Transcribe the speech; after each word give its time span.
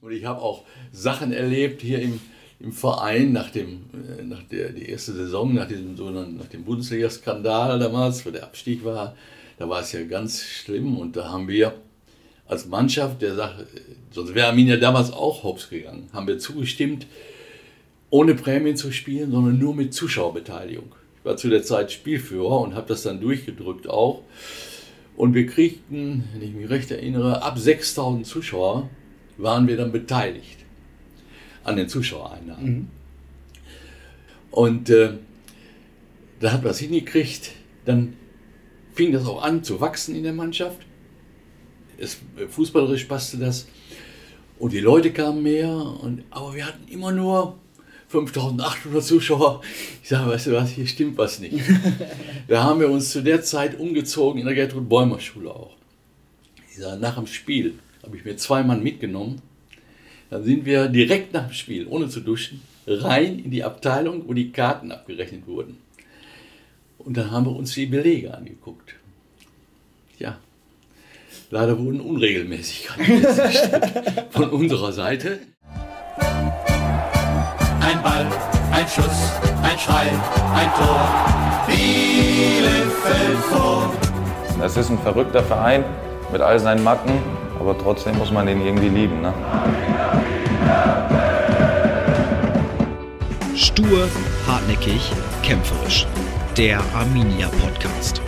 Und 0.00 0.12
ich 0.12 0.24
habe 0.24 0.40
auch 0.40 0.64
Sachen 0.92 1.32
erlebt 1.32 1.82
hier 1.82 2.00
im, 2.00 2.20
im 2.60 2.72
Verein 2.72 3.32
nach, 3.32 3.50
dem, 3.50 3.86
äh, 4.18 4.22
nach 4.22 4.42
der 4.44 4.70
die 4.70 4.88
erste 4.88 5.12
Saison, 5.12 5.54
nach 5.54 5.66
diesem 5.66 5.94
nach 6.36 6.46
dem 6.46 6.64
Bundesliga-Skandal 6.64 7.78
damals, 7.78 8.24
wo 8.24 8.30
der 8.30 8.44
Abstieg 8.44 8.84
war. 8.84 9.16
Da 9.58 9.68
war 9.68 9.80
es 9.80 9.90
ja 9.90 10.02
ganz 10.04 10.44
schlimm 10.44 10.96
und 10.96 11.16
da 11.16 11.30
haben 11.30 11.48
wir 11.48 11.74
als 12.46 12.66
Mannschaft 12.66 13.20
der 13.22 13.34
Sache, 13.34 13.66
sonst 14.10 14.34
wäre 14.34 14.48
Arminia 14.48 14.76
damals 14.76 15.12
auch 15.12 15.42
hops 15.42 15.68
gegangen, 15.68 16.08
haben 16.12 16.26
wir 16.28 16.38
zugestimmt, 16.38 17.06
ohne 18.08 18.34
Prämien 18.34 18.76
zu 18.76 18.90
spielen, 18.90 19.32
sondern 19.32 19.58
nur 19.58 19.74
mit 19.74 19.92
Zuschauerbeteiligung. 19.92 20.94
Ich 21.18 21.24
war 21.24 21.36
zu 21.36 21.50
der 21.50 21.62
Zeit 21.62 21.92
Spielführer 21.92 22.60
und 22.60 22.74
habe 22.74 22.86
das 22.86 23.02
dann 23.02 23.20
durchgedrückt 23.20 23.88
auch. 23.88 24.22
Und 25.16 25.34
wir 25.34 25.46
kriegten, 25.46 26.24
wenn 26.32 26.42
ich 26.42 26.54
mich 26.54 26.70
recht 26.70 26.90
erinnere, 26.90 27.42
ab 27.42 27.58
6000 27.58 28.24
Zuschauer 28.24 28.88
waren 29.38 29.66
wir 29.66 29.76
dann 29.76 29.92
beteiligt 29.92 30.58
an 31.64 31.76
den 31.76 31.88
Zuschauereinnahmen. 31.88 32.74
Mhm. 32.74 32.88
Und 34.50 34.90
äh, 34.90 35.14
da 36.40 36.52
hat 36.52 36.62
man 36.62 36.72
es 36.72 36.78
hingekriegt, 36.78 37.52
dann 37.84 38.14
fing 38.94 39.12
das 39.12 39.26
auch 39.26 39.42
an 39.42 39.62
zu 39.62 39.80
wachsen 39.80 40.14
in 40.14 40.24
der 40.24 40.32
Mannschaft. 40.32 40.78
Es, 41.98 42.18
fußballerisch 42.48 43.04
passte 43.04 43.38
das. 43.38 43.68
Und 44.58 44.72
die 44.72 44.80
Leute 44.80 45.12
kamen 45.12 45.42
mehr, 45.42 45.70
und, 45.70 46.24
aber 46.30 46.54
wir 46.54 46.66
hatten 46.66 46.88
immer 46.88 47.12
nur 47.12 47.58
5800 48.08 49.04
Zuschauer. 49.04 49.60
Ich 50.02 50.08
sage, 50.08 50.30
weißt 50.30 50.46
du 50.48 50.52
was, 50.52 50.70
hier 50.70 50.86
stimmt 50.86 51.18
was 51.18 51.38
nicht. 51.38 51.58
da 52.48 52.64
haben 52.64 52.80
wir 52.80 52.90
uns 52.90 53.10
zu 53.10 53.22
der 53.22 53.42
Zeit 53.42 53.78
umgezogen 53.78 54.40
in 54.40 54.46
der 54.46 54.54
Gertrud 54.54 54.88
Bäumer 54.88 55.20
Schule 55.20 55.50
auch. 55.50 55.76
Ich 56.70 56.78
sage, 56.78 57.00
nach 57.00 57.16
dem 57.16 57.26
Spiel 57.26 57.78
habe 58.02 58.16
ich 58.16 58.24
mir 58.24 58.36
zwei 58.36 58.62
Mann 58.62 58.82
mitgenommen. 58.82 59.40
Dann 60.30 60.44
sind 60.44 60.64
wir 60.66 60.88
direkt 60.88 61.32
nach 61.32 61.46
dem 61.46 61.52
Spiel, 61.52 61.86
ohne 61.86 62.08
zu 62.08 62.20
duschen, 62.20 62.62
rein 62.86 63.38
in 63.38 63.50
die 63.50 63.64
Abteilung, 63.64 64.28
wo 64.28 64.34
die 64.34 64.52
Karten 64.52 64.92
abgerechnet 64.92 65.46
wurden. 65.46 65.78
Und 66.98 67.16
dann 67.16 67.30
haben 67.30 67.46
wir 67.46 67.56
uns 67.56 67.72
die 67.74 67.86
Belege 67.86 68.34
angeguckt. 68.34 68.94
Ja, 70.18 70.38
leider 71.50 71.78
wurden 71.78 72.00
Unregelmäßigkeiten 72.00 73.26
von 74.30 74.50
unserer 74.50 74.92
Seite. 74.92 75.38
Ein 77.80 78.02
Ball, 78.02 78.26
ein 78.72 78.86
Schuss, 78.86 79.32
ein 79.62 79.78
Schrei, 79.78 80.10
ein 80.54 80.70
Tor. 80.76 81.64
Bielefeld 81.66 83.38
vor. 83.50 83.92
Es 84.62 84.76
ist 84.76 84.90
ein 84.90 84.98
verrückter 84.98 85.42
Verein 85.42 85.84
mit 86.32 86.40
all 86.40 86.58
seinen 86.58 86.82
Macken, 86.82 87.12
aber 87.60 87.76
trotzdem 87.76 88.16
muss 88.18 88.30
man 88.30 88.46
den 88.46 88.60
irgendwie 88.60 88.88
lieben. 88.88 89.20
Ne? 89.20 89.34
Stur, 93.56 94.08
hartnäckig, 94.46 95.12
kämpferisch 95.42 96.06
der 96.56 96.80
Arminia 96.94 97.48
Podcast. 97.48 98.20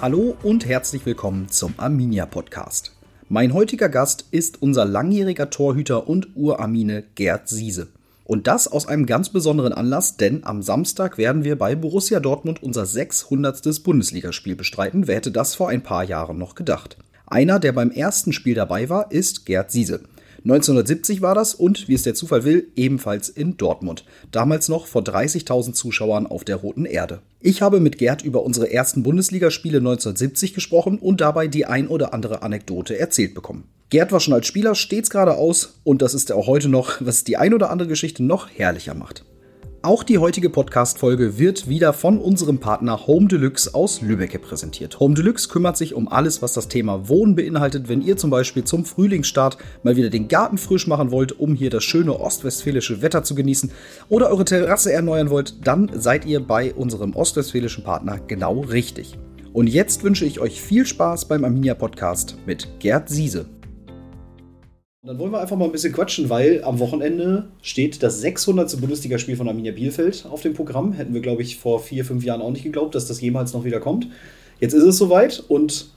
Hallo 0.00 0.36
und 0.42 0.66
herzlich 0.66 1.06
willkommen 1.06 1.48
zum 1.48 1.72
Arminia 1.78 2.26
Podcast. 2.26 2.94
Mein 3.30 3.54
heutiger 3.54 3.88
Gast 3.88 4.26
ist 4.30 4.60
unser 4.60 4.84
langjähriger 4.84 5.48
Torhüter 5.48 6.08
und 6.08 6.36
Urarmine 6.36 7.04
Gerd 7.14 7.48
Siese. 7.48 7.88
Und 8.24 8.46
das 8.46 8.66
aus 8.66 8.88
einem 8.88 9.04
ganz 9.04 9.28
besonderen 9.28 9.74
Anlass, 9.74 10.16
denn 10.16 10.44
am 10.44 10.62
Samstag 10.62 11.18
werden 11.18 11.44
wir 11.44 11.56
bei 11.56 11.74
Borussia 11.74 12.20
Dortmund 12.20 12.62
unser 12.62 12.86
600. 12.86 13.82
Bundesligaspiel 13.84 14.56
bestreiten. 14.56 15.06
Wer 15.06 15.16
hätte 15.16 15.30
das 15.30 15.54
vor 15.54 15.68
ein 15.68 15.82
paar 15.82 16.04
Jahren 16.04 16.38
noch 16.38 16.54
gedacht? 16.54 16.96
Einer, 17.26 17.58
der 17.58 17.72
beim 17.72 17.90
ersten 17.90 18.32
Spiel 18.32 18.54
dabei 18.54 18.88
war, 18.88 19.12
ist 19.12 19.44
Gerd 19.44 19.70
Siese. 19.70 20.00
1970 20.44 21.22
war 21.22 21.34
das 21.34 21.54
und, 21.54 21.88
wie 21.88 21.94
es 21.94 22.02
der 22.02 22.14
Zufall 22.14 22.44
will, 22.44 22.68
ebenfalls 22.76 23.30
in 23.30 23.56
Dortmund. 23.56 24.04
Damals 24.30 24.68
noch 24.68 24.86
vor 24.86 25.00
30.000 25.00 25.72
Zuschauern 25.72 26.26
auf 26.26 26.44
der 26.44 26.56
Roten 26.56 26.84
Erde. 26.84 27.20
Ich 27.40 27.62
habe 27.62 27.80
mit 27.80 27.96
Gerd 27.96 28.22
über 28.22 28.42
unsere 28.42 28.70
ersten 28.70 29.02
Bundesligaspiele 29.02 29.78
1970 29.78 30.52
gesprochen 30.52 30.98
und 30.98 31.22
dabei 31.22 31.48
die 31.48 31.64
ein 31.64 31.88
oder 31.88 32.12
andere 32.12 32.42
Anekdote 32.42 32.98
erzählt 32.98 33.34
bekommen. 33.34 33.64
Gerd 33.88 34.12
war 34.12 34.20
schon 34.20 34.34
als 34.34 34.46
Spieler 34.46 34.74
stets 34.74 35.08
geradeaus 35.08 35.80
und 35.82 36.02
das 36.02 36.12
ist 36.12 36.28
er 36.28 36.36
auch 36.36 36.46
heute 36.46 36.68
noch, 36.68 37.00
was 37.00 37.24
die 37.24 37.38
ein 37.38 37.54
oder 37.54 37.70
andere 37.70 37.88
Geschichte 37.88 38.22
noch 38.22 38.50
herrlicher 38.50 38.94
macht. 38.94 39.24
Auch 39.84 40.02
die 40.02 40.16
heutige 40.16 40.48
Podcast-Folge 40.48 41.38
wird 41.38 41.68
wieder 41.68 41.92
von 41.92 42.18
unserem 42.18 42.58
Partner 42.58 43.06
Home 43.06 43.28
Deluxe 43.28 43.74
aus 43.74 44.00
Lübeck 44.00 44.40
präsentiert. 44.40 44.98
Home 44.98 45.14
Deluxe 45.14 45.50
kümmert 45.50 45.76
sich 45.76 45.92
um 45.92 46.08
alles, 46.08 46.40
was 46.40 46.54
das 46.54 46.68
Thema 46.68 47.10
Wohnen 47.10 47.34
beinhaltet. 47.34 47.86
Wenn 47.86 48.00
ihr 48.00 48.16
zum 48.16 48.30
Beispiel 48.30 48.64
zum 48.64 48.86
Frühlingsstart 48.86 49.58
mal 49.82 49.94
wieder 49.96 50.08
den 50.08 50.28
Garten 50.28 50.56
frisch 50.56 50.86
machen 50.86 51.10
wollt, 51.10 51.38
um 51.38 51.54
hier 51.54 51.68
das 51.68 51.84
schöne 51.84 52.18
ostwestfälische 52.18 53.02
Wetter 53.02 53.24
zu 53.24 53.34
genießen 53.34 53.72
oder 54.08 54.30
eure 54.30 54.46
Terrasse 54.46 54.90
erneuern 54.90 55.28
wollt, 55.28 55.66
dann 55.66 55.90
seid 55.92 56.24
ihr 56.24 56.40
bei 56.40 56.72
unserem 56.72 57.14
ostwestfälischen 57.14 57.84
Partner 57.84 58.18
genau 58.26 58.60
richtig. 58.60 59.18
Und 59.52 59.66
jetzt 59.66 60.02
wünsche 60.02 60.24
ich 60.24 60.40
euch 60.40 60.62
viel 60.62 60.86
Spaß 60.86 61.26
beim 61.26 61.44
Arminia 61.44 61.74
Podcast 61.74 62.38
mit 62.46 62.80
Gerd 62.80 63.10
Siese. 63.10 63.44
Dann 65.06 65.18
wollen 65.18 65.32
wir 65.32 65.40
einfach 65.40 65.56
mal 65.58 65.66
ein 65.66 65.72
bisschen 65.72 65.92
quatschen, 65.92 66.30
weil 66.30 66.64
am 66.64 66.78
Wochenende 66.78 67.48
steht 67.60 68.02
das 68.02 68.22
600. 68.22 68.80
Bundesligaspiel 68.80 69.36
von 69.36 69.46
Arminia 69.46 69.72
Bielefeld 69.72 70.24
auf 70.24 70.40
dem 70.40 70.54
Programm. 70.54 70.94
Hätten 70.94 71.12
wir, 71.12 71.20
glaube 71.20 71.42
ich, 71.42 71.58
vor 71.58 71.78
vier, 71.80 72.06
fünf 72.06 72.24
Jahren 72.24 72.40
auch 72.40 72.50
nicht 72.50 72.64
geglaubt, 72.64 72.94
dass 72.94 73.06
das 73.06 73.20
jemals 73.20 73.52
noch 73.52 73.64
wieder 73.64 73.80
kommt. 73.80 74.06
Jetzt 74.60 74.72
ist 74.72 74.82
es 74.82 74.96
soweit 74.96 75.44
und 75.46 75.90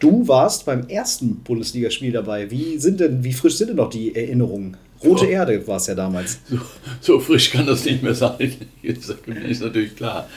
du 0.00 0.28
warst 0.28 0.66
beim 0.66 0.86
ersten 0.86 1.36
Bundesligaspiel 1.36 2.12
dabei. 2.12 2.50
Wie 2.50 2.76
sind 2.76 3.00
denn, 3.00 3.24
wie 3.24 3.32
frisch 3.32 3.56
sind 3.56 3.68
denn 3.68 3.76
noch 3.76 3.88
die 3.88 4.14
Erinnerungen? 4.14 4.76
Rote 5.02 5.24
oh. 5.24 5.30
Erde 5.30 5.66
war 5.66 5.78
es 5.78 5.86
ja 5.86 5.94
damals. 5.94 6.40
So, 6.50 6.58
so, 7.00 7.20
frisch 7.20 7.52
kann 7.52 7.64
das 7.64 7.86
nicht 7.86 8.02
mehr 8.02 8.14
sein. 8.14 8.52
Jetzt 8.82 9.16
ist 9.48 9.62
natürlich 9.62 9.96
klar. 9.96 10.28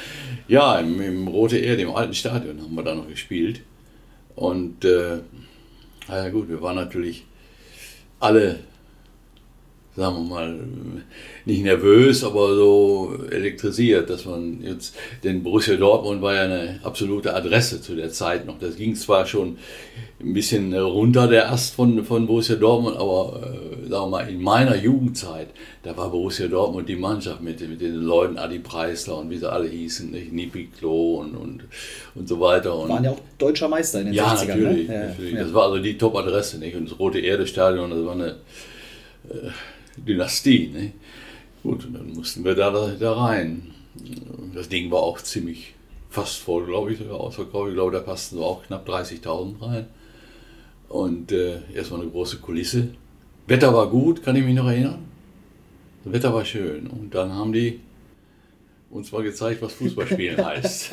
Ja, 0.47 0.79
im, 0.79 1.01
im 1.01 1.27
Rote 1.27 1.57
Erde, 1.57 1.81
im 1.81 1.93
alten 1.93 2.13
Stadion 2.13 2.61
haben 2.61 2.75
wir 2.75 2.83
da 2.83 2.95
noch 2.95 3.09
gespielt. 3.09 3.59
Und 4.37 4.85
äh, 4.85 5.17
na 6.07 6.23
ja 6.23 6.29
gut, 6.29 6.47
wir 6.47 6.61
waren 6.61 6.77
natürlich 6.77 7.25
alle, 8.19 8.59
sagen 9.95 10.28
wir 10.28 10.35
mal, 10.35 10.59
nicht 11.45 11.63
nervös, 11.63 12.23
aber 12.23 12.53
so 12.53 13.17
elektrisiert, 13.31 14.09
dass 14.09 14.25
man 14.25 14.61
jetzt, 14.61 14.95
denn 15.23 15.41
Borussia 15.41 15.78
Dortmund 15.78 16.22
war 16.22 16.35
ja 16.35 16.41
eine 16.44 16.79
absolute 16.83 17.33
Adresse 17.33 17.81
zu 17.81 17.95
der 17.95 18.09
Zeit 18.11 18.45
noch. 18.45 18.59
Das 18.59 18.75
ging 18.75 18.95
zwar 18.95 19.25
schon 19.25 19.57
ein 20.19 20.33
bisschen 20.33 20.73
runter, 20.73 21.28
der 21.28 21.50
Ast 21.50 21.75
von, 21.75 22.03
von 22.03 22.28
Borussia 22.28 22.57
Dortmund, 22.57 22.97
aber 22.97 23.41
äh, 23.41 23.88
sagen 23.88 24.06
wir 24.06 24.07
mal, 24.07 24.29
in 24.29 24.41
meiner 24.41 24.75
Jugendzeit, 24.75 25.47
da 25.83 25.95
war 25.95 26.09
Borussia 26.09 26.47
Dortmund 26.47 26.89
die 26.89 26.97
Mannschaft 26.97 27.41
mit, 27.41 27.62
mit 27.62 27.79
den 27.79 27.95
Leuten, 27.95 28.38
Adi 28.38 28.59
Preisler 28.59 29.19
und 29.19 29.29
wie 29.29 29.38
sie 29.38 29.50
alle 29.50 29.69
hießen, 29.69 30.12
nicht? 30.12 30.33
Nipi 30.33 30.69
Klo 30.77 31.19
und, 31.19 31.35
und, 31.35 31.63
und 32.16 32.27
so 32.27 32.38
weiter. 32.41 32.77
Und 32.77 32.89
Waren 32.89 33.03
ja 33.06 33.12
auch 33.12 33.19
deutscher 33.38 33.69
Meister 33.69 34.01
in 34.01 34.07
den 34.07 34.13
ja, 34.13 34.33
60ern. 34.33 34.47
Natürlich, 34.47 34.88
ne? 34.89 35.07
natürlich. 35.09 35.33
Ja, 35.35 35.44
Das 35.44 35.53
war 35.53 35.63
also 35.63 35.79
die 35.79 35.97
Top-Adresse, 35.97 36.59
nicht? 36.59 36.75
Und 36.75 36.91
das 36.91 37.00
Rote 37.00 37.19
Erde-Stadion, 37.19 37.91
das 37.91 38.03
war 38.03 38.13
eine 38.13 38.35
äh, 39.29 39.51
Dynastie, 39.97 40.67
nicht? 40.73 40.94
Gut, 41.63 41.85
und 41.85 41.94
dann 41.94 42.13
mussten 42.13 42.44
wir 42.44 42.56
da, 42.56 42.72
da 43.00 43.13
rein. 43.13 43.72
Das 44.53 44.69
Ding 44.69 44.91
war 44.91 45.00
auch 45.00 45.19
ziemlich 45.22 45.73
fast 46.09 46.38
voll, 46.38 46.66
glaube 46.66 46.94
ich, 46.94 47.09
ausverkauft. 47.09 47.69
Ich 47.69 47.75
glaube, 47.75 47.91
da 47.91 48.00
passten 48.00 48.38
so 48.38 48.45
auch 48.45 48.63
knapp 48.63 48.88
30.000 48.88 49.61
rein. 49.61 49.88
Und 50.89 51.31
äh, 51.31 51.59
erstmal 51.73 52.01
eine 52.01 52.09
große 52.09 52.38
Kulisse. 52.38 52.89
Wetter 53.47 53.73
war 53.73 53.89
gut, 53.89 54.23
kann 54.23 54.35
ich 54.35 54.44
mich 54.44 54.56
noch 54.56 54.67
erinnern. 54.67 55.06
Das 56.03 56.13
Wetter 56.13 56.33
war 56.33 56.45
schön. 56.45 56.88
Und 56.88 57.13
dann 57.13 57.33
haben 57.33 57.51
die 57.51 57.79
uns 58.91 59.12
mal 59.12 59.23
gezeigt, 59.23 59.62
was 59.62 59.73
Fußballspielen 59.73 60.44
heißt. 60.45 60.91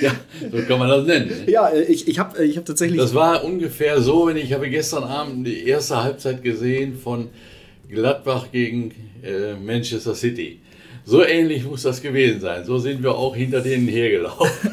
ja, 0.00 0.12
so 0.50 0.58
kann 0.68 0.78
man 0.78 0.88
das 0.88 1.06
nennen. 1.06 1.28
Ne? 1.28 1.50
Ja, 1.50 1.72
ich, 1.74 2.06
ich 2.06 2.18
habe 2.18 2.44
ich 2.44 2.56
hab 2.56 2.64
tatsächlich. 2.64 3.00
Das 3.00 3.14
war 3.14 3.44
ungefähr 3.44 4.00
so, 4.00 4.26
wenn 4.26 4.36
ich 4.36 4.52
habe 4.52 4.70
gestern 4.70 5.04
Abend 5.04 5.46
die 5.46 5.66
erste 5.66 6.02
Halbzeit 6.02 6.42
gesehen 6.42 6.96
von 6.96 7.30
Gladbach 7.92 8.50
gegen 8.50 8.92
äh, 9.22 9.54
Manchester 9.54 10.14
City. 10.14 10.60
So 11.04 11.22
ähnlich 11.22 11.64
muss 11.64 11.82
das 11.82 12.00
gewesen 12.00 12.40
sein. 12.40 12.64
So 12.64 12.78
sind 12.78 13.02
wir 13.02 13.14
auch 13.14 13.36
hinter 13.36 13.60
denen 13.60 13.86
hergelaufen. 13.86 14.70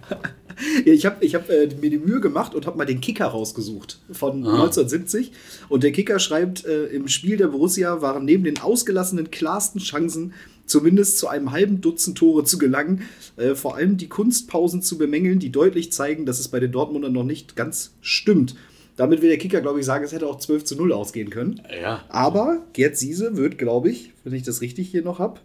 ich 0.84 1.06
habe 1.06 1.24
ich 1.24 1.34
hab, 1.36 1.48
äh, 1.48 1.68
mir 1.80 1.90
die 1.90 1.98
Mühe 1.98 2.20
gemacht 2.20 2.54
und 2.54 2.66
habe 2.66 2.76
mal 2.76 2.84
den 2.84 3.00
Kicker 3.00 3.26
rausgesucht 3.26 4.00
von 4.10 4.44
Aha. 4.44 4.64
1970. 4.64 5.30
Und 5.68 5.84
der 5.84 5.92
Kicker 5.92 6.18
schreibt, 6.18 6.64
äh, 6.64 6.86
im 6.86 7.06
Spiel 7.06 7.36
der 7.36 7.48
Borussia 7.48 8.00
waren 8.02 8.24
neben 8.24 8.42
den 8.42 8.58
ausgelassenen 8.58 9.30
klarsten 9.30 9.80
Chancen 9.80 10.34
zumindest 10.66 11.18
zu 11.18 11.28
einem 11.28 11.52
halben 11.52 11.80
Dutzend 11.80 12.18
Tore 12.18 12.44
zu 12.44 12.58
gelangen. 12.58 13.02
Äh, 13.36 13.54
vor 13.54 13.76
allem 13.76 13.98
die 13.98 14.08
Kunstpausen 14.08 14.82
zu 14.82 14.98
bemängeln, 14.98 15.38
die 15.38 15.52
deutlich 15.52 15.92
zeigen, 15.92 16.26
dass 16.26 16.40
es 16.40 16.48
bei 16.48 16.58
den 16.58 16.72
Dortmundern 16.72 17.12
noch 17.12 17.24
nicht 17.24 17.54
ganz 17.54 17.94
stimmt. 18.00 18.56
Damit 19.02 19.20
will 19.20 19.30
der 19.30 19.38
Kicker, 19.38 19.60
glaube 19.60 19.80
ich, 19.80 19.84
sagen, 19.86 20.04
es 20.04 20.12
hätte 20.12 20.28
auch 20.28 20.38
12 20.38 20.62
zu 20.62 20.76
0 20.76 20.92
ausgehen 20.92 21.28
können. 21.28 21.60
Ja. 21.82 22.04
Aber 22.08 22.62
Gerd 22.72 22.96
Siese 22.96 23.36
wird, 23.36 23.58
glaube 23.58 23.90
ich, 23.90 24.12
wenn 24.22 24.32
ich 24.32 24.44
das 24.44 24.60
richtig 24.60 24.88
hier 24.90 25.02
noch 25.02 25.18
habe, 25.18 25.40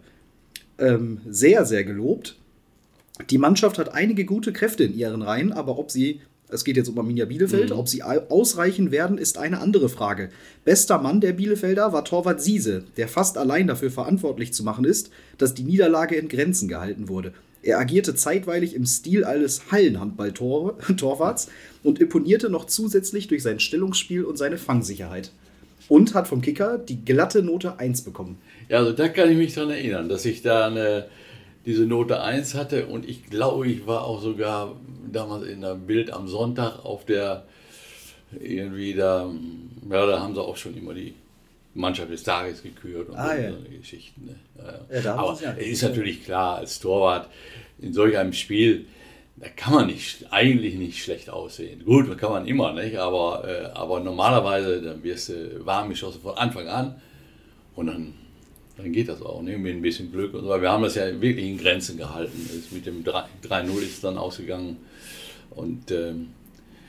ähm, 0.78 1.20
sehr, 1.28 1.64
sehr 1.66 1.82
gelobt. 1.82 2.36
Die 3.30 3.38
Mannschaft 3.38 3.78
hat 3.78 3.92
einige 3.94 4.24
gute 4.24 4.52
Kräfte 4.52 4.84
in 4.84 4.96
ihren 4.96 5.22
Reihen, 5.22 5.52
aber 5.52 5.76
ob 5.76 5.90
sie 5.90 6.20
Es 6.50 6.64
geht 6.64 6.78
jetzt 6.78 6.88
um 6.88 6.98
Arminia 6.98 7.26
Bielefeld. 7.26 7.72
Ob 7.72 7.88
sie 7.88 8.02
au- 8.02 8.22
ausreichen 8.30 8.90
werden, 8.90 9.18
ist 9.18 9.36
eine 9.36 9.60
andere 9.60 9.90
Frage. 9.90 10.30
Bester 10.64 10.98
Mann 10.98 11.20
der 11.20 11.34
Bielefelder 11.34 11.92
war 11.92 12.06
Torwart 12.06 12.40
Siese, 12.40 12.84
der 12.96 13.06
fast 13.08 13.36
allein 13.36 13.66
dafür 13.66 13.90
verantwortlich 13.90 14.54
zu 14.54 14.62
machen 14.64 14.86
ist, 14.86 15.10
dass 15.36 15.52
die 15.52 15.64
Niederlage 15.64 16.14
in 16.14 16.28
Grenzen 16.28 16.66
gehalten 16.68 17.08
wurde. 17.08 17.34
Er 17.62 17.78
agierte 17.78 18.14
zeitweilig 18.14 18.74
im 18.74 18.86
Stil 18.86 19.24
eines 19.24 19.72
Hallenhandball-Torwarts 19.72 21.50
und 21.82 22.00
imponierte 22.00 22.50
noch 22.50 22.66
zusätzlich 22.66 23.28
durch 23.28 23.42
sein 23.42 23.60
Stellungsspiel 23.60 24.24
und 24.24 24.36
seine 24.36 24.58
Fangsicherheit. 24.58 25.32
Und 25.88 26.14
hat 26.14 26.28
vom 26.28 26.42
Kicker 26.42 26.78
die 26.78 27.04
glatte 27.04 27.42
Note 27.42 27.78
1 27.78 28.02
bekommen. 28.02 28.38
Ja, 28.68 28.78
also 28.78 28.92
da 28.92 29.08
kann 29.08 29.30
ich 29.30 29.36
mich 29.36 29.54
dran 29.54 29.70
erinnern, 29.70 30.08
dass 30.08 30.24
ich 30.24 30.42
da 30.42 30.66
eine, 30.66 31.06
diese 31.64 31.86
Note 31.86 32.20
1 32.20 32.54
hatte 32.54 32.86
und 32.86 33.08
ich 33.08 33.24
glaube, 33.24 33.66
ich 33.66 33.86
war 33.86 34.04
auch 34.04 34.22
sogar 34.22 34.76
damals 35.10 35.46
in 35.46 35.62
der 35.62 35.74
Bild 35.74 36.12
am 36.12 36.28
Sonntag 36.28 36.84
auf 36.84 37.06
der 37.06 37.44
irgendwie 38.38 38.94
da, 38.94 39.30
ja, 39.90 40.06
da 40.06 40.20
haben 40.20 40.34
sie 40.34 40.42
auch 40.42 40.56
schon 40.56 40.76
immer 40.76 40.92
die 40.92 41.14
Mannschaft 41.74 42.10
des 42.10 42.22
Tages 42.22 42.62
gekürt 42.62 43.08
und 43.10 43.16
Ah, 43.16 43.34
so, 43.36 43.42
ja. 43.42 43.50
so 43.52 43.56
eine 43.58 43.68
Geschichten. 43.78 44.24
Ne? 44.26 44.34
Ja, 44.90 45.00
Ja, 45.00 45.14
Aber 45.14 45.38
ja. 45.40 45.50
ist 45.52 45.82
natürlich 45.82 46.24
klar, 46.24 46.56
als 46.58 46.80
Torwart 46.80 47.28
in 47.80 47.92
solch 47.92 48.16
einem 48.18 48.32
Spiel, 48.32 48.86
da 49.36 49.48
kann 49.50 49.72
man 49.74 49.86
nicht, 49.86 50.26
eigentlich 50.32 50.74
nicht 50.74 51.02
schlecht 51.02 51.30
aussehen. 51.30 51.84
Gut, 51.84 52.16
kann 52.18 52.32
man 52.32 52.46
immer, 52.46 52.72
nicht? 52.72 52.96
Aber, 52.96 53.44
äh, 53.46 53.66
aber 53.76 54.00
normalerweise, 54.00 54.82
dann 54.82 55.02
wirst 55.04 55.28
du 55.28 55.64
warm 55.64 55.90
geschossen 55.90 56.20
von 56.20 56.36
Anfang 56.36 56.66
an 56.66 57.00
und 57.76 57.86
dann, 57.86 58.14
dann 58.76 58.92
geht 58.92 59.08
das 59.08 59.22
auch, 59.22 59.40
ne? 59.42 59.56
mit 59.56 59.76
ein 59.76 59.82
bisschen 59.82 60.10
Glück 60.10 60.34
und 60.34 60.42
so. 60.42 60.60
Wir 60.60 60.70
haben 60.72 60.82
das 60.82 60.96
ja 60.96 61.20
wirklich 61.20 61.46
in 61.46 61.58
Grenzen 61.58 61.96
gehalten. 61.96 62.48
Mit 62.72 62.86
dem 62.86 63.04
3 63.04 63.24
3-0 63.44 63.78
ist 63.82 63.92
es 63.94 64.00
dann 64.00 64.18
ausgegangen 64.18 64.78
und 65.50 65.90
ähm, 65.92 66.30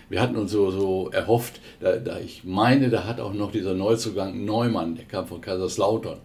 wir 0.09 0.21
hatten 0.21 0.35
uns 0.35 0.51
so, 0.51 0.71
so 0.71 1.09
erhofft, 1.11 1.59
da, 1.79 1.97
da 1.97 2.19
ich 2.19 2.43
meine, 2.43 2.89
da 2.89 3.05
hat 3.05 3.19
auch 3.19 3.33
noch 3.33 3.51
dieser 3.51 3.73
Neuzugang 3.73 4.43
Neumann, 4.45 4.95
der 4.95 5.05
kam 5.05 5.27
von 5.27 5.41
Kaiserslautern. 5.41 6.17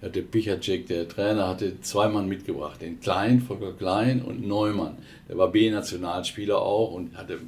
Da 0.00 0.06
hatte 0.06 0.22
Pichacek, 0.22 0.86
der 0.86 1.08
Trainer, 1.08 1.48
hatte 1.48 1.80
zwei 1.80 2.08
Mann 2.08 2.28
mitgebracht, 2.28 2.80
den 2.80 3.00
Klein, 3.00 3.40
Volker 3.40 3.72
Klein 3.72 4.22
und 4.22 4.46
Neumann. 4.46 4.96
Der 5.28 5.36
war 5.36 5.48
B-Nationalspieler 5.50 6.60
auch 6.62 6.92
und 6.92 7.16
hatte, 7.16 7.38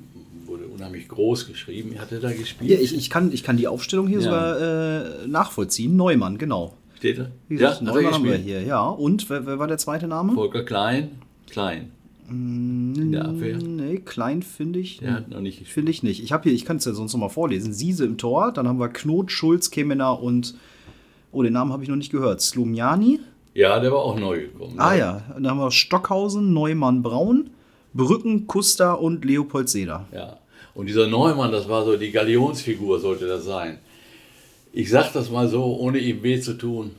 wurde 0.46 0.64
unheimlich 0.66 1.06
groß 1.08 1.46
geschrieben. 1.46 1.96
Hat 1.98 2.10
er 2.10 2.18
da 2.18 2.32
gespielt? 2.32 2.68
Ja, 2.70 2.78
ich, 2.78 2.92
ich, 2.96 3.08
kann, 3.08 3.32
ich 3.32 3.44
kann 3.44 3.56
die 3.56 3.68
Aufstellung 3.68 4.08
hier 4.08 4.18
Ja. 4.18 4.24
sogar 4.24 4.60
äh, 5.22 5.26
nachvollziehen. 5.28 5.94
Neumann, 5.96 6.38
genau. 6.38 6.74
Steht 6.96 7.18
er? 7.18 7.30
Gesagt, 7.48 7.82
er 7.82 7.84
Neumann 7.84 8.14
haben 8.14 8.24
wir 8.24 8.34
hier, 8.34 8.62
ja. 8.62 8.88
Und 8.88 9.30
wer, 9.30 9.46
wer 9.46 9.58
war 9.60 9.68
der 9.68 9.78
zweite 9.78 10.08
Name? 10.08 10.32
Volker 10.34 10.64
Klein, 10.64 11.20
Klein. 11.48 11.92
In 12.30 13.12
der 13.12 13.24
Abwehr. 13.24 13.58
Nee, 13.58 13.98
Klein 13.98 14.42
finde 14.42 14.78
ich. 14.78 14.98
Der 14.98 15.14
hat 15.14 15.30
noch 15.30 15.40
nicht 15.40 15.58
gespielt. 15.58 15.74
Finde 15.74 15.90
ich 15.90 16.02
nicht. 16.02 16.22
Ich 16.22 16.32
habe 16.32 16.44
hier, 16.44 16.52
ich 16.52 16.64
kann 16.64 16.76
es 16.76 16.84
ja 16.84 16.92
sonst 16.92 17.12
noch 17.12 17.20
mal 17.20 17.28
vorlesen. 17.28 17.72
Siese 17.72 18.04
im 18.04 18.18
Tor, 18.18 18.52
dann 18.52 18.68
haben 18.68 18.78
wir 18.78 18.88
Knot, 18.88 19.32
Schulz, 19.32 19.70
Kemener 19.70 20.22
und 20.22 20.54
oh, 21.32 21.42
den 21.42 21.52
Namen 21.52 21.72
habe 21.72 21.82
ich 21.82 21.88
noch 21.88 21.96
nicht 21.96 22.12
gehört. 22.12 22.40
Slumjani. 22.40 23.20
Ja, 23.54 23.80
der 23.80 23.90
war 23.90 23.98
auch 23.98 24.18
neu 24.18 24.42
gekommen. 24.42 24.74
Ah 24.78 24.94
ja, 24.94 25.22
dann 25.34 25.48
haben 25.48 25.58
wir 25.58 25.70
Stockhausen, 25.72 26.52
Neumann, 26.52 27.02
Braun, 27.02 27.50
Brücken, 27.94 28.46
Kuster 28.46 29.00
und 29.00 29.24
Leopold 29.24 29.68
Seder. 29.68 30.06
Ja. 30.12 30.38
Und 30.74 30.86
dieser 30.86 31.08
Neumann, 31.08 31.50
das 31.50 31.68
war 31.68 31.84
so 31.84 31.96
die 31.96 32.12
Galionsfigur, 32.12 33.00
sollte 33.00 33.26
das 33.26 33.44
sein. 33.44 33.78
Ich 34.72 34.88
sag 34.88 35.12
das 35.12 35.30
mal 35.30 35.48
so, 35.48 35.64
ohne 35.64 35.98
ihm 35.98 36.22
weh 36.22 36.40
zu 36.40 36.54
tun, 36.54 36.92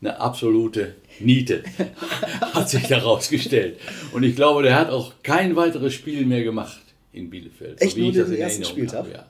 eine 0.00 0.20
absolute 0.20 0.94
Niete 1.20 1.62
hat 2.54 2.68
sich 2.68 2.86
da 2.88 2.98
rausgestellt. 2.98 3.78
Und 4.12 4.22
ich 4.22 4.36
glaube, 4.36 4.62
der 4.62 4.78
hat 4.78 4.90
auch 4.90 5.12
kein 5.22 5.56
weiteres 5.56 5.94
Spiel 5.94 6.26
mehr 6.26 6.44
gemacht 6.44 6.82
in 7.12 7.30
Bielefeld. 7.30 7.80
Echt 7.80 7.96
wie 7.96 8.02
nur 8.02 8.10
ich 8.10 8.16
das 8.16 8.26
den 8.26 8.36
in 8.36 8.40
ersten 8.42 8.62
Erinnerung 8.62 8.88
Spieltag? 8.88 8.98
habe, 8.98 9.10
Ja. 9.12 9.26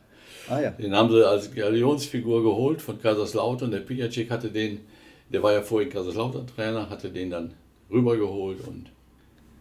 Ah 0.48 0.60
ja. 0.60 0.70
Den 0.70 0.94
haben 0.94 1.10
sie 1.10 1.26
als 1.26 1.52
Galionsfigur 1.52 2.42
geholt 2.42 2.80
von 2.80 3.00
Kaiserslautern. 3.00 3.70
Der 3.70 3.80
Piacek 3.80 4.30
hatte 4.30 4.48
den, 4.48 4.80
der 5.28 5.42
war 5.42 5.52
ja 5.52 5.62
vorhin 5.62 5.90
Kaiserslautern 5.90 6.46
Trainer, 6.46 6.88
hatte 6.88 7.10
den 7.10 7.30
dann 7.30 7.54
rübergeholt 7.90 8.60
und 8.66 8.86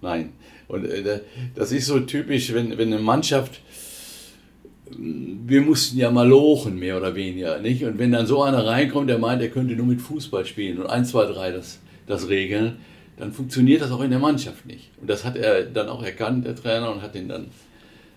nein. 0.01 0.33
Und 0.67 0.85
äh, 0.85 1.21
das 1.55 1.71
ist 1.71 1.87
so 1.87 1.99
typisch, 2.01 2.53
wenn, 2.53 2.77
wenn 2.77 2.93
eine 2.93 3.01
Mannschaft, 3.01 3.61
wir 4.89 5.61
mussten 5.61 5.97
ja 5.97 6.11
mal 6.11 6.27
lochen, 6.27 6.77
mehr 6.77 6.97
oder 6.97 7.15
weniger, 7.15 7.59
nicht? 7.59 7.83
Und 7.83 7.97
wenn 7.97 8.11
dann 8.11 8.27
so 8.27 8.43
einer 8.43 8.65
reinkommt, 8.65 9.09
der 9.09 9.17
meint, 9.17 9.41
er 9.41 9.49
könnte 9.49 9.75
nur 9.75 9.87
mit 9.87 10.01
Fußball 10.01 10.45
spielen 10.45 10.79
und 10.79 10.87
1, 10.87 11.09
2, 11.09 11.25
3 11.25 11.51
das, 11.51 11.79
das 12.07 12.29
regeln, 12.29 12.77
dann 13.17 13.31
funktioniert 13.31 13.81
das 13.81 13.91
auch 13.91 14.01
in 14.01 14.11
der 14.11 14.19
Mannschaft 14.19 14.65
nicht. 14.65 14.91
Und 14.99 15.09
das 15.09 15.23
hat 15.23 15.37
er 15.37 15.63
dann 15.63 15.89
auch 15.89 16.03
erkannt, 16.03 16.45
der 16.45 16.55
Trainer, 16.55 16.91
und 16.91 17.01
hat 17.01 17.15
den 17.15 17.29
dann 17.29 17.47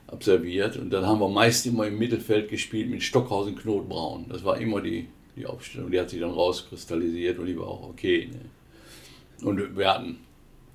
absolviert. 0.09 0.77
Und 0.77 0.91
dann 0.91 1.07
haben 1.07 1.21
wir 1.21 1.29
meist 1.29 1.67
immer 1.67 1.87
im 1.87 1.99
Mittelfeld 1.99 2.49
gespielt 2.49 2.91
mit 2.91 3.03
Stockhausen, 3.03 3.57
Knot, 3.57 3.89
Braun. 3.89 4.27
Das 4.29 4.45
war 4.45 4.59
immer 4.59 4.81
die, 4.81 5.07
die 5.37 5.47
Aufstellung. 5.47 5.91
Die 5.91 6.01
hat 6.01 6.11
sich 6.11 6.21
dann 6.21 6.31
rauskristallisiert 6.31 7.39
und 7.39 7.47
die 7.47 7.59
war 7.59 7.69
auch 7.69 7.89
okay. 7.89 8.29
Ne? 8.31 9.47
Und 9.47 9.77
wir 9.77 9.95
hatten, 9.95 10.19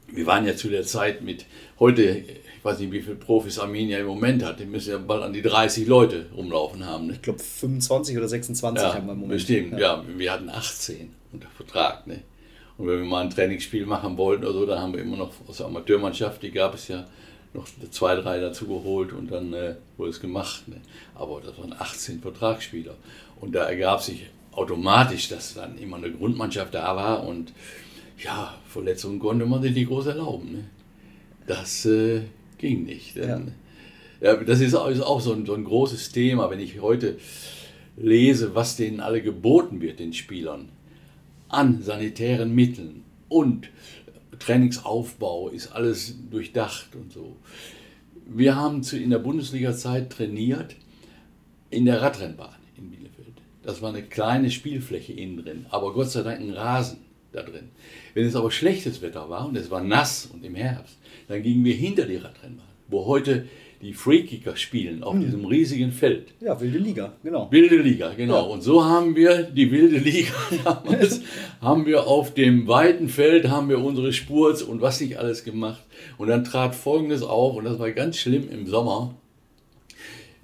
wir 0.07 0.25
waren 0.25 0.45
ja 0.45 0.55
zu 0.55 0.69
der 0.69 0.83
Zeit 0.83 1.21
mit, 1.21 1.45
heute, 1.79 2.23
ich 2.63 2.65
weiß 2.65 2.79
nicht, 2.79 2.93
wie 2.93 3.01
viele 3.01 3.17
Profis 3.17 3.59
Arminia 3.59 3.99
im 3.99 4.05
Moment 4.05 4.41
hat, 4.41 4.57
die 4.57 4.65
müssen 4.65 4.91
ja 4.91 4.97
bald 4.97 5.21
an 5.21 5.33
die 5.33 5.41
30 5.41 5.85
Leute 5.85 6.27
rumlaufen 6.33 6.85
haben. 6.85 7.07
Ne? 7.07 7.13
Ich 7.15 7.21
glaube 7.21 7.39
25 7.39 8.17
oder 8.17 8.29
26 8.29 8.81
Ja, 8.81 8.93
haben 8.93 9.05
wir 9.05 9.11
im 9.11 9.19
Moment. 9.19 9.33
bestimmt, 9.33 9.77
ja. 9.77 10.01
Wir 10.15 10.31
hatten 10.31 10.49
18 10.49 11.13
unter 11.33 11.49
Vertrag. 11.49 12.07
Ne? 12.07 12.21
Und 12.77 12.87
wenn 12.87 12.99
wir 12.99 13.05
mal 13.05 13.19
ein 13.21 13.29
Trainingsspiel 13.29 13.85
machen 13.85 14.15
wollten 14.17 14.45
oder 14.45 14.53
so, 14.53 14.65
dann 14.65 14.79
haben 14.79 14.93
wir 14.93 15.01
immer 15.01 15.17
noch 15.17 15.31
aus 15.45 15.57
der 15.57 15.65
Amateurmannschaft, 15.65 16.41
die 16.41 16.51
gab 16.51 16.75
es 16.75 16.87
ja, 16.87 17.05
noch 17.53 17.67
zwei, 17.91 18.15
drei 18.15 18.39
dazu 18.39 18.65
geholt 18.65 19.11
und 19.11 19.29
dann 19.29 19.51
äh, 19.51 19.75
wurde 19.97 20.11
es 20.11 20.21
gemacht. 20.21 20.65
Ne? 20.69 20.77
Aber 21.15 21.41
das 21.41 21.57
waren 21.57 21.75
18 21.77 22.21
Vertragsspieler. 22.21 22.95
Und 23.41 23.55
da 23.55 23.65
ergab 23.65 24.01
sich 24.01 24.27
automatisch, 24.53 25.27
dass 25.27 25.55
dann 25.55 25.77
immer 25.77 25.97
eine 25.97 26.13
Grundmannschaft 26.13 26.73
da 26.73 26.95
war 26.95 27.27
und 27.27 27.51
ja, 28.19 28.53
Verletzungen 28.69 29.19
konnte 29.19 29.45
man 29.45 29.61
sich 29.61 29.73
nicht 29.75 29.89
groß 29.89 30.05
erlauben. 30.07 30.53
Ne? 30.53 30.63
Das 31.45 31.85
äh, 31.85 32.21
ging 32.63 32.85
nicht. 32.85 33.17
Denn, 33.17 33.51
ja. 34.21 34.35
das 34.35 34.61
ist 34.61 34.73
auch, 34.73 34.89
ist 34.89 35.01
auch 35.01 35.19
so, 35.19 35.33
ein, 35.33 35.45
so 35.45 35.53
ein 35.53 35.65
großes 35.65 36.11
Thema, 36.11 36.49
wenn 36.49 36.59
ich 36.59 36.81
heute 36.81 37.17
lese, 37.97 38.55
was 38.55 38.77
denen 38.77 39.01
alle 39.01 39.21
geboten 39.21 39.81
wird, 39.81 39.99
den 39.99 40.13
Spielern, 40.13 40.69
an 41.49 41.83
sanitären 41.83 42.55
Mitteln 42.55 43.03
und 43.29 43.69
Trainingsaufbau 44.39 45.49
ist 45.49 45.73
alles 45.73 46.17
durchdacht 46.31 46.95
und 46.95 47.11
so. 47.11 47.35
Wir 48.25 48.55
haben 48.55 48.81
zu, 48.81 48.97
in 48.97 49.11
der 49.11 49.19
Bundesliga-Zeit 49.19 50.09
trainiert 50.09 50.75
in 51.69 51.85
der 51.85 52.01
Radrennbahn 52.01 52.55
in 52.77 52.89
Bielefeld. 52.89 53.35
Das 53.61 53.81
war 53.81 53.89
eine 53.89 54.03
kleine 54.03 54.49
Spielfläche 54.49 55.13
innen 55.13 55.43
drin, 55.43 55.65
aber 55.69 55.93
Gott 55.93 56.09
sei 56.09 56.23
Dank 56.23 56.39
ein 56.39 56.51
Rasen 56.51 56.99
da 57.33 57.43
drin. 57.43 57.69
Wenn 58.13 58.25
es 58.25 58.35
aber 58.35 58.51
schlechtes 58.51 59.01
Wetter 59.01 59.29
war 59.29 59.47
und 59.47 59.57
es 59.57 59.69
war 59.69 59.83
nass 59.83 60.25
und 60.25 60.43
im 60.43 60.55
Herbst, 60.55 60.97
dann 61.27 61.43
gingen 61.43 61.63
wir 61.65 61.73
hinter 61.73 62.05
die 62.05 62.17
Radrennbahn, 62.17 62.67
wo 62.87 63.05
heute 63.05 63.45
die 63.83 63.93
Freekicker 63.93 64.55
spielen 64.55 65.03
auf 65.03 65.19
diesem 65.19 65.43
riesigen 65.43 65.91
Feld. 65.91 66.33
Ja, 66.39 66.59
wilde 66.59 66.77
Liga, 66.77 67.11
genau. 67.21 67.51
Wilde 67.51 67.77
Liga, 67.77 68.13
genau. 68.15 68.35
Ja. 68.35 68.53
Und 68.53 68.61
so 68.61 68.85
haben 68.85 69.13
wir 69.15 69.43
die 69.43 69.71
wilde 69.71 69.97
Liga 69.97 70.31
damals, 70.63 71.21
haben 71.59 71.85
wir 71.85 72.07
auf 72.07 72.33
dem 72.33 72.65
weiten 72.67 73.09
Feld, 73.09 73.49
haben 73.49 73.67
wir 73.67 73.83
unsere 73.83 74.13
Spurz 74.13 74.61
und 74.61 74.79
was 74.79 75.01
nicht 75.01 75.19
alles 75.19 75.43
gemacht. 75.43 75.83
Und 76.17 76.29
dann 76.29 76.45
trat 76.45 76.75
Folgendes 76.75 77.23
auf, 77.23 77.57
und 77.57 77.65
das 77.65 77.77
war 77.77 77.91
ganz 77.91 78.17
schlimm 78.17 78.49
im 78.49 78.67
Sommer. 78.67 79.15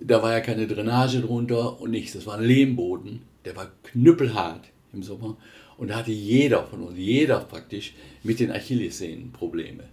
Da 0.02 0.22
war 0.22 0.34
ja 0.34 0.42
keine 0.42 0.68
Drainage 0.68 1.22
drunter 1.22 1.80
und 1.80 1.92
nichts. 1.92 2.14
Das 2.14 2.26
war 2.26 2.38
ein 2.38 2.44
Lehmboden, 2.44 3.22
der 3.46 3.56
war 3.56 3.72
knüppelhart 3.84 4.66
im 4.92 5.02
Sommer. 5.02 5.38
Und 5.78 5.92
da 5.92 5.96
hatte 5.96 6.12
jeder 6.12 6.66
von 6.66 6.82
uns, 6.84 6.98
jeder 6.98 7.40
praktisch, 7.40 7.94
mit 8.22 8.42
den 8.42 8.52
Achillessehnen 8.52 9.32
Probleme. 9.32 9.86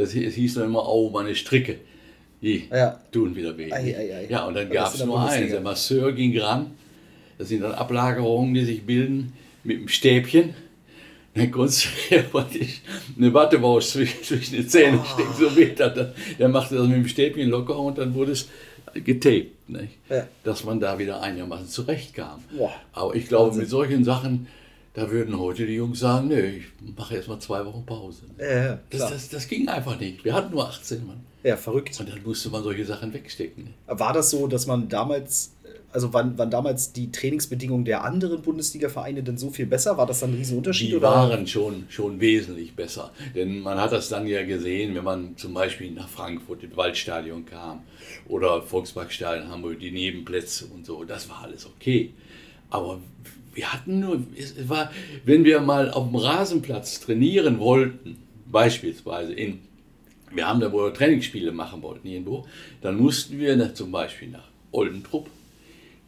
Das 0.00 0.12
hieß 0.12 0.54
dann 0.54 0.64
immer, 0.64 0.88
oh, 0.88 1.10
meine 1.10 1.34
Stricke, 1.34 1.76
die 2.40 2.64
Ja. 2.70 2.98
tun 3.12 3.36
wieder 3.36 3.56
weh. 3.58 3.70
Ei, 3.70 3.94
ei, 3.96 4.14
ei. 4.16 4.26
Ja, 4.30 4.46
und 4.46 4.54
dann 4.54 4.68
Das 4.68 4.74
gab 4.74 4.94
es 4.94 5.04
nur 5.04 5.20
eins. 5.20 5.50
Der 5.50 5.60
Masseur 5.60 6.12
ging 6.12 6.38
ran. 6.38 6.70
Das 7.38 7.48
sind 7.48 7.62
dann 7.62 7.72
Ablagerungen, 7.72 8.54
die 8.54 8.64
sich 8.64 8.82
bilden 8.84 9.32
mit 9.64 9.78
dem 9.78 9.88
Stäbchen. 9.88 10.54
Dann 11.34 11.50
konntest 11.50 11.86
du 12.10 12.14
ja 12.16 12.22
praktisch 12.22 12.80
eine 13.16 13.32
Wattewausch 13.34 13.86
zwischen, 13.86 14.22
zwischen 14.24 14.56
die 14.56 14.66
Zähne 14.66 14.98
Ah. 15.00 15.04
stecken, 15.04 15.34
so 15.38 15.56
weh 15.56 15.70
er. 15.78 16.14
Der 16.38 16.48
machte 16.48 16.74
das 16.76 16.86
mit 16.88 16.96
dem 16.96 17.06
Stäbchen 17.08 17.48
locker 17.50 17.78
und 17.78 17.98
dann 17.98 18.14
wurde 18.14 18.32
es 18.32 18.48
getaped? 18.94 19.52
Ja. 20.08 20.26
dass 20.42 20.64
man 20.64 20.80
da 20.80 20.98
wieder 20.98 21.20
einigermaßen 21.22 21.68
zurechtkam. 21.68 22.42
Boah. 22.56 22.72
Aber 22.92 23.14
ich 23.14 23.28
glaube, 23.28 23.56
mit 23.56 23.68
solchen 23.68 24.02
Sachen, 24.02 24.48
da 24.94 25.10
würden 25.10 25.38
heute 25.38 25.66
die 25.66 25.74
Jungs 25.74 26.00
sagen, 26.00 26.28
nö, 26.28 26.40
ich 26.40 26.64
mache 26.96 27.14
erst 27.14 27.28
mal 27.28 27.38
zwei 27.38 27.64
Wochen 27.64 27.84
Pause. 27.86 28.22
Ja, 28.38 28.78
Das, 28.90 29.10
das, 29.10 29.28
das 29.28 29.48
ging 29.48 29.68
einfach 29.68 29.98
nicht. 29.98 30.24
Wir 30.24 30.34
hatten 30.34 30.52
nur 30.52 30.68
18 30.68 31.06
Mann. 31.06 31.20
ja, 31.44 31.56
verrückt. 31.56 31.98
Und 32.00 32.08
dann 32.08 32.22
musste 32.24 32.50
man 32.50 32.62
solche 32.62 32.84
Sachen 32.84 33.12
wegstecken. 33.12 33.64
ne? 33.64 33.70
War 33.86 34.12
das 34.12 34.30
so, 34.30 34.46
dass 34.48 34.66
man 34.66 34.88
damals, 34.88 35.52
also 35.92 36.12
waren, 36.12 36.36
waren 36.38 36.50
damals 36.50 36.92
die 36.92 37.12
Trainingsbedingungen 37.12 37.84
der 37.84 38.02
anderen 38.02 38.42
Bundesliga-Vereine 38.42 39.22
denn 39.22 39.38
so 39.38 39.50
viel 39.50 39.66
besser? 39.66 39.96
War 39.96 40.06
das 40.06 40.20
dann 40.20 40.32
ein 40.32 40.36
Riesenunterschied? 40.36 40.90
Die 40.90 40.96
oder? 40.96 41.08
waren 41.08 41.46
schon, 41.46 41.84
schon 41.88 42.20
wesentlich 42.20 42.74
besser. 42.74 43.12
Denn 43.36 43.60
man 43.60 43.78
hat 43.80 43.92
das 43.92 44.08
dann 44.08 44.26
ja 44.26 44.44
gesehen, 44.44 44.96
wenn 44.96 45.04
man 45.04 45.36
zum 45.36 45.54
Beispiel 45.54 45.92
nach 45.92 46.08
Frankfurt 46.08 46.64
ins 46.64 46.76
Waldstadion 46.76 47.46
kam 47.46 47.80
oder 48.28 48.60
Volksparkstadion 48.62 49.48
Hamburg, 49.50 49.78
die 49.78 49.92
Nebenplätze 49.92 50.66
und 50.66 50.84
so. 50.84 51.04
Das 51.04 51.28
war 51.28 51.42
alles 51.44 51.64
okay. 51.64 52.12
Aber 52.70 53.00
wir 53.60 53.74
hatten 53.74 54.00
nur, 54.00 54.22
es 54.38 54.54
war, 54.70 54.90
wenn 55.26 55.44
wir 55.44 55.60
mal 55.60 55.90
auf 55.90 56.06
dem 56.08 56.16
Rasenplatz 56.16 57.00
trainieren 57.00 57.58
wollten, 57.58 58.16
beispielsweise 58.50 59.34
in, 59.34 59.58
wir 60.32 60.48
haben 60.48 60.60
da, 60.60 60.72
wo 60.72 60.78
wir 60.78 60.94
Trainingsspiele 60.94 61.52
machen 61.52 61.82
wollten 61.82 62.08
irgendwo, 62.08 62.46
dann 62.80 62.96
mussten 62.96 63.38
wir 63.38 63.54
nach, 63.56 63.74
zum 63.74 63.92
Beispiel 63.92 64.28
nach 64.28 64.48
Oldentrupp 64.72 65.28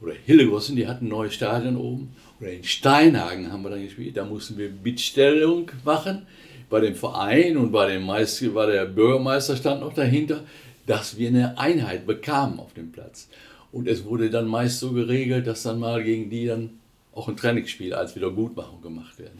oder 0.01 0.15
Hillegossen, 0.25 0.77
die 0.77 0.87
hatten 0.87 1.07
ein 1.07 1.11
neues 1.11 1.35
Stadion 1.35 1.77
oben, 1.77 2.17
oder 2.41 2.53
in 2.53 2.65
Steinhagen 2.65 3.53
haben 3.53 3.63
wir 3.65 3.71
dann 3.71 3.85
gespielt, 3.85 4.17
da 4.17 4.25
mussten 4.25 4.57
wir 4.57 4.71
Bittstellung 4.71 5.71
machen 5.85 6.23
bei 6.71 6.81
dem 6.81 6.95
Verein 6.95 7.59
und 7.59 7.71
bei 7.71 7.93
dem 7.93 8.07
Meister, 8.07 8.49
bei 8.49 8.65
der 8.65 8.87
Bürgermeister 8.87 9.57
stand 9.57 9.83
noch 9.83 9.93
dahinter, 9.93 10.41
dass 10.87 11.19
wir 11.19 11.29
eine 11.29 11.59
Einheit 11.59 12.07
bekamen 12.07 12.59
auf 12.61 12.73
dem 12.73 12.93
Platz. 12.93 13.29
Und 13.73 13.89
es 13.89 14.07
wurde 14.07 14.31
dann 14.31 14.47
meist 14.47 14.81
so 14.81 14.93
geregelt, 14.93 15.47
dass 15.47 15.65
dann 15.65 15.79
mal 15.81 16.03
gegen 16.03 16.31
die 16.31 16.47
dann 16.47 16.71
auch 17.15 17.29
ein 17.29 17.37
Trainingsspiel 17.37 17.95
als 17.95 18.17
Wiedergutmachung 18.17 18.81
gemacht 18.83 19.19
werden. 19.19 19.39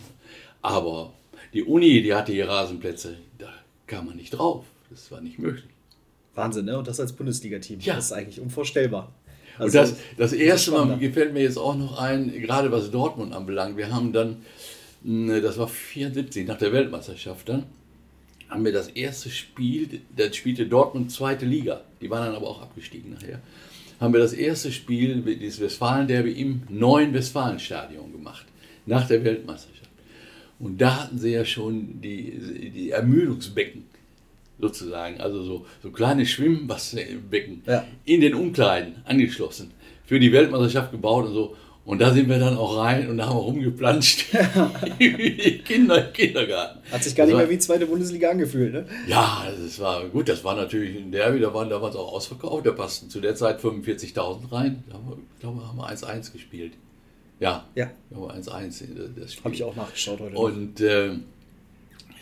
Aber 0.61 1.13
die 1.53 1.63
Uni, 1.65 2.03
die 2.03 2.15
hatte 2.15 2.33
hier 2.33 2.49
Rasenplätze, 2.49 3.17
da 3.39 3.53
kam 3.87 4.07
man 4.07 4.17
nicht 4.17 4.31
drauf. 4.31 4.65
Das 4.91 5.11
war 5.11 5.21
nicht 5.21 5.39
möglich. 5.39 5.65
Wahnsinn, 6.35 6.67
ne? 6.67 6.79
Und 6.79 6.89
das 6.89 7.01
als 7.01 7.13
Bundesliga-Team. 7.13 7.81
Ja. 7.81 7.97
Das 7.97 8.07
ist 8.07 8.13
eigentlich 8.13 8.41
unvorstellbar. 8.41 9.13
Und 9.59 9.65
Also, 9.65 9.79
das, 9.79 9.95
das 10.17 10.33
erste 10.33 10.71
Mal 10.71 10.99
gefällt 10.99 11.35
mir 11.35 11.43
jetzt 11.43 11.59
auch 11.59 11.77
noch 11.77 11.99
ein, 11.99 12.33
gerade 12.41 12.73
was 12.73 12.91
Dortmund 12.91 13.35
anbelangt. 13.35 13.77
Wir 13.77 13.93
haben 13.93 14.13
dann, 14.13 14.43
das 15.03 15.59
war 15.59 15.69
74, 15.69 16.47
nach 16.47 16.59
der 16.59 16.73
Weltmeisterschaft 16.73 17.49
dann, 17.49 17.65
haben 18.53 18.65
wir 18.65 18.73
das 18.73 18.89
erste 18.89 19.31
Spiel, 19.31 20.01
da 20.17 20.33
spielte 20.33 20.67
Dortmund 20.67 21.11
zweite 21.11 21.47
Liga. 21.47 21.83
Die 22.01 22.11
waren 22.11 22.27
dann 22.27 22.35
aber 22.35 22.49
auch 22.49 22.61
abgestiegen 22.63 23.13
nachher. 23.13 23.41
Haben 23.99 24.13
wir 24.13 24.21
das 24.21 24.33
erste 24.33 24.73
Spiel, 24.73 25.23
dieses 25.23 25.61
Westfalen-Derby 25.61 26.33
im 26.33 26.63
neuen 26.69 27.15
Westfalenstadion 27.15 28.13
gemacht, 28.13 28.47
nach 28.85 29.07
der 29.07 29.25
Weltmeisterschaft. 29.25 29.91
Und 30.59 30.81
da 30.81 31.03
hatten 31.05 31.19
sie 31.19 31.31
ja 31.33 31.45
schon 31.45 32.01
die, 32.01 32.71
die 32.75 32.91
Ermüdungsbecken 32.91 33.85
sozusagen, 34.61 35.21
also 35.21 35.43
so, 35.43 35.67
so 35.83 35.91
kleine 35.91 36.27
Schwimmbassenbecken 36.27 37.63
Ja. 37.67 37.85
in 38.05 38.21
den 38.21 38.35
Umkleiden 38.35 38.97
angeschlossen, 39.05 39.71
für 40.05 40.21
die 40.21 40.33
Weltmeisterschaft 40.33 40.93
gebaut 40.93 41.27
und 41.27 41.35
so. 41.35 41.57
Und 41.85 42.01
da 42.01 42.13
sind 42.13 42.29
wir 42.29 42.39
dann 42.39 42.57
auch 42.57 42.77
rein 42.79 43.09
und 43.09 43.19
da 43.19 43.27
haben 43.27 43.37
wir 43.37 43.43
rumgeplanscht. 43.43 44.27
wie 44.99 45.59
Kinder 45.65 46.07
im 46.07 46.13
Kindergarten. 46.13 46.79
Hat 46.93 47.03
sich 47.03 47.15
gar 47.15 47.27
nicht 47.27 47.37
mehr 47.37 47.51
wie 47.51 47.59
zweite 47.59 47.87
Bundesliga 47.87 48.31
angefühlt, 48.31 48.73
ne? 48.73 48.87
Ja, 49.09 49.45
das 49.61 49.81
war 49.81 50.05
gut. 50.07 50.29
Das 50.29 50.45
war 50.45 50.55
natürlich 50.55 50.97
ein 50.97 51.11
Derby, 51.11 51.41
da 51.41 51.53
waren 51.53 51.69
damals 51.69 51.97
auch 51.97 52.13
ausverkauft. 52.13 52.65
Da 52.67 52.71
passten 52.71 53.11
zu 53.11 53.21
der 53.21 53.35
Zeit 53.35 53.61
45.000 53.61 54.53
rein. 54.53 54.85
Da 54.89 54.95
haben 54.95 55.09
wir, 55.09 55.17
ich 55.35 55.41
glaube, 55.41 55.67
haben 55.67 55.77
wir 55.77 55.89
1-1 55.91 56.33
gespielt. 56.33 56.75
Ja, 57.41 57.65
Ja. 57.75 57.91
da 58.11 58.17
haben 58.17 58.23
wir 58.29 58.35
1-1 58.35 58.83
in 58.85 59.15
das 59.21 59.33
Spiel. 59.33 59.45
Habe 59.45 59.55
ich 59.57 59.65
auch 59.65 59.75
nachgeschaut 59.75 60.21
heute. 60.21 60.37
Und 60.37 60.81
äh, 60.81 61.11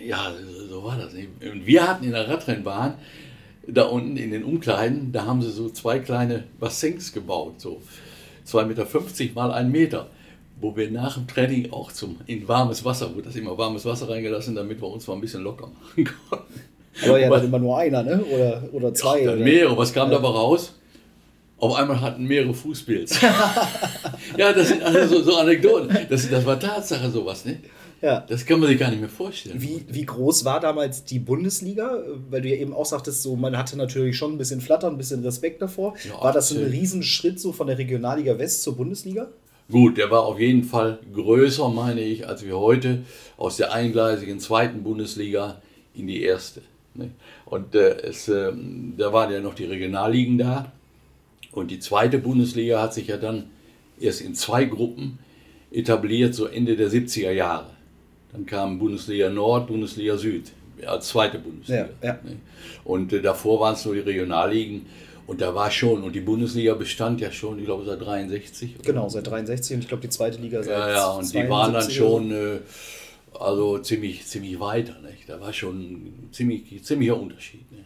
ja, 0.02 0.32
so 0.70 0.82
war 0.82 0.96
das. 0.96 1.12
Und 1.12 1.66
wir 1.66 1.86
hatten 1.86 2.04
in 2.04 2.12
der 2.12 2.26
Radrennbahn, 2.26 2.94
da 3.66 3.82
unten 3.84 4.16
in 4.16 4.30
den 4.30 4.42
Umkleiden, 4.42 5.12
da 5.12 5.26
haben 5.26 5.42
sie 5.42 5.50
so 5.50 5.68
zwei 5.68 5.98
kleine 5.98 6.44
Bassins 6.58 7.12
gebaut, 7.12 7.60
so 7.60 7.82
2,50 8.46 8.66
Meter 8.66 9.34
mal 9.34 9.52
1 9.52 9.70
Meter, 9.70 10.06
wo 10.60 10.76
wir 10.76 10.90
nach 10.90 11.14
dem 11.14 11.26
Training 11.26 11.72
auch 11.72 11.92
zum, 11.92 12.16
in 12.26 12.46
warmes 12.46 12.84
Wasser, 12.84 13.14
wurde 13.14 13.22
das 13.22 13.36
immer 13.36 13.56
warmes 13.56 13.84
Wasser 13.84 14.08
reingelassen, 14.08 14.54
damit 14.54 14.80
wir 14.80 14.88
uns 14.88 15.06
mal 15.06 15.14
ein 15.14 15.20
bisschen 15.20 15.42
locker 15.42 15.68
machen 15.68 16.08
konnten. 16.28 16.60
Aber 17.04 17.20
ja 17.20 17.30
dann 17.30 17.44
immer 17.44 17.58
nur 17.58 17.78
einer, 17.78 18.02
ne? 18.02 18.22
Oder, 18.24 18.62
oder 18.72 18.94
zwei. 18.94 19.24
Dann 19.24 19.36
oder? 19.36 19.44
mehrere. 19.44 19.76
Was 19.76 19.92
kam 19.92 20.10
dabei 20.10 20.28
raus? 20.28 20.74
Auf 21.58 21.74
einmal 21.74 22.00
hatten 22.00 22.24
mehrere 22.24 22.54
Fußpilz. 22.54 23.20
ja, 24.36 24.52
das 24.52 24.68
sind 24.68 24.82
also 24.82 25.18
so, 25.18 25.30
so 25.30 25.36
Anekdoten. 25.36 25.94
Das, 26.08 26.28
das 26.28 26.46
war 26.46 26.58
Tatsache 26.58 27.10
sowas, 27.10 27.44
ne? 27.44 27.58
Ja. 28.02 28.24
Das 28.28 28.46
kann 28.46 28.60
man 28.60 28.68
sich 28.68 28.78
gar 28.78 28.90
nicht 28.90 29.00
mehr 29.00 29.10
vorstellen. 29.10 29.60
Wie, 29.60 29.84
wie 29.88 30.06
groß 30.06 30.44
war 30.44 30.60
damals 30.60 31.04
die 31.04 31.18
Bundesliga? 31.18 32.02
Weil 32.30 32.42
du 32.42 32.48
ja 32.48 32.56
eben 32.56 32.72
auch 32.72 32.86
sagtest, 32.86 33.22
so, 33.22 33.36
man 33.36 33.56
hatte 33.56 33.76
natürlich 33.76 34.16
schon 34.16 34.32
ein 34.32 34.38
bisschen 34.38 34.60
Flattern, 34.60 34.94
ein 34.94 34.98
bisschen 34.98 35.22
Respekt 35.22 35.60
davor. 35.60 35.94
Ja, 36.08 36.22
war 36.22 36.32
das 36.32 36.50
ein 36.50 36.56
absolut. 36.58 36.72
Riesenschritt 36.72 37.38
so 37.40 37.52
von 37.52 37.66
der 37.66 37.78
Regionalliga 37.78 38.38
West 38.38 38.62
zur 38.62 38.76
Bundesliga? 38.76 39.28
Gut, 39.70 39.98
der 39.98 40.10
war 40.10 40.24
auf 40.24 40.40
jeden 40.40 40.64
Fall 40.64 40.98
größer, 41.12 41.68
meine 41.68 42.00
ich, 42.00 42.26
als 42.26 42.44
wir 42.44 42.58
heute 42.58 43.02
aus 43.36 43.56
der 43.56 43.72
eingleisigen 43.72 44.40
zweiten 44.40 44.82
Bundesliga 44.82 45.60
in 45.94 46.06
die 46.06 46.22
erste. 46.22 46.62
ne? 46.94 47.10
Und 47.44 47.74
äh, 47.74 48.00
es, 48.02 48.28
äh, 48.28 48.52
da 48.96 49.12
waren 49.12 49.32
ja 49.32 49.40
noch 49.40 49.54
die 49.54 49.66
Regionalligen 49.66 50.38
da. 50.38 50.72
Und 51.52 51.70
die 51.70 51.78
zweite 51.78 52.18
Bundesliga 52.18 52.80
hat 52.80 52.94
sich 52.94 53.08
ja 53.08 53.16
dann 53.16 53.50
erst 54.00 54.22
in 54.22 54.34
zwei 54.34 54.64
Gruppen 54.64 55.18
etabliert, 55.70 56.34
so 56.34 56.46
Ende 56.46 56.76
der 56.76 56.90
70er 56.90 57.32
Jahre. 57.32 57.66
Dann 58.32 58.46
kam 58.46 58.78
Bundesliga 58.78 59.28
Nord, 59.28 59.66
Bundesliga 59.66 60.16
Süd 60.16 60.52
als 60.86 61.08
zweite 61.08 61.38
Bundesliga. 61.38 61.88
Ja, 62.02 62.08
ja. 62.08 62.18
ne? 62.22 62.36
Und 62.84 63.12
äh, 63.12 63.20
davor 63.20 63.60
waren 63.60 63.74
es 63.74 63.84
nur 63.84 63.94
die 63.94 64.00
Regionalligen. 64.00 64.86
Und 65.26 65.40
da 65.40 65.54
war 65.54 65.70
schon, 65.70 66.02
und 66.02 66.12
die 66.14 66.20
Bundesliga 66.20 66.74
bestand 66.74 67.20
ja 67.20 67.30
schon, 67.30 67.58
ich 67.58 67.64
glaube, 67.64 67.84
seit 67.84 68.00
63. 68.00 68.76
oder 68.76 68.84
Genau, 68.84 69.08
seit 69.08 69.26
63 69.26 69.74
und 69.74 69.82
ich 69.82 69.88
glaube 69.88 70.02
die 70.02 70.08
zweite 70.08 70.40
Liga 70.40 70.62
seit 70.62 70.76
ja, 70.76 70.90
ja, 70.90 71.10
und 71.10 71.32
die 71.32 71.48
waren 71.48 71.72
dann 71.72 71.82
72 71.82 71.96
schon 71.96 72.32
äh, 72.32 72.58
also 73.38 73.78
ziemlich, 73.78 74.26
ziemlich 74.26 74.58
weiter. 74.58 74.96
Nicht? 75.00 75.28
Da 75.28 75.40
war 75.40 75.52
schon 75.52 75.80
ein 75.80 76.28
ziemlich, 76.32 76.82
ziemlicher 76.82 77.20
Unterschied. 77.20 77.70
Ne? 77.70 77.84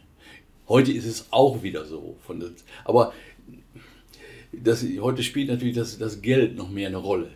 Heute 0.69 0.93
ist 0.93 1.05
es 1.05 1.27
auch 1.31 1.63
wieder 1.63 1.85
so. 1.85 2.17
Von 2.27 2.41
das, 2.41 2.51
aber 2.85 3.13
das, 4.53 4.83
heute 5.01 5.23
spielt 5.23 5.49
natürlich 5.49 5.77
das, 5.77 5.99
das 5.99 6.23
Geld 6.23 6.57
noch 6.57 6.71
mehr 6.71 6.89
eine 6.89 6.97
Rolle 6.97 7.29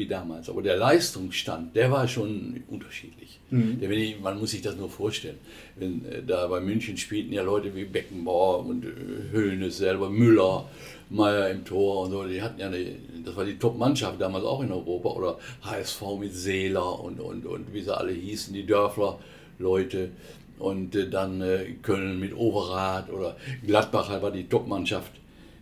wie 0.00 0.06
damals. 0.06 0.48
Aber 0.48 0.62
der 0.62 0.76
Leistungsstand, 0.76 1.76
der 1.76 1.90
war 1.90 2.08
schon 2.08 2.62
unterschiedlich. 2.68 3.38
Mhm. 3.50 3.78
Ich, 3.82 4.18
man 4.20 4.38
muss 4.38 4.52
sich 4.52 4.62
das 4.62 4.76
nur 4.76 4.88
vorstellen. 4.88 5.38
Wenn, 5.76 6.04
äh, 6.06 6.22
da 6.26 6.46
bei 6.46 6.60
München 6.60 6.96
spielten 6.96 7.32
ja 7.32 7.42
Leute 7.42 7.74
wie 7.74 7.84
Beckenbauer 7.84 8.66
und 8.66 8.84
äh, 8.84 8.88
Höhnes 9.30 9.76
selber, 9.76 10.08
Müller, 10.08 10.68
Meier 11.10 11.50
im 11.50 11.64
Tor 11.64 12.04
und 12.04 12.12
so. 12.12 12.24
Die 12.24 12.40
hatten 12.40 12.58
ja 12.58 12.68
eine, 12.68 12.96
das 13.24 13.36
war 13.36 13.44
die 13.44 13.58
Top-Mannschaft 13.58 14.20
damals 14.20 14.44
auch 14.44 14.62
in 14.62 14.72
Europa. 14.72 15.10
Oder 15.10 15.38
HSV 15.62 16.02
mit 16.18 16.34
Seeler 16.34 16.98
und, 17.00 17.20
und, 17.20 17.44
und 17.44 17.74
wie 17.74 17.82
sie 17.82 17.96
alle 17.96 18.12
hießen, 18.12 18.54
die 18.54 18.64
Dörfler 18.64 19.18
Leute. 19.58 20.10
Und 20.58 20.96
äh, 20.96 21.10
dann 21.10 21.42
äh, 21.42 21.74
Köln 21.82 22.18
mit 22.20 22.34
Overath 22.34 23.10
oder 23.10 23.36
Gladbach 23.66 24.08
halt 24.08 24.22
war 24.22 24.30
die 24.30 24.48
Top-Mannschaft. 24.48 25.12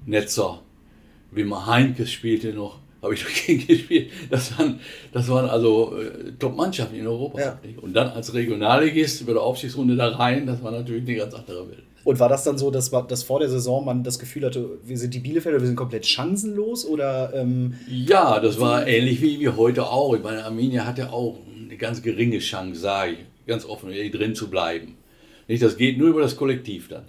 Netzer, 0.07 0.63
Wimmer 1.33 1.67
Heinkes 1.67 2.13
spielte 2.13 2.53
noch, 2.53 2.79
habe 3.03 3.15
ich 3.15 3.25
dagegen 3.47 3.67
gespielt. 3.67 4.11
Das 4.31 4.59
waren, 4.59 4.81
das 5.13 5.29
waren 5.29 5.49
also 5.49 5.97
äh, 5.97 6.33
Top-Mannschaften 6.39 6.97
in 6.97 7.07
Europa. 7.07 7.41
Ja. 7.41 7.59
Und 7.81 7.95
dann 7.95 8.09
als 8.09 8.35
Regionalligist 8.35 9.23
über 9.23 9.35
der 9.35 9.43
Aufstiegsrunde 9.43 9.97
da 9.97 10.09
rein, 10.09 10.47
das 10.47 10.63
war 10.63 10.71
natürlich 10.71 11.09
eine 11.09 11.17
ganz 11.17 11.35
andere 11.35 11.69
Welt. 11.69 11.83
Und 12.05 12.19
war 12.21 12.29
das 12.29 12.45
dann 12.45 12.57
so, 12.57 12.71
dass, 12.71 12.91
dass 12.91 13.23
vor 13.23 13.41
der 13.41 13.51
Saison 13.51 13.85
man 13.85 14.03
das 14.03 14.19
Gefühl 14.19 14.47
hatte, 14.47 14.79
wir 14.83 14.97
sind 14.97 15.13
die 15.13 15.19
Bielefelder, 15.19 15.61
wir 15.61 15.67
sind 15.67 15.77
komplett 15.77 16.07
chancenlos? 16.07 16.87
Oder 16.87 17.35
ähm, 17.35 17.75
Ja, 17.87 18.41
das 18.41 18.59
war 18.59 18.87
ähnlich 18.87 19.21
wie, 19.21 19.41
wie 19.41 19.49
heute 19.49 19.87
auch. 19.87 20.15
Ich 20.15 20.23
meine, 20.23 20.45
Arminia 20.45 20.87
hatte 20.87 21.13
auch 21.13 21.39
eine 21.63 21.77
ganz 21.77 22.01
geringe 22.01 22.39
Chance, 22.39 22.81
sage 22.81 23.13
ich, 23.13 23.19
ganz 23.47 23.67
offen, 23.67 23.91
drin 23.91 24.35
zu 24.35 24.49
bleiben. 24.49 24.97
Nicht, 25.49 25.63
das 25.63 25.77
geht 25.77 25.99
nur 25.99 26.09
über 26.09 26.21
das 26.23 26.37
Kollektiv 26.37 26.89
dann. 26.89 27.05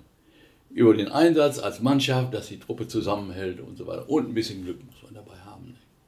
Über 0.70 0.94
den 0.94 1.08
Einsatz 1.08 1.60
als 1.60 1.82
Mannschaft, 1.82 2.34
dass 2.34 2.48
die 2.48 2.60
Truppe 2.60 2.88
zusammenhält 2.88 3.60
und 3.60 3.78
so 3.78 3.88
weiter. 3.88 4.10
Und 4.10 4.30
ein 4.30 4.34
bisschen 4.34 4.64
Glück 4.64 4.84
muss 4.86 5.02
man 5.04 5.14
dabei. 5.14 5.39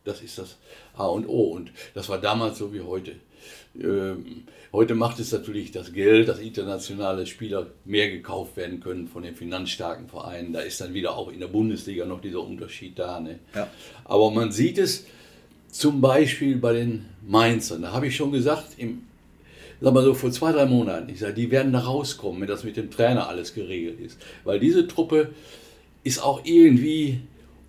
Das 0.03 0.21
ist 0.21 0.37
das 0.37 0.57
A 0.95 1.05
und 1.05 1.27
O. 1.27 1.51
Und 1.51 1.71
das 1.93 2.09
war 2.09 2.19
damals 2.19 2.57
so 2.57 2.73
wie 2.73 2.81
heute. 2.81 3.15
Ähm, 3.79 4.43
heute 4.73 4.95
macht 4.95 5.19
es 5.19 5.31
natürlich 5.31 5.71
das 5.71 5.93
Geld, 5.93 6.27
dass 6.27 6.39
internationale 6.39 7.25
Spieler 7.25 7.67
mehr 7.85 8.09
gekauft 8.09 8.57
werden 8.57 8.79
können 8.79 9.07
von 9.07 9.23
den 9.23 9.35
finanzstarken 9.35 10.07
Vereinen. 10.07 10.53
Da 10.53 10.61
ist 10.61 10.81
dann 10.81 10.93
wieder 10.93 11.15
auch 11.15 11.31
in 11.31 11.39
der 11.39 11.47
Bundesliga 11.47 12.05
noch 12.05 12.21
dieser 12.21 12.41
Unterschied 12.41 12.97
da. 12.97 13.19
Ne? 13.19 13.39
Ja. 13.55 13.67
Aber 14.05 14.31
man 14.31 14.51
sieht 14.51 14.77
es 14.77 15.05
zum 15.69 16.01
Beispiel 16.01 16.57
bei 16.57 16.73
den 16.73 17.05
Mainzern. 17.25 17.83
Da 17.83 17.91
habe 17.93 18.07
ich 18.07 18.15
schon 18.15 18.31
gesagt, 18.31 18.77
im, 18.77 19.03
sag 19.79 19.93
mal 19.93 20.03
so 20.03 20.13
vor 20.13 20.31
zwei, 20.31 20.51
drei 20.51 20.65
Monaten, 20.65 21.09
ich 21.09 21.19
sage, 21.19 21.33
die 21.33 21.49
werden 21.49 21.71
da 21.71 21.79
rauskommen, 21.79 22.41
wenn 22.41 22.47
das 22.47 22.63
mit 22.63 22.75
dem 22.75 22.91
Trainer 22.91 23.29
alles 23.29 23.53
geregelt 23.53 23.99
ist. 23.99 24.19
Weil 24.43 24.59
diese 24.59 24.87
Truppe 24.87 25.33
ist 26.03 26.21
auch 26.21 26.41
irgendwie 26.43 27.21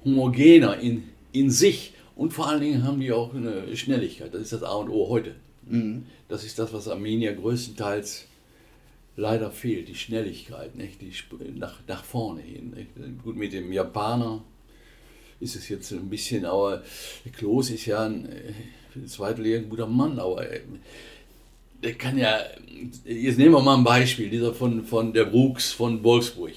homogener 0.05 0.79
in, 0.79 1.05
in 1.33 1.51
sich 1.51 1.92
und 2.17 2.33
vor 2.33 2.49
allen 2.49 2.61
Dingen 2.61 2.85
haben 2.85 3.01
die 3.01 3.13
auch 3.13 3.35
eine 3.35 3.77
Schnelligkeit. 3.77 4.33
Das 4.33 4.43
ist 4.43 4.53
das 4.53 4.63
A 4.63 4.75
und 4.75 4.89
O 4.89 5.09
heute. 5.09 5.35
Das 6.29 6.45
ist 6.45 6.59
das, 6.59 6.73
was 6.73 6.89
Armenier 6.89 7.35
größtenteils 7.35 8.27
leider 9.17 9.51
fehlt, 9.51 9.89
die 9.89 9.95
Schnelligkeit, 9.95 10.75
nicht? 10.75 11.01
Die 11.01 11.13
nach, 11.55 11.79
nach 11.87 12.05
vorne 12.05 12.43
hin. 12.43 12.73
Nicht? 12.75 13.23
Gut, 13.23 13.37
mit 13.37 13.53
dem 13.53 13.73
Japaner 13.73 14.43
ist 15.41 15.57
es 15.57 15.69
jetzt 15.69 15.93
ein 15.93 16.09
bisschen, 16.09 16.45
aber 16.45 16.83
Klos 17.37 17.71
ist 17.71 17.87
ja 17.87 18.05
ein 18.07 18.27
äh, 18.27 19.07
zweitliga 19.07 19.59
ein 19.59 19.69
guter 19.69 19.87
Mann, 19.87 20.19
aber 20.19 20.49
äh, 20.51 20.61
der 21.83 21.95
kann 21.95 22.17
ja, 22.17 22.41
jetzt 23.05 23.39
nehmen 23.39 23.53
wir 23.53 23.61
mal 23.61 23.77
ein 23.77 23.85
Beispiel, 23.85 24.31
dieser 24.31 24.55
von, 24.55 24.85
von 24.85 25.13
der 25.13 25.25
Brooks 25.25 25.73
von 25.73 26.03
Wolfsburg. 26.05 26.53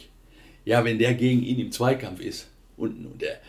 Ja, 0.66 0.84
wenn 0.84 1.00
der 1.00 1.14
gegen 1.16 1.44
ihn 1.44 1.60
im 1.60 1.72
Zweikampf 1.72 2.22
ist 2.22 2.48
und, 2.78 3.06
und 3.06 3.22
der, 3.22 3.40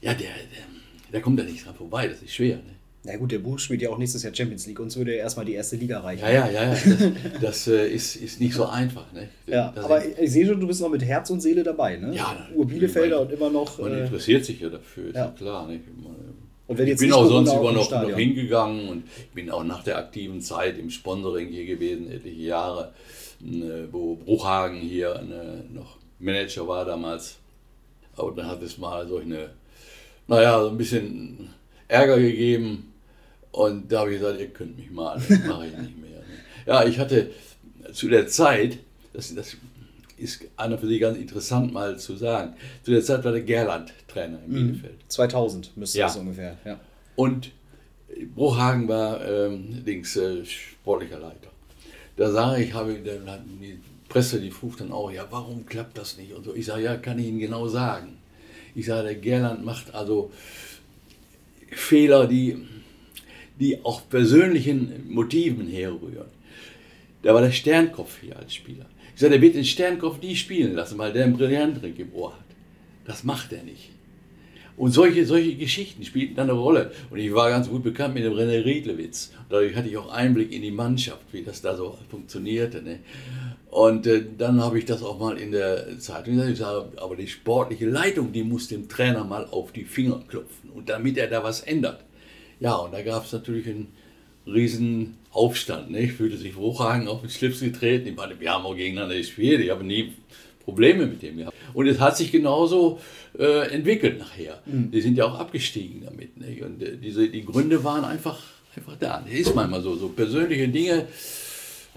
ja, 0.00 0.14
der, 0.14 0.28
der, 0.28 0.75
der 1.12 1.20
kommt 1.20 1.38
da 1.38 1.44
nicht 1.44 1.64
dran 1.64 1.74
vorbei, 1.74 2.08
das 2.08 2.22
ist 2.22 2.34
schwer. 2.34 2.56
Ne? 2.56 2.76
Na 3.06 3.16
gut, 3.16 3.30
der 3.30 3.38
Buch 3.38 3.58
spielt 3.58 3.82
ja 3.82 3.90
auch 3.90 3.98
nächstes 3.98 4.24
Jahr 4.24 4.34
Champions 4.34 4.66
League. 4.66 4.80
Uns 4.80 4.96
würde 4.96 5.12
er 5.12 5.18
erstmal 5.18 5.44
die 5.44 5.54
erste 5.54 5.76
Liga 5.76 6.00
reichen. 6.00 6.22
Ja, 6.22 6.30
ja, 6.30 6.50
ja, 6.50 6.74
ja. 6.74 6.76
Das, 7.40 7.40
das 7.40 7.68
äh, 7.68 7.88
ist, 7.88 8.16
ist 8.16 8.40
nicht 8.40 8.54
so 8.54 8.66
einfach. 8.66 9.12
Ne? 9.12 9.28
Ja, 9.46 9.70
das 9.72 9.84
aber 9.84 10.04
ich 10.04 10.32
sehe 10.32 10.44
schon, 10.44 10.58
du 10.58 10.66
bist 10.66 10.80
noch 10.80 10.88
mit 10.88 11.04
Herz 11.04 11.30
und 11.30 11.40
Seele 11.40 11.62
dabei. 11.62 11.96
Ne? 11.98 12.14
Ja, 12.16 12.48
Ur 12.52 12.66
Bielefelder 12.66 13.20
und 13.20 13.30
immer 13.30 13.48
noch. 13.48 13.78
Man 13.78 13.92
äh, 13.92 14.00
interessiert 14.00 14.44
sich 14.44 14.60
ja 14.60 14.70
dafür, 14.70 15.08
ist 15.08 15.14
ja. 15.14 15.26
ja 15.26 15.30
klar. 15.30 15.68
Ne? 15.68 15.80
Und 16.66 16.78
wenn 16.78 16.84
ich 16.84 16.90
jetzt 16.90 16.98
bin 16.98 17.10
nicht 17.10 17.16
auch 17.16 17.26
sonst 17.26 17.52
immer 17.52 17.68
im 17.68 17.76
noch, 17.76 17.90
noch 17.90 18.16
hingegangen 18.16 18.88
und 18.88 19.04
ich 19.18 19.30
bin 19.30 19.50
auch 19.50 19.62
nach 19.62 19.84
der 19.84 19.98
aktiven 19.98 20.40
Zeit 20.40 20.76
im 20.78 20.90
Sponsoring 20.90 21.48
hier 21.48 21.64
gewesen, 21.64 22.10
etliche 22.10 22.42
Jahre, 22.42 22.92
ne, 23.38 23.88
wo 23.92 24.16
Bruchhagen 24.16 24.80
hier 24.80 25.22
ne, 25.22 25.64
noch 25.72 25.98
Manager 26.18 26.66
war 26.66 26.84
damals. 26.84 27.36
Aber 28.16 28.32
dann 28.32 28.48
hat 28.48 28.62
es 28.62 28.78
mal 28.78 29.06
so 29.06 29.18
eine, 29.18 29.50
naja, 30.28 30.60
so 30.62 30.70
ein 30.70 30.76
bisschen 30.78 31.50
Ärger 31.88 32.18
gegeben 32.18 32.92
und 33.52 33.90
da 33.90 34.00
habe 34.00 34.12
ich 34.14 34.20
gesagt, 34.20 34.40
ihr 34.40 34.48
könnt 34.48 34.76
mich 34.76 34.90
mal, 34.90 35.14
das 35.28 35.38
mache 35.44 35.66
ich 35.68 35.76
nicht 35.78 35.98
mehr. 35.98 36.22
Ja, 36.66 36.84
ich 36.84 36.98
hatte 36.98 37.30
zu 37.92 38.08
der 38.08 38.26
Zeit, 38.26 38.78
das, 39.12 39.34
das 39.34 39.56
ist 40.18 40.40
einer 40.56 40.78
für 40.78 40.86
Sie 40.88 40.98
ganz 40.98 41.16
interessant 41.18 41.72
mal 41.72 41.98
zu 41.98 42.16
sagen, 42.16 42.54
zu 42.82 42.90
der 42.90 43.02
Zeit 43.02 43.24
war 43.24 43.32
der 43.32 43.42
Gerland 43.42 43.92
Trainer 44.08 44.38
in 44.46 44.52
Bielefeld. 44.52 44.98
2000 45.08 45.76
müsste 45.76 45.98
Ja. 45.98 46.06
das 46.06 46.16
ungefähr. 46.16 46.56
Ja. 46.64 46.80
Und 47.14 47.52
Bruchhagen 48.34 48.88
war 48.88 49.24
ähm, 49.26 49.82
links 49.84 50.16
äh, 50.16 50.44
sportlicher 50.44 51.18
Leiter. 51.18 51.50
Da 52.16 52.30
sage 52.30 52.62
ich, 52.62 52.72
habe 52.72 52.94
dann 53.04 53.44
die 53.60 53.78
Presse, 54.08 54.40
die 54.40 54.50
fragt 54.50 54.80
dann 54.80 54.90
auch, 54.92 55.10
ja, 55.10 55.26
warum 55.30 55.66
klappt 55.66 55.98
das 55.98 56.16
nicht? 56.16 56.32
Und 56.32 56.44
so. 56.44 56.54
Ich 56.54 56.64
sage, 56.66 56.82
ja, 56.82 56.96
kann 56.96 57.18
ich 57.18 57.26
Ihnen 57.26 57.38
genau 57.38 57.68
sagen. 57.68 58.16
Ich 58.76 58.86
sage, 58.86 59.08
der 59.08 59.14
Gerland 59.14 59.64
macht 59.64 59.94
also 59.94 60.30
Fehler, 61.70 62.26
die, 62.26 62.58
die 63.58 63.82
auch 63.82 64.06
persönlichen 64.08 65.08
Motiven 65.08 65.66
herrühren. 65.66 66.28
Da 67.22 67.32
war 67.32 67.40
der 67.40 67.52
Sternkopf 67.52 68.18
hier 68.20 68.36
als 68.36 68.54
Spieler. 68.54 68.84
Ich 69.14 69.20
sage, 69.20 69.32
der 69.32 69.40
wird 69.40 69.54
den 69.54 69.64
Sternkopf 69.64 70.20
nie 70.20 70.36
spielen 70.36 70.74
lassen, 70.74 70.98
weil 70.98 71.14
der 71.14 71.24
einen 71.24 71.38
Brillantring 71.38 71.96
im 71.96 72.12
Ohr 72.12 72.34
hat. 72.34 72.44
Das 73.06 73.24
macht 73.24 73.50
er 73.54 73.62
nicht. 73.62 73.88
Und 74.76 74.90
solche, 74.90 75.24
solche 75.24 75.54
Geschichten 75.54 76.04
spielten 76.04 76.34
dann 76.34 76.50
eine 76.50 76.58
Rolle. 76.58 76.92
Und 77.10 77.18
ich 77.18 77.32
war 77.32 77.48
ganz 77.48 77.70
gut 77.70 77.82
bekannt 77.82 78.12
mit 78.12 78.24
dem 78.24 78.34
René 78.34 78.62
Riedlewitz. 78.62 79.32
Dadurch 79.48 79.74
hatte 79.74 79.88
ich 79.88 79.96
auch 79.96 80.12
Einblick 80.12 80.52
in 80.52 80.60
die 80.60 80.70
Mannschaft, 80.70 81.24
wie 81.32 81.42
das 81.42 81.62
da 81.62 81.74
so 81.74 81.96
funktionierte. 82.10 82.82
Ne? 82.82 82.98
Und 83.76 84.06
äh, 84.06 84.24
dann 84.38 84.58
habe 84.62 84.78
ich 84.78 84.86
das 84.86 85.02
auch 85.02 85.18
mal 85.18 85.36
in 85.36 85.52
der 85.52 85.98
Zeitung 85.98 86.36
gesagt. 86.36 86.50
Ich 86.50 86.58
sage, 86.58 86.86
aber 86.96 87.14
die 87.14 87.28
sportliche 87.28 87.84
Leitung, 87.84 88.32
die 88.32 88.42
muss 88.42 88.68
dem 88.68 88.88
Trainer 88.88 89.22
mal 89.22 89.44
auf 89.50 89.70
die 89.70 89.84
Finger 89.84 90.22
klopfen. 90.26 90.70
Und 90.70 90.88
damit 90.88 91.18
er 91.18 91.26
da 91.26 91.44
was 91.44 91.60
ändert. 91.60 92.02
Ja, 92.58 92.76
und 92.76 92.94
da 92.94 93.02
gab 93.02 93.26
es 93.26 93.32
natürlich 93.32 93.66
einen 93.66 93.88
riesen 94.46 95.18
Aufstand. 95.30 95.90
Ne? 95.90 96.04
Ich 96.04 96.12
fühlte 96.14 96.38
sich 96.38 96.54
Bruchhagen 96.54 97.06
auf 97.06 97.20
den 97.20 97.28
Schlips 97.28 97.60
getreten. 97.60 98.08
Ich 98.08 98.16
meine, 98.16 98.40
wir 98.40 98.50
haben 98.50 98.64
auch 98.64 98.74
gegeneinander 98.74 99.14
gespielt. 99.14 99.60
Ich 99.60 99.68
habe 99.68 99.84
nie 99.84 100.14
Probleme 100.64 101.04
mit 101.04 101.20
dem 101.20 101.36
gehabt. 101.36 101.54
Und 101.74 101.86
es 101.86 102.00
hat 102.00 102.16
sich 102.16 102.32
genauso 102.32 102.98
äh, 103.38 103.70
entwickelt 103.74 104.18
nachher. 104.18 104.62
Die 104.64 105.02
sind 105.02 105.18
ja 105.18 105.26
auch 105.26 105.38
abgestiegen 105.38 106.02
damit. 106.02 106.34
Nicht? 106.38 106.62
Und 106.62 106.82
äh, 106.82 106.96
diese, 106.96 107.28
die 107.28 107.44
Gründe 107.44 107.84
waren 107.84 108.06
einfach, 108.06 108.38
einfach 108.74 108.96
da. 108.98 109.22
Das 109.22 109.38
ist 109.38 109.54
manchmal 109.54 109.82
so. 109.82 109.96
So 109.96 110.08
persönliche 110.08 110.66
Dinge, 110.66 111.08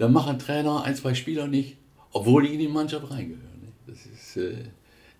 da 0.00 0.08
machen 0.08 0.38
Trainer 0.38 0.82
ein, 0.82 0.96
zwei 0.96 1.14
Spieler 1.14 1.46
nicht, 1.46 1.76
obwohl 2.12 2.46
die 2.46 2.54
in 2.54 2.58
die 2.58 2.68
Mannschaft 2.68 3.10
reingehören. 3.10 3.60
Nicht? 3.60 3.74
Das 3.86 3.98
ist, 4.06 4.36
äh, 4.36 4.54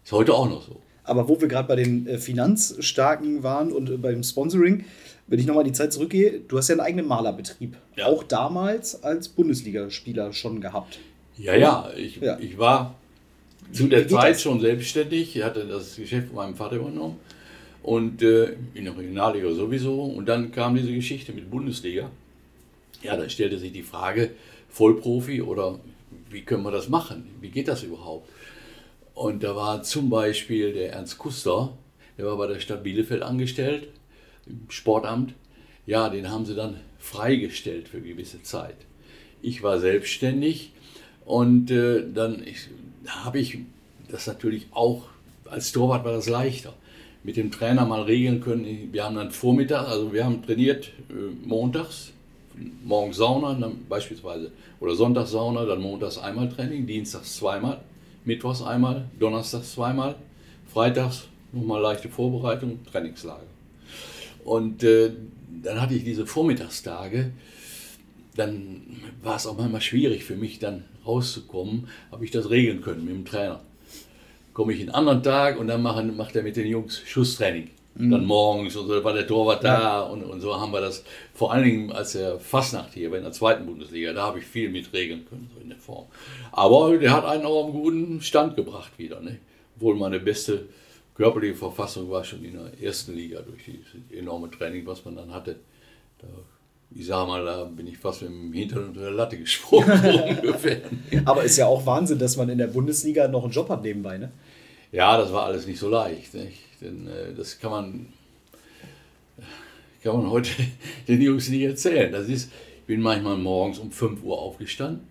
ist 0.03 0.13
heute 0.13 0.33
auch 0.35 0.49
noch 0.49 0.63
so. 0.67 0.81
Aber 1.05 1.29
wo 1.29 1.39
wir 1.39 1.49
gerade 1.49 1.69
bei 1.69 1.77
den 1.77 2.07
äh, 2.07 2.17
Finanzstarken 2.19 3.43
waren 3.43 3.73
und 3.73 3.91
äh, 3.91 3.97
beim 3.99 4.23
Sponsoring, 4.23 4.85
wenn 5.27 5.39
ich 5.39 5.47
nochmal 5.47 5.64
die 5.64 5.73
Zeit 5.73 5.93
zurückgehe, 5.93 6.40
du 6.49 6.57
hast 6.57 6.69
ja 6.69 6.75
einen 6.75 6.81
eigenen 6.81 7.07
Malerbetrieb. 7.07 7.77
Ja. 7.97 8.07
Auch 8.07 8.23
damals 8.23 9.03
als 9.05 9.29
Bundesligaspieler 9.29 10.33
schon 10.33 10.62
gehabt. 10.62 10.99
Ja, 11.37 11.55
ja, 11.55 11.90
ich, 11.97 12.16
Ja. 12.16 12.38
ich 12.38 12.59
war 12.59 12.95
zu 13.73 13.87
der 13.87 14.09
Zeit 14.09 14.35
das? 14.35 14.43
schon 14.43 14.61
selbstständig. 14.61 15.37
Ich 15.37 15.43
hatte 15.43 15.66
das 15.66 15.97
Geschäft 15.97 16.29
von 16.29 16.37
meinem 16.37 16.55
Vater 16.55 16.77
übernommen. 16.77 17.16
Und 17.83 18.23
äh, 18.23 18.57
in 18.75 18.85
der 18.85 18.97
Regionalliga 18.97 19.51
sowieso. 19.53 20.03
Und 20.05 20.27
dann 20.27 20.53
kam 20.53 20.75
diese 20.75 20.93
Geschichte 20.93 21.33
mit 21.33 21.51
Bundesliga. 21.51 22.11
Ja, 23.03 23.16
da 23.16 23.29
stellte 23.29 23.59
sich 23.59 23.73
die 23.73 23.83
Frage, 23.83 24.31
Vollprofi 24.70 25.42
oder 25.42 25.78
wie 26.30 26.42
können 26.42 26.62
wir 26.62 26.70
das 26.70 26.88
machen? 26.88 27.28
Wie 27.40 27.50
geht 27.50 27.68
das 27.68 27.83
überhaupt? 27.83 28.28
Und 29.14 29.42
da 29.42 29.54
war 29.54 29.83
zum 29.83 30.09
Beispiel 30.09 30.72
der 30.72 30.92
Ernst 30.92 31.18
Kuster, 31.18 31.76
der 32.16 32.26
war 32.26 32.37
bei 32.37 32.46
der 32.46 32.61
Stadt 32.61 32.83
Bielefeld 32.83 33.22
angestellt, 33.22 33.88
im 34.46 34.62
Sportamt. 34.68 35.35
Ja, 35.87 36.09
den 36.09 36.30
haben 36.30 36.46
sie 36.46 36.54
dann 36.54 36.76
freigestellt 36.98 37.88
für 37.88 38.00
gewisse 38.00 38.42
Zeit. 38.42 38.76
Ich 39.42 39.62
war 39.62 39.80
selbstständig 39.80 40.72
und 41.24 41.70
äh, 41.70 42.04
dann 42.12 42.44
habe 43.06 43.38
ich 43.38 43.59
das 44.09 44.26
natürlich 44.26 44.68
auch, 44.70 45.09
als 45.44 45.72
Torwart 45.72 46.04
war 46.04 46.12
das 46.12 46.28
leichter, 46.28 46.74
mit 47.22 47.37
dem 47.37 47.50
Trainer 47.50 47.85
mal 47.87 48.02
regeln 48.02 48.40
können. 48.40 48.92
Wir 48.92 49.04
haben 49.04 49.16
dann 49.16 49.30
Vormittag, 49.30 49.88
also 49.88 50.12
wir 50.12 50.24
haben 50.24 50.42
trainiert 50.42 50.92
äh, 51.09 51.46
montags, 51.46 52.12
morgens 52.85 53.17
Sauna, 53.17 53.55
dann 53.55 53.87
beispielsweise, 53.89 54.51
oder 54.81 54.95
sonntags 54.95 55.31
Sauna, 55.31 55.65
dann 55.65 55.81
montags 55.81 56.19
einmal 56.19 56.49
Training, 56.49 56.87
dienstags 56.87 57.37
zweimal, 57.37 57.81
mittwochs 58.25 58.63
einmal, 58.63 59.05
donnerstags 59.19 59.73
zweimal, 59.73 60.17
freitags 60.73 61.25
nochmal 61.53 61.81
leichte 61.81 62.09
Vorbereitung, 62.09 62.79
Trainingslager. 62.91 63.43
Und 64.45 64.83
äh, 64.83 65.11
dann 65.63 65.81
hatte 65.81 65.95
ich 65.95 66.05
diese 66.05 66.27
Vormittagstage, 66.27 67.33
dann 68.37 68.83
war 69.23 69.37
es 69.37 69.47
auch 69.47 69.57
manchmal 69.57 69.81
schwierig 69.81 70.25
für 70.25 70.37
mich, 70.37 70.59
dann 70.59 70.85
rauszukommen, 71.07 71.89
habe 72.11 72.25
ich 72.25 72.31
das 72.31 72.51
regeln 72.51 72.81
können 72.81 73.05
mit 73.05 73.15
dem 73.15 73.25
Trainer. 73.25 73.61
Komme 74.53 74.73
ich 74.73 74.81
einen 74.81 74.91
anderen 74.91 75.23
Tag 75.23 75.59
und 75.59 75.69
dann 75.69 75.83
machen, 75.83 76.17
macht 76.17 76.37
er 76.37 76.43
mit 76.43 76.57
den 76.57 76.67
Jungs 76.67 77.03
Schusstraining. 77.07 77.71
Dann 78.09 78.25
morgens 78.25 78.77
und 78.77 78.87
so 78.87 78.95
da 78.95 79.05
war 79.05 79.13
der 79.13 79.27
Torwart 79.27 79.65
da 79.65 80.03
und, 80.03 80.23
und 80.23 80.41
so 80.41 80.59
haben 80.59 80.73
wir 80.73 80.81
das, 80.81 81.05
vor 81.35 81.53
allen 81.53 81.65
Dingen 81.65 81.93
als 81.93 82.13
der 82.13 82.39
Fastnacht 82.39 82.95
hier 82.95 83.11
war 83.11 83.19
in 83.19 83.25
der 83.25 83.33
zweiten 83.33 83.67
Bundesliga, 83.67 84.13
da 84.13 84.23
habe 84.23 84.39
ich 84.39 84.45
viel 84.47 84.71
mit 84.71 84.93
regeln 84.93 85.27
können, 85.29 85.51
so 85.55 85.61
in 85.61 85.69
der 85.69 85.79
Form. 85.79 86.07
Aber 86.53 86.97
der 86.97 87.13
hat 87.13 87.25
einen 87.25 87.45
auch 87.45 87.67
am 87.67 87.73
guten 87.73 88.21
Stand 88.21 88.57
gebracht 88.57 88.93
wieder. 88.97 89.21
Ne? 89.21 89.39
Obwohl 89.77 89.97
meine 89.97 90.21
beste 90.21 90.67
körperliche 91.15 91.55
Verfassung 91.55 92.11
war 92.11 92.25
schon 92.25 92.45
in 92.45 92.55
der 92.55 92.83
ersten 92.83 93.15
Liga 93.15 93.41
durch 93.41 93.65
dieses 93.65 93.87
enorme 94.11 94.51
Training, 94.51 94.87
was 94.87 95.05
man 95.05 95.17
dann 95.17 95.35
hatte. 95.35 95.57
Da, 96.19 96.29
ich 96.95 97.07
sag 97.07 97.27
mal, 97.27 97.45
da 97.45 97.65
bin 97.65 97.87
ich 97.87 97.99
fast 97.99 98.23
mit 98.23 98.31
dem 98.31 98.53
Hintern 98.53 98.89
unter 98.89 99.01
der 99.03 99.11
Latte 99.11 99.39
gesprungen, 99.39 99.91
ungefähr. 100.39 100.81
Aber 101.25 101.45
ist 101.45 101.57
ja 101.57 101.67
auch 101.67 101.85
Wahnsinn, 101.85 102.19
dass 102.19 102.37
man 102.37 102.49
in 102.49 102.59
der 102.59 102.69
Bundesliga 102.69 103.29
noch 103.29 103.45
einen 103.45 103.53
Job 103.53 103.69
hat 103.69 103.83
nebenbei, 103.83 104.19
ne? 104.19 104.33
Ja, 104.93 105.17
das 105.17 105.33
war 105.33 105.45
alles 105.45 105.67
nicht 105.67 105.79
so 105.79 105.89
leicht. 105.89 106.35
Nicht? 106.35 106.59
Denn 106.81 107.07
äh, 107.07 107.35
das 107.35 107.59
kann 107.59 107.71
man, 107.71 108.07
kann 110.03 110.16
man 110.16 110.31
heute 110.31 110.51
den 111.09 111.21
Jungs 111.21 111.49
nicht 111.49 111.62
erzählen. 111.62 112.12
Das 112.12 112.29
ist, 112.29 112.51
ich 112.81 112.87
bin 112.87 113.01
manchmal 113.01 113.37
morgens 113.37 113.79
um 113.79 113.90
5 113.90 114.23
Uhr 114.23 114.38
aufgestanden, 114.38 115.07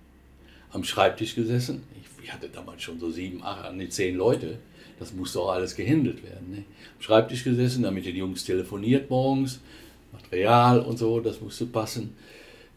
am 0.71 0.83
Schreibtisch 0.83 1.35
gesessen. 1.35 1.83
Ich, 2.01 2.23
ich 2.25 2.33
hatte 2.33 2.49
damals 2.49 2.81
schon 2.81 2.99
so 2.99 3.09
sieben, 3.09 3.43
acht, 3.43 3.73
nee, 3.73 3.89
zehn 3.89 4.15
Leute. 4.15 4.59
Das 4.99 5.13
musste 5.13 5.39
auch 5.39 5.51
alles 5.51 5.75
gehandelt 5.75 6.23
werden. 6.23 6.51
Ne? 6.51 6.57
Am 6.57 7.01
Schreibtisch 7.01 7.43
gesessen, 7.43 7.83
damit 7.83 8.05
die 8.05 8.11
Jungs 8.11 8.43
telefoniert 8.43 9.09
morgens, 9.09 9.61
Material 10.11 10.81
und 10.81 10.97
so, 10.97 11.19
das 11.19 11.39
musste 11.39 11.65
passen. 11.65 12.15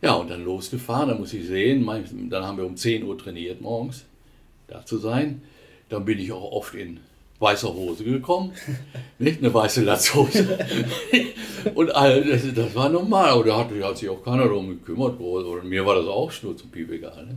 Ja, 0.00 0.14
und 0.14 0.30
dann 0.30 0.44
losgefahren, 0.44 1.08
da 1.08 1.14
muss 1.14 1.32
ich 1.32 1.46
sehen, 1.46 1.86
dann 2.28 2.44
haben 2.44 2.58
wir 2.58 2.66
um 2.66 2.76
10 2.76 3.04
Uhr 3.04 3.16
trainiert 3.16 3.60
morgens, 3.60 4.04
da 4.66 4.84
zu 4.84 4.98
sein. 4.98 5.42
Dann 5.88 6.04
bin 6.04 6.18
ich 6.18 6.32
auch 6.32 6.52
oft 6.52 6.74
in 6.74 7.00
weißer 7.42 7.74
Hose 7.74 8.04
gekommen, 8.04 8.52
nicht 9.18 9.40
eine 9.40 9.52
weiße 9.52 9.82
Latzhose. 9.82 10.58
und 11.74 11.94
all, 11.94 12.24
das, 12.24 12.42
das 12.54 12.74
war 12.74 12.88
normal, 12.88 13.30
aber 13.30 13.44
da 13.44 13.58
hat, 13.58 13.70
hat 13.82 13.98
sich 13.98 14.08
auch 14.08 14.22
keiner 14.24 14.44
darum 14.44 14.68
gekümmert. 14.68 15.20
Oder 15.20 15.64
mir 15.64 15.84
war 15.84 15.96
das 15.96 16.06
auch 16.06 16.30
schnurz 16.30 16.62
und 16.62 16.70
piep 16.70 16.90
egal. 16.92 17.26
Ne? 17.26 17.36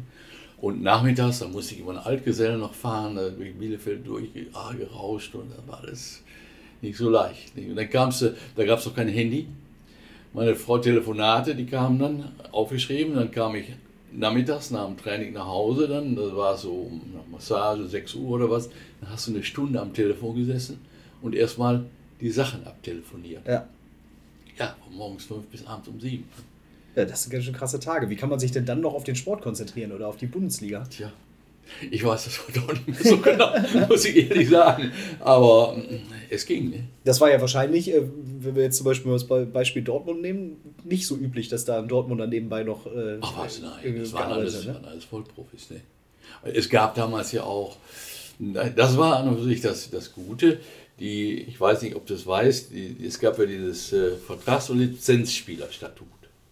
Und 0.61 0.81
nachmittags, 0.83 1.39
da 1.39 1.47
musste 1.47 1.73
ich 1.73 1.81
über 1.81 1.91
einen 1.91 1.99
Altgesellen 1.99 2.59
noch 2.59 2.73
fahren, 2.73 3.15
da 3.15 3.29
durch 3.29 3.55
Bielefeld 3.55 4.07
durch, 4.07 4.29
ah, 4.53 4.73
gerauscht 4.73 5.33
und 5.35 5.51
dann 5.51 5.67
war 5.67 5.81
das 5.85 6.21
nicht 6.81 6.97
so 6.97 7.09
leicht. 7.09 7.55
Nicht? 7.57 7.69
Und 7.69 7.75
dann 7.75 7.89
da 8.55 8.65
gab 8.65 8.79
es 8.79 8.85
noch 8.85 8.95
kein 8.95 9.07
Handy. 9.07 9.47
Meine 10.33 10.55
Frau 10.55 10.77
Telefonate, 10.77 11.55
die 11.55 11.65
kamen 11.65 11.97
dann 11.97 12.31
aufgeschrieben, 12.51 13.15
dann 13.15 13.31
kam 13.31 13.55
ich 13.55 13.67
nachmittags 14.17 14.71
nach 14.71 14.87
dem 14.87 14.97
Training 14.97 15.33
nach 15.33 15.45
Hause, 15.45 15.87
dann, 15.87 16.15
das 16.15 16.35
war 16.35 16.57
so 16.57 16.71
um 16.71 17.01
Massage, 17.31 17.87
6 17.87 18.15
Uhr 18.15 18.31
oder 18.31 18.49
was, 18.49 18.69
dann 19.01 19.09
hast 19.09 19.27
du 19.27 19.31
eine 19.31 19.43
Stunde 19.43 19.81
am 19.81 19.93
Telefon 19.93 20.35
gesessen 20.35 20.79
und 21.21 21.35
erstmal 21.35 21.85
die 22.21 22.29
Sachen 22.29 22.65
abtelefoniert. 22.65 23.47
Ja. 23.47 23.67
Ja, 24.57 24.75
von 24.83 24.95
morgens 24.95 25.25
fünf 25.25 25.45
bis 25.47 25.65
abends 25.65 25.89
um 25.89 25.99
sieben. 25.99 26.23
ja, 26.95 27.03
das 27.03 27.23
sind 27.23 27.31
ganz 27.31 27.43
schön 27.43 27.53
krasse 27.53 27.79
Tage. 27.79 28.09
Wie 28.09 28.15
kann 28.15 28.29
man 28.29 28.39
sich 28.39 28.51
denn 28.51 28.65
dann 28.65 28.79
noch 28.79 28.93
auf 28.93 29.03
den 29.03 29.15
Sport 29.15 29.41
konzentrieren 29.41 29.91
oder 29.91 30.07
auf 30.07 30.15
die 30.15 30.27
Bundesliga? 30.27 30.85
Tja, 30.85 31.11
ich 31.91 32.03
weiß 32.03 32.25
das 32.25 32.47
heute 32.47 32.61
auch 32.61 32.73
nicht 32.73 32.87
mehr 32.87 32.97
so 33.03 33.17
genau, 33.17 33.53
muss 33.89 34.05
ich 34.05 34.29
ehrlich 34.29 34.49
sagen. 34.49 34.91
Aber 35.19 35.75
mm, 35.77 35.99
es 36.29 36.45
ging, 36.45 36.69
ne? 36.69 36.83
Das 37.03 37.19
war 37.21 37.29
ja 37.31 37.39
wahrscheinlich, 37.41 37.91
äh, 37.93 38.01
wenn 38.39 38.55
wir 38.55 38.63
jetzt 38.63 38.77
zum 38.77 38.85
Beispiel 38.85 39.11
das 39.11 39.25
Be- 39.27 39.45
Beispiel 39.45 39.81
Dortmund 39.83 40.21
nehmen, 40.21 40.57
nicht 40.83 41.05
so 41.07 41.15
üblich, 41.15 41.47
dass 41.49 41.65
da 41.65 41.79
ein 41.79 41.87
Dortmunder 41.87 42.27
nebenbei 42.27 42.63
noch 42.63 42.85
äh, 42.87 43.17
Ach 43.21 43.37
was, 43.37 43.61
nein, 43.61 43.71
irgendwie 43.83 44.03
das 44.03 44.13
waren 44.13 44.31
alles, 44.31 44.65
ne? 44.65 44.73
waren 44.75 44.85
alles 44.85 45.03
Vollprofis. 45.05 45.69
Ne? 45.71 45.81
Es 46.43 46.69
gab 46.69 46.95
damals 46.95 47.31
ja 47.31 47.43
auch, 47.43 47.77
das 48.75 48.97
war 48.97 49.17
an 49.17 49.29
und 49.29 49.37
für 49.39 49.43
sich 49.45 49.61
das, 49.61 49.89
das 49.89 50.11
Gute, 50.13 50.59
die, 50.99 51.41
ich 51.41 51.59
weiß 51.59 51.81
nicht, 51.81 51.95
ob 51.95 52.05
du 52.05 52.13
das 52.13 52.25
weißt, 52.25 52.71
die, 52.71 52.97
es 53.05 53.19
gab 53.19 53.37
ja 53.39 53.45
dieses 53.45 53.91
äh, 53.93 54.11
Vertrags- 54.15 54.69
und 54.69 54.79
Lizenzspielerstatut 54.79 56.07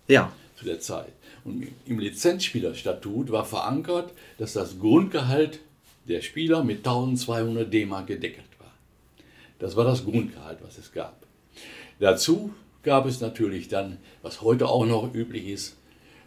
Ja. 0.08 0.32
zu 0.58 0.66
der 0.66 0.80
Zeit. 0.80 1.14
Und 1.46 1.68
im 1.86 2.00
Lizenzspielerstatut 2.00 3.32
war 3.32 3.46
verankert, 3.46 4.14
dass 4.38 4.54
das 4.54 4.80
Grundgehalt 4.80 5.60
der 6.08 6.22
Spieler 6.22 6.64
mit 6.64 6.80
1200 6.80 7.72
D-Mark 7.72 8.08
gedeckelt 8.08 8.48
war. 8.60 8.72
Das 9.60 9.76
war 9.76 9.86
das 9.86 10.04
Grundgehalt, 10.04 10.60
was 10.62 10.78
es 10.78 10.92
gab. 10.92 11.26
Dazu 12.00 12.54
gab 12.84 13.06
es 13.06 13.22
natürlich 13.22 13.68
dann, 13.68 13.98
was 14.22 14.42
heute 14.42 14.68
auch 14.68 14.86
noch 14.86 15.14
üblich 15.14 15.48
ist, 15.48 15.78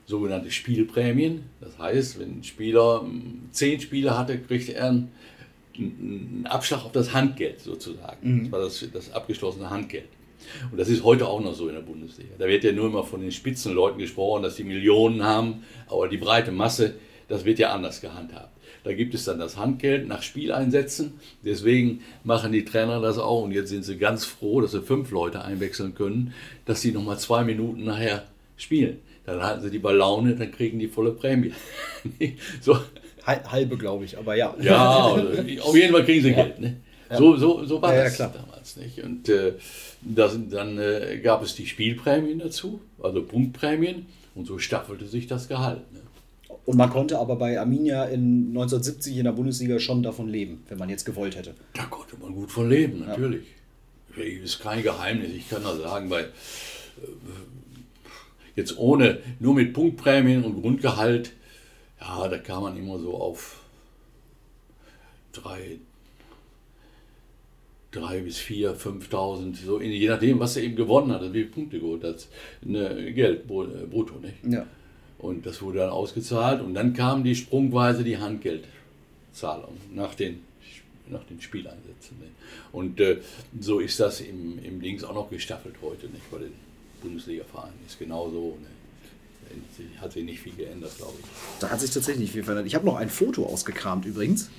sogenannte 0.06 0.50
Spielprämien. 0.50 1.44
Das 1.60 1.78
heißt, 1.78 2.18
wenn 2.18 2.38
ein 2.38 2.44
Spieler 2.44 3.02
mm, 3.02 3.48
zehn 3.50 3.80
Spiele 3.80 4.16
hatte, 4.16 4.38
kriegte 4.38 4.74
er 4.74 4.88
einen, 4.88 5.10
einen 5.76 6.46
Abschlag 6.46 6.84
auf 6.84 6.92
das 6.92 7.12
Handgeld 7.12 7.60
sozusagen. 7.60 8.44
Das 8.44 8.52
war 8.52 8.60
das, 8.60 8.88
das 8.92 9.12
abgeschlossene 9.12 9.68
Handgeld. 9.68 10.08
Und 10.70 10.78
das 10.78 10.88
ist 10.88 11.04
heute 11.04 11.26
auch 11.28 11.40
noch 11.40 11.54
so 11.54 11.68
in 11.68 11.74
der 11.74 11.82
Bundesliga. 11.82 12.30
Da 12.38 12.46
wird 12.46 12.64
ja 12.64 12.72
nur 12.72 12.86
immer 12.86 13.04
von 13.04 13.20
den 13.20 13.32
Spitzenleuten 13.32 13.98
gesprochen, 13.98 14.42
dass 14.42 14.56
die 14.56 14.64
Millionen 14.64 15.22
haben, 15.22 15.64
aber 15.88 16.08
die 16.08 16.16
breite 16.18 16.52
Masse, 16.52 16.94
das 17.28 17.44
wird 17.44 17.58
ja 17.58 17.72
anders 17.72 18.00
gehandhabt. 18.00 18.50
Da 18.84 18.92
gibt 18.92 19.14
es 19.14 19.24
dann 19.24 19.40
das 19.40 19.56
Handgeld 19.56 20.06
nach 20.06 20.22
Spieleinsätzen. 20.22 21.14
Deswegen 21.44 22.02
machen 22.22 22.52
die 22.52 22.64
Trainer 22.64 23.00
das 23.00 23.18
auch. 23.18 23.42
Und 23.42 23.50
jetzt 23.50 23.70
sind 23.70 23.84
sie 23.84 23.96
ganz 23.98 24.24
froh, 24.24 24.60
dass 24.60 24.70
sie 24.72 24.80
fünf 24.80 25.10
Leute 25.10 25.42
einwechseln 25.44 25.94
können, 25.96 26.32
dass 26.66 26.82
sie 26.82 26.92
nochmal 26.92 27.18
zwei 27.18 27.42
Minuten 27.42 27.84
nachher 27.84 28.22
spielen. 28.56 28.98
Dann 29.24 29.42
halten 29.42 29.62
sie 29.62 29.70
die 29.70 29.80
bei 29.80 29.90
Laune, 29.92 30.36
dann 30.36 30.52
kriegen 30.52 30.78
die 30.78 30.86
volle 30.86 31.10
Prämie. 31.10 31.52
so, 32.60 32.78
Hal- 33.26 33.42
Halbe, 33.50 33.76
glaube 33.76 34.04
ich, 34.04 34.16
aber 34.16 34.36
ja. 34.36 34.54
ja, 34.60 35.06
also, 35.14 35.62
auf 35.62 35.74
jeden 35.74 35.92
Fall 35.92 36.04
kriegen 36.04 36.22
sie 36.22 36.32
Geld. 36.32 36.60
Ne? 36.60 36.76
So, 37.10 37.36
so, 37.36 37.64
so 37.64 37.80
war 37.82 37.92
Ja, 37.92 37.98
ja, 37.98 38.04
das 38.04 38.14
klar. 38.16 38.32
damals 38.34 38.76
nicht. 38.76 39.02
Und 39.02 39.28
äh, 39.28 39.54
das, 40.02 40.38
dann 40.50 40.78
äh, 40.78 41.20
gab 41.22 41.42
es 41.42 41.54
die 41.54 41.66
Spielprämien 41.66 42.38
dazu, 42.38 42.80
also 43.02 43.22
Punktprämien. 43.22 44.06
Und 44.34 44.46
so 44.46 44.58
staffelte 44.58 45.06
sich 45.06 45.26
das 45.26 45.48
Gehalt. 45.48 45.90
Ne? 45.92 46.00
Und 46.66 46.76
man 46.76 46.90
konnte 46.90 47.18
aber 47.18 47.36
bei 47.36 47.58
Arminia 47.58 48.04
in 48.04 48.48
1970 48.48 49.16
in 49.16 49.24
der 49.24 49.32
Bundesliga 49.32 49.78
schon 49.78 50.02
davon 50.02 50.28
leben, 50.28 50.64
wenn 50.68 50.78
man 50.78 50.90
jetzt 50.90 51.04
gewollt 51.04 51.36
hätte. 51.36 51.54
Da 51.72 51.84
konnte 51.84 52.16
man 52.18 52.34
gut 52.34 52.50
von 52.50 52.68
leben, 52.68 53.06
natürlich. 53.06 53.46
Das 54.16 54.26
ist 54.26 54.60
kein 54.60 54.82
Geheimnis. 54.82 55.30
Ich 55.30 55.48
kann 55.48 55.62
nur 55.62 55.76
sagen, 55.76 56.10
weil 56.10 56.24
äh, 56.24 56.28
jetzt 58.56 58.76
ohne, 58.78 59.20
nur 59.38 59.54
mit 59.54 59.72
Punktprämien 59.72 60.42
und 60.42 60.60
Grundgehalt, 60.60 61.32
ja, 62.00 62.26
da 62.28 62.38
kam 62.38 62.64
man 62.64 62.76
immer 62.76 62.98
so 62.98 63.14
auf 63.14 63.60
drei, 65.32 65.78
drei 67.96 68.20
bis 68.20 68.38
vier, 68.38 68.76
5.000, 68.76 69.56
so 69.64 69.78
in, 69.78 69.90
je 69.90 70.08
nachdem, 70.08 70.38
was 70.38 70.56
er 70.56 70.64
eben 70.64 70.76
gewonnen 70.76 71.12
hat, 71.12 71.20
also 71.20 71.32
wie 71.32 71.40
viele 71.40 71.50
Punkte 71.50 71.80
geholt 71.80 72.04
hat, 72.04 72.26
ne, 72.62 73.12
Geld, 73.12 73.44
äh, 73.44 73.86
brutto, 73.86 74.18
nicht? 74.18 74.34
Ja. 74.48 74.66
Und 75.18 75.46
das 75.46 75.62
wurde 75.62 75.78
dann 75.78 75.90
ausgezahlt 75.90 76.60
und 76.60 76.74
dann 76.74 76.92
kam 76.92 77.24
die 77.24 77.34
sprungweise 77.34 78.04
die 78.04 78.18
Handgeldzahlung 78.18 79.76
nach 79.94 80.14
den, 80.14 80.40
nach 81.08 81.24
den 81.24 81.40
Spieleinsätzen. 81.40 82.18
Ne? 82.18 82.26
Und 82.72 83.00
äh, 83.00 83.20
so 83.58 83.78
ist 83.78 83.98
das 83.98 84.20
im, 84.20 84.62
im 84.62 84.80
Dings 84.80 85.04
auch 85.04 85.14
noch 85.14 85.30
gestaffelt 85.30 85.76
heute, 85.82 86.06
nicht? 86.08 86.30
Bei 86.30 86.38
den 86.38 86.52
Bundesliga-Vereinen 87.02 87.78
ist 87.86 87.98
genauso. 87.98 88.58
Ne? 88.60 88.68
Hat 90.00 90.12
sich 90.12 90.24
nicht 90.24 90.40
viel 90.40 90.54
geändert, 90.54 90.96
glaube 90.98 91.14
ich. 91.18 91.26
Da 91.60 91.70
hat 91.70 91.80
sich 91.80 91.90
tatsächlich 91.90 92.24
nicht 92.24 92.32
viel 92.32 92.42
verändert. 92.42 92.66
Ich 92.66 92.74
habe 92.74 92.84
noch 92.84 92.96
ein 92.96 93.08
Foto 93.08 93.46
ausgekramt 93.46 94.04
übrigens. 94.04 94.50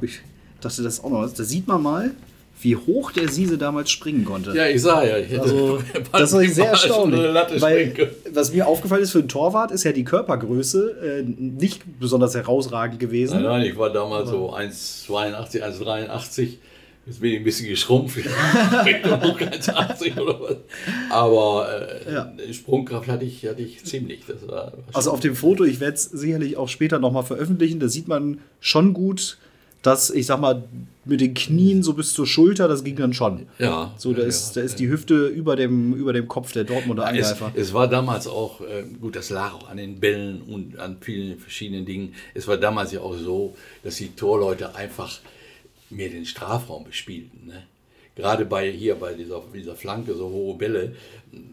Ich 0.00 0.20
dachte, 0.60 0.82
das 0.82 0.94
ist 0.94 1.04
auch 1.04 1.10
noch. 1.10 1.28
Da 1.30 1.44
sieht 1.44 1.66
man 1.66 1.82
mal, 1.82 2.14
wie 2.60 2.76
hoch 2.76 3.12
der 3.12 3.28
Siese 3.28 3.58
damals 3.58 3.90
springen 3.90 4.24
konnte. 4.24 4.52
Ja, 4.54 4.66
ich 4.66 4.80
sah 4.82 5.04
ja. 5.04 5.18
Ich 5.18 5.28
hätte 5.30 5.42
Also, 5.42 5.78
das 6.12 6.32
war 6.32 6.44
sehr 6.44 6.66
erstaunlich. 6.70 7.20
Weil, 7.60 8.10
was 8.32 8.52
mir 8.52 8.66
aufgefallen 8.66 9.02
ist 9.02 9.12
für 9.12 9.18
einen 9.18 9.28
Torwart, 9.28 9.70
ist 9.70 9.84
ja 9.84 9.92
die 9.92 10.04
Körpergröße 10.04 11.20
äh, 11.20 11.22
nicht 11.22 11.82
besonders 12.00 12.34
herausragend 12.34 12.98
gewesen. 12.98 13.34
Nein, 13.42 13.44
nein, 13.44 13.62
ich 13.62 13.76
war 13.76 13.90
damals 13.92 14.30
so 14.30 14.54
1,82, 14.54 15.62
1,83. 15.62 16.48
Jetzt 17.08 17.20
bin 17.20 17.30
ich 17.30 17.38
ein 17.38 17.44
bisschen 17.44 17.68
geschrumpft. 17.68 18.16
Richtung 18.16 19.12
1,80 19.12 20.20
oder 20.20 20.40
was. 20.40 20.56
Aber 21.10 21.68
äh, 22.04 22.12
Ja. 22.12 22.32
Sprungkraft 22.52 23.06
hatte 23.06 23.24
ich, 23.24 23.46
hatte 23.46 23.62
ich 23.62 23.84
ziemlich. 23.84 24.22
Also 24.92 25.12
auf 25.12 25.20
dem 25.20 25.36
Foto, 25.36 25.62
ich 25.62 25.78
werde 25.78 25.94
es 25.94 26.04
sicherlich 26.04 26.56
auch 26.56 26.68
später 26.68 26.98
nochmal 26.98 27.22
veröffentlichen, 27.22 27.78
da 27.78 27.86
sieht 27.88 28.08
man 28.08 28.38
schon 28.58 28.92
gut, 28.92 29.38
dass, 29.82 30.10
ich 30.10 30.26
sag 30.26 30.40
mal, 30.40 30.64
mit 31.04 31.20
den 31.20 31.34
Knien 31.34 31.82
so 31.82 31.94
bis 31.94 32.12
zur 32.12 32.26
Schulter, 32.26 32.66
das 32.66 32.82
ging 32.82 32.96
dann 32.96 33.12
schon. 33.12 33.46
Ja. 33.58 33.94
So, 33.96 34.12
da 34.12 34.22
ja, 34.22 34.28
ist, 34.28 34.56
da 34.56 34.60
ist 34.60 34.80
die 34.80 34.88
Hüfte 34.88 35.28
über 35.28 35.54
dem, 35.54 35.94
über 35.94 36.12
dem 36.12 36.26
Kopf 36.26 36.52
der 36.52 36.64
Dortmunder 36.64 37.04
es, 37.04 37.08
Angreifer. 37.08 37.52
es 37.54 37.72
war 37.72 37.88
damals 37.88 38.26
auch, 38.26 38.60
äh, 38.60 38.82
gut, 39.00 39.14
das 39.14 39.30
lag 39.30 39.54
auch 39.54 39.68
an 39.68 39.76
den 39.76 40.00
Bällen 40.00 40.42
und 40.42 40.78
an 40.78 40.96
vielen 41.00 41.38
verschiedenen 41.38 41.86
Dingen. 41.86 42.14
Es 42.34 42.48
war 42.48 42.56
damals 42.56 42.92
ja 42.92 43.00
auch 43.00 43.16
so, 43.16 43.54
dass 43.84 43.96
die 43.96 44.08
Torleute 44.08 44.74
einfach 44.74 45.20
mehr 45.90 46.08
den 46.08 46.26
Strafraum 46.26 46.84
bespielten. 46.84 47.46
Ne? 47.46 47.62
Gerade 48.16 48.44
bei 48.44 48.70
hier 48.70 48.96
bei 48.96 49.14
dieser, 49.14 49.42
dieser 49.54 49.76
Flanke, 49.76 50.14
so 50.14 50.28
hohe 50.28 50.56
Bälle, 50.56 50.96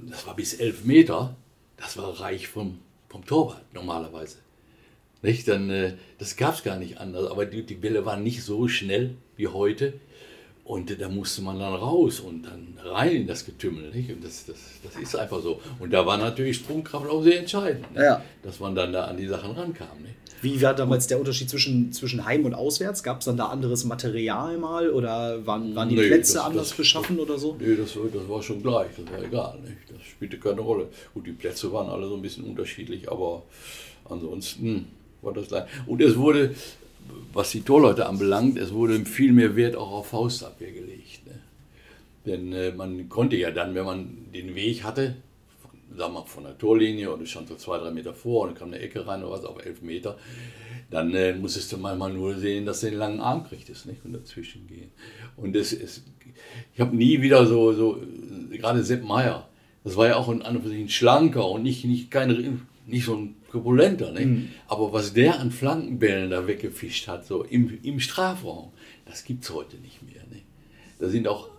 das 0.09 0.25
war 0.25 0.35
bis 0.35 0.55
elf 0.55 0.83
Meter, 0.85 1.35
das 1.77 1.97
war 1.97 2.19
reich 2.19 2.47
vom, 2.47 2.79
vom 3.09 3.25
Torwart 3.25 3.61
normalerweise. 3.73 4.37
Nicht? 5.23 5.47
Dann, 5.47 5.69
äh, 5.71 5.93
das 6.19 6.35
gab 6.35 6.53
es 6.55 6.63
gar 6.63 6.77
nicht 6.77 6.99
anders, 6.99 7.29
aber 7.31 7.45
die, 7.47 7.63
die 7.63 7.73
Bälle 7.75 8.05
waren 8.05 8.21
nicht 8.23 8.43
so 8.43 8.67
schnell 8.67 9.15
wie 9.35 9.47
heute. 9.47 9.93
Und 10.65 10.91
äh, 10.91 10.95
da 10.95 11.09
musste 11.09 11.41
man 11.41 11.59
dann 11.59 11.73
raus 11.73 12.19
und 12.21 12.43
dann 12.43 12.77
rein 12.85 13.11
in 13.13 13.27
das 13.27 13.45
Getümmel. 13.45 13.89
Nicht? 13.91 14.09
Und 14.11 14.23
das, 14.23 14.45
das, 14.45 14.57
das 14.83 14.95
ist 15.01 15.15
einfach 15.15 15.41
so. 15.41 15.59
Und 15.79 15.91
da 15.91 16.05
war 16.05 16.17
natürlich 16.17 16.57
Sprungkraft 16.57 17.05
auch 17.09 17.21
sehr 17.23 17.39
entscheidend? 17.39 17.85
Ja. 17.95 18.21
dass 18.43 18.59
man 18.61 18.75
dann 18.75 18.93
da 18.93 19.05
an 19.05 19.17
die 19.17 19.27
Sachen 19.27 19.51
rankam. 19.51 19.87
Nicht? 20.01 20.13
Wie 20.41 20.61
war 20.61 20.73
damals 20.73 21.07
der 21.07 21.19
Unterschied 21.19 21.49
zwischen, 21.49 21.91
zwischen 21.93 22.25
Heim 22.25 22.43
und 22.45 22.53
Auswärts? 22.53 23.01
Gab 23.03 23.19
es 23.19 23.25
dann 23.25 23.37
da 23.37 23.45
anderes 23.47 23.85
Material 23.85 24.57
mal 24.57 24.89
oder 24.89 25.45
waren, 25.45 25.73
waren 25.75 25.87
die 25.89 25.95
Nee, 25.95 26.07
Plätze 26.07 26.33
das- 26.35 26.43
anders 26.43 26.73
beschaffen 26.73 27.17
oder 27.19 27.37
so? 27.37 27.55
Nee, 27.59 27.75
das, 27.77 27.95
war- 27.95 28.07
das 28.13 28.27
war 28.27 28.41
schon 28.43 28.61
gleich, 28.61 28.87
das 28.97 29.09
war 29.13 29.23
egal. 29.23 29.59
Nicht? 29.61 29.77
Das 29.89 30.01
spielte 30.05 30.37
keine 30.39 30.59
Rolle. 30.61 30.87
Gut, 31.13 31.27
die 31.27 31.31
Plätze 31.31 31.71
waren 31.71 31.89
alle 31.89 32.07
so 32.09 32.15
ein 32.15 32.21
bisschen 32.21 32.43
unterschiedlich, 32.45 33.09
aber 33.09 33.43
ansonsten 34.09 34.87
gleich. 35.31 35.63
Und 35.85 36.01
es 36.01 36.17
wurde, 36.17 36.53
was 37.33 37.51
die 37.51 37.61
Torleute 37.61 38.05
anbelangt, 38.05 38.57
es 38.57 38.73
wurde 38.73 39.05
viel 39.05 39.33
mehr 39.33 39.55
Wert 39.55 39.75
auch 39.75 39.91
auf 39.91 40.07
Faustabwehr 40.07 40.71
gelegt. 40.71 41.25
Ne? 41.25 41.39
Denn 42.25 42.53
äh, 42.53 42.71
man 42.71 43.09
konnte 43.09 43.35
ja 43.35 43.51
dann, 43.51 43.75
wenn 43.75 43.85
man 43.85 44.17
den 44.33 44.55
Weg 44.55 44.83
hatte, 44.83 45.15
von, 45.61 45.97
sagen 45.97 46.13
wir, 46.13 46.19
mal, 46.19 46.25
von 46.25 46.43
der 46.43 46.57
Torlinie 46.57 47.11
und 47.11 47.21
es 47.21 47.29
stand 47.29 47.49
so 47.49 47.55
zwei, 47.55 47.77
drei 47.77 47.91
Meter 47.91 48.13
vor 48.13 48.47
und 48.47 48.55
kam 48.55 48.69
eine 48.69 48.79
Ecke 48.79 49.05
rein 49.05 49.23
oder 49.23 49.31
was, 49.31 49.45
auf 49.45 49.65
elf 49.65 49.81
Meter, 49.81 50.17
dann 50.89 51.13
äh, 51.15 51.33
musstest 51.33 51.71
du 51.71 51.77
manchmal 51.77 52.13
nur 52.13 52.35
sehen, 52.35 52.65
dass 52.65 52.81
du 52.81 52.89
den 52.89 52.99
langen 52.99 53.19
Arm 53.19 53.43
kriegtest 53.43 53.87
nicht? 53.87 54.05
und 54.05 54.13
dazwischen 54.13 54.67
gehen. 54.67 54.91
Und 55.35 55.55
es, 55.55 55.73
es, 55.73 56.03
ich 56.73 56.79
habe 56.79 56.95
nie 56.95 57.21
wieder 57.21 57.45
so, 57.45 57.73
so 57.73 58.01
gerade 58.51 58.83
Sepp 58.83 59.03
Meier, 59.03 59.47
das 59.83 59.97
war 59.97 60.07
ja 60.07 60.15
auch 60.15 60.29
ein, 60.29 60.41
ein 60.41 60.89
schlanker 60.89 61.49
und 61.49 61.63
nicht, 61.63 61.83
nicht, 61.85 62.09
kein, 62.09 62.67
nicht 62.85 63.05
so 63.05 63.15
ein 63.15 63.35
korpulenter. 63.49 64.11
Nicht? 64.11 64.49
Aber 64.67 64.91
was 64.93 65.13
der 65.13 65.39
an 65.39 65.51
Flankenbällen 65.51 66.29
da 66.29 66.47
weggefischt 66.47 67.07
hat, 67.07 67.25
so 67.25 67.43
im, 67.43 67.79
im 67.83 67.99
Strafraum, 67.99 68.71
das 69.05 69.23
gibt 69.23 69.43
es 69.43 69.53
heute 69.53 69.77
nicht 69.77 70.01
mehr. 70.03 70.23
Nicht? 70.31 70.45
Da 70.99 71.09
sind 71.09 71.27
auch, 71.27 71.49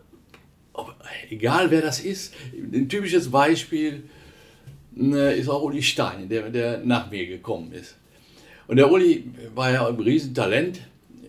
ob, 0.73 0.95
egal 1.31 1.71
wer 1.71 1.83
das 1.83 2.01
ist, 2.01 2.35
ein 2.53 2.89
typisches 2.89 3.31
Beispiel 3.31 4.05
ne, 4.93 5.33
ist 5.33 5.49
auch 5.49 5.63
Uli 5.63 5.83
Stein, 5.83 6.29
der, 6.29 6.51
der 6.51 6.79
nach 6.79 7.11
mir 7.11 7.27
gekommen 7.27 7.73
ist. 7.73 7.97
Und 8.67 8.77
der 8.77 8.91
Uli 8.91 9.31
war 9.55 9.71
ja 9.71 9.87
ein 9.87 9.97
Riesentalent, 9.97 10.81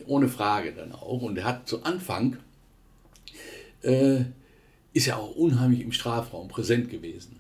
ohne 0.07 0.27
Frage 0.27 0.71
dann 0.71 0.91
auch. 0.93 1.21
Und 1.21 1.37
er 1.37 1.45
hat 1.45 1.67
zu 1.67 1.83
Anfang, 1.83 2.37
äh, 3.81 4.21
ist 4.93 5.07
ja 5.07 5.17
auch 5.17 5.35
unheimlich 5.35 5.81
im 5.81 5.91
Strafraum 5.91 6.47
präsent 6.47 6.89
gewesen. 6.89 7.34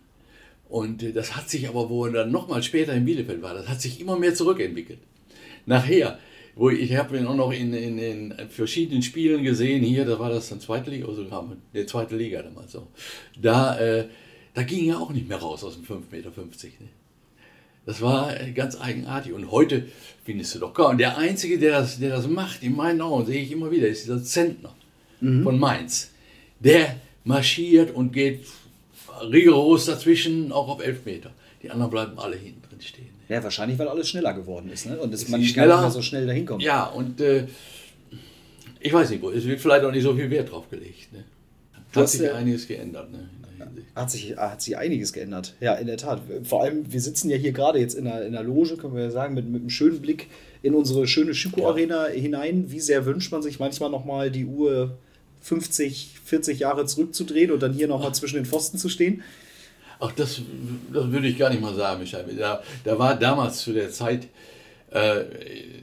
Und 0.75 1.03
äh, 1.03 1.13
das 1.13 1.37
hat 1.37 1.49
sich 1.49 1.69
aber, 1.69 1.89
wo 1.89 2.05
er 2.05 2.11
dann 2.11 2.31
nochmal 2.31 2.61
später 2.61 2.93
in 2.93 3.05
Bielefeld 3.05 3.41
war, 3.41 3.53
das 3.53 3.69
hat 3.69 3.79
sich 3.79 4.01
immer 4.01 4.19
mehr 4.19 4.35
zurückentwickelt. 4.35 4.99
Nachher 5.65 6.19
wo 6.57 6.69
ich, 6.69 6.91
ich 6.91 6.97
habe 6.97 7.17
ihn 7.17 7.27
auch 7.27 7.35
noch 7.35 7.51
in, 7.51 7.73
in, 7.73 7.97
in 7.97 8.33
verschiedenen 8.49 9.01
Spielen 9.01 9.43
gesehen. 9.43 9.83
Hier, 9.83 10.05
da 10.05 10.19
war 10.19 10.29
das 10.29 10.49
dann 10.49 10.59
zweite 10.59 10.89
Liga, 10.89 11.07
also 11.07 11.25
der 11.73 11.87
zweite 11.87 12.17
Liga 12.17 12.41
damals 12.41 12.73
so. 12.73 12.87
Da, 13.41 13.77
äh, 13.77 14.05
da 14.53 14.63
ging 14.63 14.89
er 14.89 14.99
auch 14.99 15.11
nicht 15.11 15.29
mehr 15.29 15.37
raus 15.37 15.63
aus 15.63 15.75
dem 15.75 15.83
5,50 15.83 16.11
Meter. 16.11 16.29
Ne? 16.29 16.89
Das 17.85 18.01
war 18.01 18.39
äh, 18.39 18.51
ganz 18.51 18.79
eigenartig. 18.79 19.33
Und 19.33 19.51
heute 19.51 19.85
findest 20.23 20.55
du 20.55 20.59
doch 20.59 20.73
kaum. 20.73 20.91
Und 20.91 20.97
der 20.97 21.17
Einzige, 21.17 21.57
der 21.57 21.79
das, 21.79 21.99
der 21.99 22.09
das 22.09 22.27
macht, 22.27 22.63
in 22.63 22.75
meinen 22.75 23.01
Augen, 23.01 23.25
sehe 23.25 23.41
ich 23.41 23.51
immer 23.51 23.71
wieder, 23.71 23.87
ist 23.87 24.05
dieser 24.05 24.23
Zentner 24.23 24.73
mhm. 25.19 25.43
von 25.43 25.59
Mainz. 25.59 26.11
Der 26.59 26.95
marschiert 27.23 27.93
und 27.93 28.13
geht 28.13 28.45
rigoros 29.21 29.85
dazwischen, 29.85 30.51
auch 30.51 30.67
auf 30.67 30.85
Elfmeter. 30.85 31.31
Die 31.63 31.71
anderen 31.71 31.91
bleiben 31.91 32.19
alle 32.19 32.35
hinten 32.35 32.61
drin 32.67 32.81
stehen. 32.81 33.09
Ja, 33.27 33.43
wahrscheinlich, 33.43 33.79
weil 33.79 33.87
alles 33.87 34.09
schneller 34.09 34.33
geworden 34.33 34.69
ist. 34.69 34.85
Ne? 34.85 34.99
Und 34.99 35.13
dass 35.13 35.27
man 35.29 35.39
nicht 35.39 35.55
mehr 35.55 35.89
so 35.89 36.01
schnell 36.01 36.27
dahin 36.27 36.45
kommt. 36.45 36.61
Ja, 36.61 36.85
und 36.85 37.19
äh, 37.21 37.47
ich 38.79 38.93
weiß 38.93 39.09
nicht, 39.09 39.23
es 39.23 39.45
wird 39.45 39.59
vielleicht 39.59 39.83
auch 39.83 39.91
nicht 39.91 40.03
so 40.03 40.13
viel 40.13 40.29
Wert 40.29 40.51
drauf 40.51 40.69
gelegt. 40.69 41.11
Ne? 41.11 41.23
Hat 41.95 42.09
sich 42.09 42.21
ja, 42.21 42.35
einiges 42.35 42.67
geändert. 42.67 43.11
Ne? 43.11 43.29
Hat 43.95 44.11
sich, 44.11 44.35
hat 44.37 44.61
sich 44.61 44.77
einiges 44.77 45.13
geändert. 45.13 45.55
Ja, 45.59 45.73
in 45.75 45.87
der 45.87 45.97
Tat. 45.97 46.21
Vor 46.43 46.63
allem, 46.63 46.91
wir 46.91 46.99
sitzen 46.99 47.29
ja 47.29 47.37
hier 47.37 47.53
gerade 47.53 47.79
jetzt 47.79 47.95
in 47.95 48.03
der, 48.05 48.25
in 48.25 48.33
der 48.33 48.43
Loge, 48.43 48.75
können 48.75 48.93
wir 48.93 49.03
ja 49.03 49.11
sagen, 49.11 49.33
mit, 49.33 49.49
mit 49.49 49.61
einem 49.61 49.69
schönen 49.69 50.01
Blick 50.01 50.27
in 50.61 50.75
unsere 50.75 51.07
schöne 51.07 51.33
Schüko-Arena 51.33 52.09
ja. 52.09 52.13
hinein. 52.13 52.65
Wie 52.71 52.79
sehr 52.81 53.05
wünscht 53.05 53.31
man 53.31 53.41
sich 53.41 53.59
manchmal 53.59 53.89
nochmal 53.89 54.29
die 54.29 54.45
Uhr 54.45 54.97
50, 55.45 56.15
40 56.25 56.59
Jahre 56.59 56.87
zurückzudrehen 56.87 57.51
und 57.51 57.61
dann 57.61 57.71
hier 57.71 57.87
nochmal 57.87 58.15
zwischen 58.15 58.37
den 58.37 58.45
Pfosten 58.45 58.79
zu 58.79 58.89
stehen? 58.89 59.21
Ach, 59.99 60.11
das, 60.11 60.41
das 60.91 61.11
würde 61.11 61.27
ich 61.27 61.37
gar 61.37 61.51
nicht 61.51 61.61
mal 61.61 61.75
sagen, 61.75 62.01
Michael. 62.01 62.35
Da, 62.35 62.63
da 62.83 62.97
war 62.97 63.15
damals 63.15 63.59
zu 63.59 63.71
der 63.71 63.91
Zeit, 63.91 64.27
äh, 64.91 65.23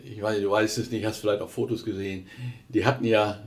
ich 0.05 0.21
weiß, 0.21 0.41
du 0.41 0.51
weißt 0.51 0.79
es 0.79 0.91
nicht, 0.91 1.05
hast 1.05 1.19
vielleicht 1.19 1.41
auch 1.41 1.49
Fotos 1.49 1.85
gesehen, 1.85 2.27
die 2.71 2.85
hatten 2.85 3.05
ja 3.05 3.41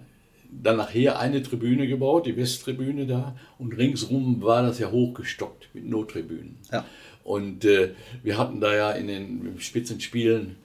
dann 0.49 0.77
nachher 0.77 1.19
eine 1.19 1.43
Tribüne 1.43 1.85
gebaut, 1.85 2.27
die 2.27 2.37
Westtribüne 2.37 3.05
da, 3.05 3.35
und 3.59 3.73
ringsrum 3.73 4.41
war 4.41 4.63
das 4.63 4.79
ja 4.79 4.89
hochgestockt 4.91 5.67
mit 5.73 5.85
Nottribünen. 5.85 6.57
Ja. 6.71 6.85
Und 7.25 7.65
äh, 7.65 7.89
wir 8.23 8.37
hatten 8.37 8.61
da 8.61 8.73
ja 8.73 8.91
in 8.91 9.07
den 9.07 9.55
Spitzenspielen 9.59 10.55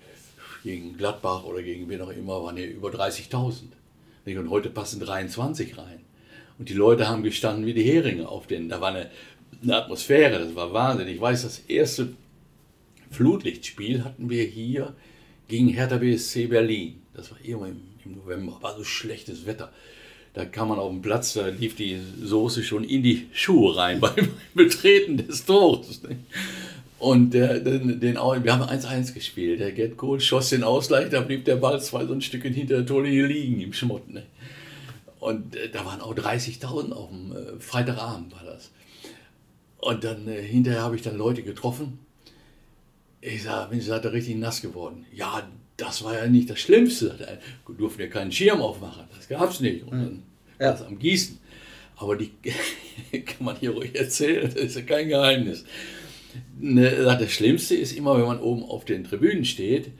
gegen 0.62 0.96
Gladbach 0.96 1.42
oder 1.42 1.60
gegen 1.60 1.88
wen 1.88 2.02
auch 2.02 2.10
immer, 2.10 2.40
waren 2.44 2.56
ja 2.56 2.66
über 2.66 2.90
30.000. 2.90 3.79
Und 4.26 4.50
heute 4.50 4.70
passen 4.70 5.00
23 5.00 5.76
rein. 5.78 6.00
Und 6.58 6.68
die 6.68 6.74
Leute 6.74 7.08
haben 7.08 7.22
gestanden 7.22 7.66
wie 7.66 7.74
die 7.74 7.82
Heringe 7.82 8.28
auf 8.28 8.46
den. 8.46 8.68
Da 8.68 8.80
war 8.80 8.90
eine, 8.90 9.10
eine 9.62 9.76
Atmosphäre, 9.76 10.38
das 10.38 10.54
war 10.54 10.72
Wahnsinn. 10.72 11.08
Ich 11.08 11.20
weiß, 11.20 11.42
das 11.42 11.60
erste 11.60 12.14
Flutlichtspiel 13.10 14.04
hatten 14.04 14.30
wir 14.30 14.44
hier 14.44 14.94
gegen 15.48 15.68
Hertha 15.68 15.96
BSC 15.96 16.46
Berlin. 16.46 17.00
Das 17.14 17.30
war 17.30 17.38
irgendwann 17.42 17.70
im 17.70 17.90
im 18.04 18.16
November, 18.16 18.58
war 18.60 18.76
so 18.76 18.84
schlechtes 18.84 19.46
Wetter. 19.46 19.72
Da 20.32 20.44
kam 20.44 20.68
man 20.68 20.78
auf 20.78 20.90
den 20.90 21.02
Platz, 21.02 21.32
da 21.32 21.48
lief 21.48 21.74
die 21.74 21.98
Soße 22.22 22.62
schon 22.62 22.84
in 22.84 23.02
die 23.02 23.26
Schuhe 23.32 23.76
rein 23.76 24.00
beim 24.00 24.30
Betreten 24.54 25.16
des 25.16 25.44
Tores. 25.44 26.00
Und 27.00 27.30
der, 27.30 27.60
den, 27.60 27.98
den, 27.98 28.16
wir 28.16 28.52
haben 28.52 28.62
1-1 28.62 29.14
gespielt. 29.14 29.60
Der 29.60 29.72
Gerd 29.72 29.96
Kohl 29.96 30.20
schoss 30.20 30.50
den 30.50 30.62
Ausgleich, 30.62 31.08
da 31.08 31.22
blieb 31.22 31.46
der 31.46 31.56
Ball 31.56 31.80
zwei 31.80 32.04
so 32.04 32.12
ein 32.12 32.20
Stückchen 32.20 32.52
hinter 32.52 32.76
der 32.76 32.86
Torlinie 32.86 33.26
liegen 33.26 33.58
im 33.62 33.72
Schmott. 33.72 34.08
Ne? 34.10 34.24
Und 35.18 35.56
äh, 35.56 35.70
da 35.70 35.86
waren 35.86 36.02
auch 36.02 36.14
30.000 36.14 36.92
auf 36.92 37.08
dem 37.08 37.32
äh, 37.32 37.58
Freitagabend 37.58 38.32
war 38.32 38.44
das. 38.44 38.70
Und 39.78 40.04
dann 40.04 40.28
äh, 40.28 40.42
hinterher 40.42 40.82
habe 40.82 40.94
ich 40.94 41.00
dann 41.00 41.16
Leute 41.16 41.42
getroffen. 41.42 42.00
Ich 43.22 43.44
sage, 43.44 43.70
Mensch, 43.70 43.86
seid 43.86 44.04
ihr 44.04 44.12
richtig 44.12 44.36
nass 44.36 44.60
geworden. 44.60 45.06
Ja, 45.10 45.48
das 45.78 46.04
war 46.04 46.14
ja 46.14 46.26
nicht 46.26 46.50
das 46.50 46.60
Schlimmste. 46.60 47.16
Da 47.18 47.72
durften 47.72 48.02
ja 48.02 48.08
keinen 48.08 48.30
Schirm 48.30 48.60
aufmachen, 48.60 49.04
das 49.16 49.26
gab 49.26 49.50
es 49.50 49.60
nicht. 49.60 49.84
Und 49.84 49.92
dann 49.92 50.22
ja. 50.58 50.72
das 50.72 50.82
am 50.82 50.98
Gießen. 50.98 51.38
Aber 51.96 52.16
die 52.16 52.30
kann 53.24 53.44
man 53.44 53.56
hier 53.56 53.70
ruhig 53.70 53.94
erzählen, 53.94 54.52
das 54.52 54.54
ist 54.62 54.76
ja 54.76 54.82
kein 54.82 55.08
Geheimnis. 55.08 55.64
Ne, 56.58 56.90
das 56.90 57.30
Schlimmste 57.32 57.74
ist 57.74 57.96
immer, 57.96 58.16
wenn 58.18 58.26
man 58.26 58.40
oben 58.40 58.64
auf 58.64 58.84
den 58.84 59.04
Tribünen 59.04 59.44
steht. 59.44 59.90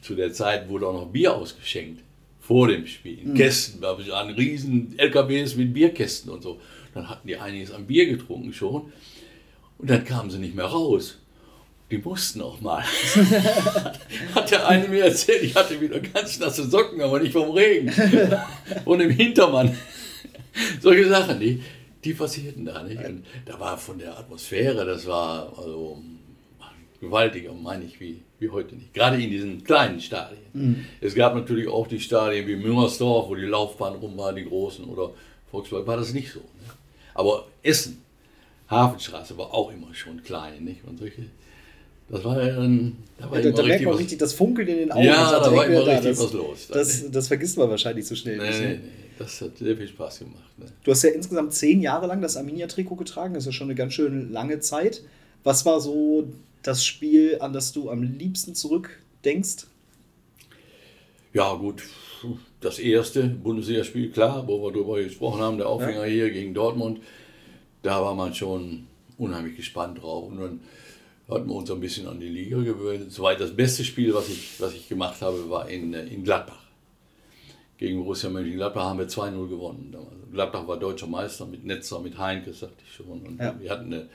Zu 0.00 0.14
der 0.14 0.32
Zeit 0.32 0.68
wurde 0.68 0.86
auch 0.86 0.92
noch 0.92 1.06
Bier 1.06 1.34
ausgeschenkt. 1.34 2.02
Vor 2.40 2.68
dem 2.68 2.86
Spiel. 2.86 3.18
In 3.20 3.32
mhm. 3.32 3.34
Kästen, 3.36 3.80
da 3.80 3.96
waren 3.96 4.30
riesen 4.34 4.98
LKWs 4.98 5.56
mit 5.56 5.72
Bierkästen 5.72 6.30
und 6.30 6.42
so. 6.42 6.60
Dann 6.92 7.08
hatten 7.08 7.26
die 7.26 7.36
einiges 7.36 7.72
an 7.72 7.86
Bier 7.86 8.06
getrunken 8.06 8.52
schon. 8.52 8.92
Und 9.78 9.90
dann 9.90 10.04
kamen 10.04 10.30
sie 10.30 10.38
nicht 10.38 10.54
mehr 10.54 10.66
raus 10.66 11.18
die 11.90 11.98
mussten 11.98 12.40
auch 12.42 12.60
mal. 12.60 12.82
Hat 14.34 14.50
der 14.50 14.66
eine 14.68 14.88
mir 14.88 15.04
erzählt, 15.04 15.42
ich 15.42 15.54
hatte 15.54 15.80
wieder 15.80 16.00
ganz 16.00 16.38
nasse 16.38 16.68
Socken, 16.68 17.00
aber 17.00 17.20
nicht 17.20 17.32
vom 17.32 17.50
Regen. 17.50 17.92
Und 18.84 19.00
im 19.00 19.10
Hintermann. 19.10 19.76
Solche 20.80 21.08
Sachen, 21.08 21.40
die, 21.40 21.62
die 22.04 22.14
passierten 22.14 22.64
da 22.64 22.82
nicht. 22.82 23.02
Und 23.04 23.24
da 23.46 23.58
war 23.58 23.78
von 23.78 23.98
der 23.98 24.18
Atmosphäre, 24.18 24.84
das 24.84 25.06
war 25.06 25.52
also 25.56 25.98
gewaltiger, 27.00 27.52
meine 27.52 27.84
ich, 27.84 28.00
wie, 28.00 28.22
wie 28.38 28.48
heute 28.48 28.74
nicht. 28.76 28.94
Gerade 28.94 29.22
in 29.22 29.30
diesen 29.30 29.64
kleinen 29.64 30.00
Stadien. 30.00 30.42
Mhm. 30.52 30.84
Es 31.00 31.14
gab 31.14 31.34
natürlich 31.34 31.68
auch 31.68 31.86
die 31.86 32.00
Stadien 32.00 32.46
wie 32.46 32.56
Müngersdorf, 32.56 33.28
wo 33.28 33.34
die 33.34 33.42
Laufbahn 33.42 33.96
rum 33.96 34.16
war, 34.16 34.32
die 34.32 34.44
großen, 34.44 34.84
oder 34.84 35.10
Volkswagen, 35.50 35.86
war 35.86 35.96
das 35.96 36.12
nicht 36.12 36.32
so. 36.32 36.40
Ne? 36.40 36.72
Aber 37.14 37.46
Essen, 37.62 38.02
Hafenstraße 38.68 39.36
war 39.36 39.52
auch 39.52 39.70
immer 39.70 39.94
schon 39.94 40.22
klein, 40.22 40.64
nicht? 40.64 40.84
Und 40.84 40.98
solche 40.98 41.22
das 42.08 42.22
war 42.22 42.42
ja 42.42 42.54
dann. 42.54 42.96
Da, 43.18 43.30
war 43.30 43.38
ja, 43.38 43.50
da, 43.50 43.62
da 43.62 43.62
merkt 43.62 43.84
man 43.84 43.94
richtig 43.94 44.18
das 44.18 44.34
Funkeln 44.34 44.68
in 44.68 44.76
den 44.76 44.92
Augen. 44.92 45.04
Ja, 45.04 45.40
da 45.40 45.54
war 45.54 45.66
immer 45.66 45.86
richtig 45.86 46.16
da, 46.16 46.22
was 46.22 46.32
los. 46.32 46.68
Das, 46.68 47.10
das, 47.10 47.28
vergisst 47.28 47.56
man 47.56 47.70
wahrscheinlich 47.70 48.06
so 48.06 48.14
schnell 48.14 48.36
nee, 48.36 48.46
nicht. 48.46 48.60
Nee, 48.60 48.66
nee, 48.66 48.80
das 49.18 49.40
hat 49.40 49.58
sehr 49.58 49.76
viel 49.76 49.88
Spaß 49.88 50.20
gemacht. 50.20 50.58
Ne? 50.58 50.66
Du 50.82 50.90
hast 50.90 51.02
ja 51.02 51.10
insgesamt 51.10 51.52
zehn 51.54 51.80
Jahre 51.80 52.06
lang 52.06 52.20
das 52.20 52.36
Arminia-Trikot 52.36 52.96
getragen. 52.96 53.34
Das 53.34 53.44
ist 53.44 53.46
ja 53.46 53.52
schon 53.52 53.68
eine 53.68 53.74
ganz 53.74 53.94
schön 53.94 54.32
lange 54.32 54.60
Zeit. 54.60 55.02
Was 55.42 55.64
war 55.66 55.80
so 55.80 56.28
das 56.62 56.84
Spiel, 56.84 57.38
an 57.40 57.52
das 57.52 57.72
du 57.72 57.90
am 57.90 58.02
liebsten 58.02 58.54
zurückdenkst? 58.54 59.66
Ja, 61.32 61.54
gut. 61.54 61.82
Das 62.60 62.78
erste 62.78 63.24
Bundesligaspiel, 63.24 64.10
klar, 64.10 64.46
wo 64.46 64.62
wir 64.62 64.72
darüber 64.72 65.02
gesprochen 65.02 65.42
haben, 65.42 65.58
der 65.58 65.68
Aufhänger 65.68 66.06
ja. 66.06 66.12
hier 66.12 66.30
gegen 66.30 66.54
Dortmund. 66.54 67.00
Da 67.82 68.00
war 68.00 68.14
man 68.14 68.34
schon 68.34 68.86
unheimlich 69.18 69.56
gespannt 69.56 70.02
drauf. 70.02 70.28
Und 70.28 70.40
dann 70.40 70.60
hatten 71.28 71.48
wir 71.48 71.54
uns 71.54 71.70
ein 71.70 71.80
bisschen 71.80 72.06
an 72.06 72.20
die 72.20 72.28
Liga 72.28 72.58
gewöhnt. 72.58 73.12
Soweit 73.12 73.40
das 73.40 73.54
beste 73.54 73.84
Spiel, 73.84 74.14
was 74.14 74.28
ich, 74.28 74.54
was 74.58 74.74
ich 74.74 74.88
gemacht 74.88 75.20
habe, 75.20 75.50
war 75.50 75.68
in, 75.68 75.92
äh, 75.92 76.06
in 76.06 76.24
Gladbach. 76.24 76.63
Gegen 77.84 77.98
Borussia 77.98 78.30
Mönchengladbach 78.30 78.84
haben 78.84 78.98
wir 78.98 79.08
2-0 79.08 79.46
gewonnen. 79.46 79.94
Gladbach 80.32 80.66
war 80.66 80.78
deutscher 80.78 81.06
Meister 81.06 81.44
mit 81.44 81.66
Netzer, 81.66 82.00
mit 82.00 82.16
Heinke, 82.16 82.54
sagte 82.54 82.82
ich 82.82 82.94
schon. 82.94 83.20
Und 83.20 83.38
ja. 83.38 83.54
wir 83.60 83.70
hatten 83.70 83.92
eine 83.92 84.08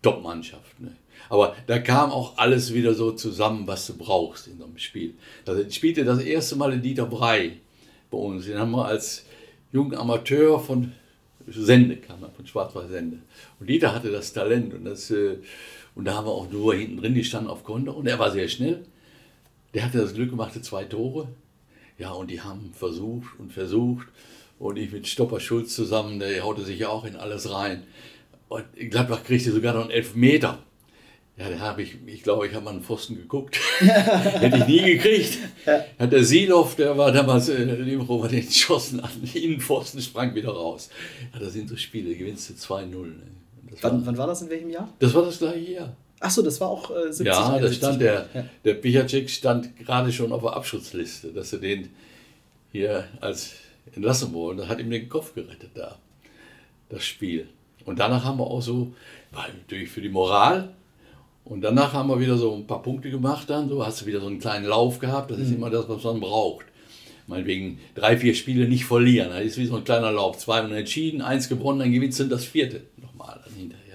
Top-Mannschaft. 0.00 0.80
Ne? 0.80 0.92
Aber 1.28 1.54
da 1.66 1.80
kam 1.80 2.12
auch 2.12 2.38
alles 2.38 2.72
wieder 2.72 2.94
so 2.94 3.12
zusammen, 3.12 3.66
was 3.66 3.86
du 3.86 3.98
brauchst 3.98 4.46
in 4.46 4.56
so 4.56 4.64
einem 4.64 4.78
Spiel. 4.78 5.16
Ich 5.68 5.74
spielte 5.74 6.02
das 6.02 6.22
erste 6.22 6.56
Mal 6.56 6.72
in 6.72 6.80
Dieter 6.80 7.04
Brei 7.04 7.58
bei 8.10 8.16
uns. 8.16 8.46
Den 8.46 8.58
haben 8.58 8.70
wir 8.70 8.86
als 8.86 9.26
jungen 9.70 9.94
Amateur 9.98 10.58
von 10.58 10.92
Sende, 11.46 11.96
kam 11.96 12.22
er, 12.22 12.30
von 12.30 12.46
Schwarz-Weiß 12.46 12.88
Sende. 12.88 13.18
Und 13.58 13.68
Dieter 13.68 13.94
hatte 13.94 14.10
das 14.10 14.32
Talent 14.32 14.72
und 14.72 14.86
das... 14.86 15.10
Äh, 15.10 15.36
und 15.94 16.06
da 16.06 16.14
haben 16.14 16.26
wir 16.26 16.32
auch 16.32 16.50
nur 16.50 16.74
hinten 16.74 16.96
drin 16.96 17.14
gestanden 17.14 17.50
auf 17.50 17.64
Konto 17.64 17.92
und 17.92 18.06
er 18.06 18.18
war 18.18 18.30
sehr 18.30 18.48
schnell. 18.48 18.86
Der 19.74 19.84
hatte 19.84 19.98
das 19.98 20.14
Glück, 20.14 20.32
machte 20.32 20.62
zwei 20.62 20.84
Tore. 20.84 21.28
Ja, 22.00 22.12
und 22.12 22.30
die 22.30 22.40
haben 22.40 22.72
versucht 22.72 23.38
und 23.38 23.52
versucht. 23.52 24.08
Und 24.58 24.78
ich 24.78 24.90
mit 24.90 25.06
Stopper 25.06 25.38
Schulz 25.38 25.74
zusammen, 25.74 26.18
der 26.18 26.42
haute 26.42 26.64
sich 26.64 26.78
ja 26.78 26.88
auch 26.88 27.04
in 27.04 27.14
alles 27.14 27.52
rein. 27.52 27.82
Und 28.48 28.64
Gladbach 28.74 29.22
kriegte 29.22 29.52
sogar 29.52 29.74
noch 29.74 29.82
einen 29.82 29.90
Elfmeter. 29.90 30.60
Ja, 31.36 31.50
da 31.50 31.58
habe 31.58 31.82
ich, 31.82 31.96
ich 32.06 32.22
glaube, 32.22 32.46
ich 32.46 32.54
habe 32.54 32.64
mal 32.64 32.70
einen 32.70 32.82
Pfosten 32.82 33.16
geguckt. 33.16 33.60
Hätte 33.80 34.56
ich 34.56 34.66
nie 34.66 34.94
gekriegt. 34.94 35.38
Hat 35.98 36.10
der 36.10 36.24
Silov, 36.24 36.74
der 36.76 36.96
war 36.96 37.12
damals 37.12 37.50
äh, 37.50 37.64
Libero, 37.64 38.26
den 38.26 38.46
geschossen 38.46 39.00
an 39.00 39.10
den 39.22 39.42
Innenpfosten, 39.42 40.00
sprang 40.00 40.34
wieder 40.34 40.52
raus. 40.52 40.88
Ja, 41.34 41.38
das 41.38 41.52
sind 41.52 41.68
so 41.68 41.76
Spiele, 41.76 42.14
gewinnst 42.14 42.48
du 42.48 42.54
2-0. 42.54 42.86
Ne? 42.88 43.14
Wann 43.82 43.92
war, 43.92 44.06
wann 44.06 44.16
war 44.16 44.26
das 44.26 44.40
in 44.40 44.48
welchem 44.48 44.70
Jahr? 44.70 44.92
Das 44.98 45.12
war 45.12 45.22
das 45.22 45.38
gleiche 45.38 45.72
Jahr. 45.72 45.96
Achso, 46.20 46.42
das 46.42 46.60
war 46.60 46.68
auch 46.68 46.90
äh, 46.90 47.12
70 47.12 47.26
Ja, 47.26 47.58
da 47.58 47.72
stand 47.72 48.00
der, 48.00 48.28
ja. 48.32 48.44
der 48.64 48.74
Pichacek 48.74 49.28
stand 49.30 49.76
gerade 49.78 50.12
schon 50.12 50.32
auf 50.32 50.42
der 50.42 50.52
Abschutzliste, 50.52 51.32
dass 51.32 51.50
sie 51.50 51.58
den 51.58 51.88
hier 52.72 53.04
als 53.20 53.54
entlassen 53.94 54.32
wollen. 54.32 54.58
Das 54.58 54.68
hat 54.68 54.78
ihm 54.80 54.90
den 54.90 55.08
Kopf 55.08 55.34
gerettet 55.34 55.70
da, 55.74 55.96
das 56.90 57.04
Spiel. 57.04 57.48
Und 57.86 57.98
danach 57.98 58.24
haben 58.24 58.38
wir 58.38 58.46
auch 58.46 58.60
so, 58.60 58.92
war 59.32 59.48
natürlich 59.48 59.88
für 59.88 60.02
die 60.02 60.10
Moral, 60.10 60.74
und 61.50 61.62
danach 61.62 61.92
haben 61.94 62.08
wir 62.08 62.20
wieder 62.20 62.36
so 62.36 62.54
ein 62.54 62.64
paar 62.64 62.80
Punkte 62.80 63.10
gemacht 63.10 63.50
dann, 63.50 63.68
so 63.68 63.84
hast 63.84 64.02
du 64.02 64.06
wieder 64.06 64.20
so 64.20 64.28
einen 64.28 64.38
kleinen 64.38 64.66
Lauf 64.66 65.00
gehabt, 65.00 65.32
das 65.32 65.40
ist 65.40 65.48
mhm. 65.48 65.56
immer 65.56 65.70
das, 65.70 65.88
was 65.88 66.04
man 66.04 66.20
braucht. 66.20 66.66
Meinetwegen 67.26 67.80
drei, 67.96 68.16
vier 68.16 68.36
Spiele 68.36 68.68
nicht 68.68 68.84
verlieren, 68.84 69.30
das 69.30 69.42
ist 69.42 69.58
wie 69.58 69.66
so 69.66 69.74
ein 69.74 69.82
kleiner 69.82 70.12
Lauf, 70.12 70.38
zwei 70.38 70.60
entschieden, 70.60 71.22
eins 71.22 71.48
gewonnen, 71.48 71.80
dann 71.80 71.90
gewinnst 71.90 72.20
du 72.20 72.24
das 72.24 72.44
vierte 72.44 72.82
nochmal 72.98 73.40
dann 73.44 73.52
hinterher. 73.54 73.89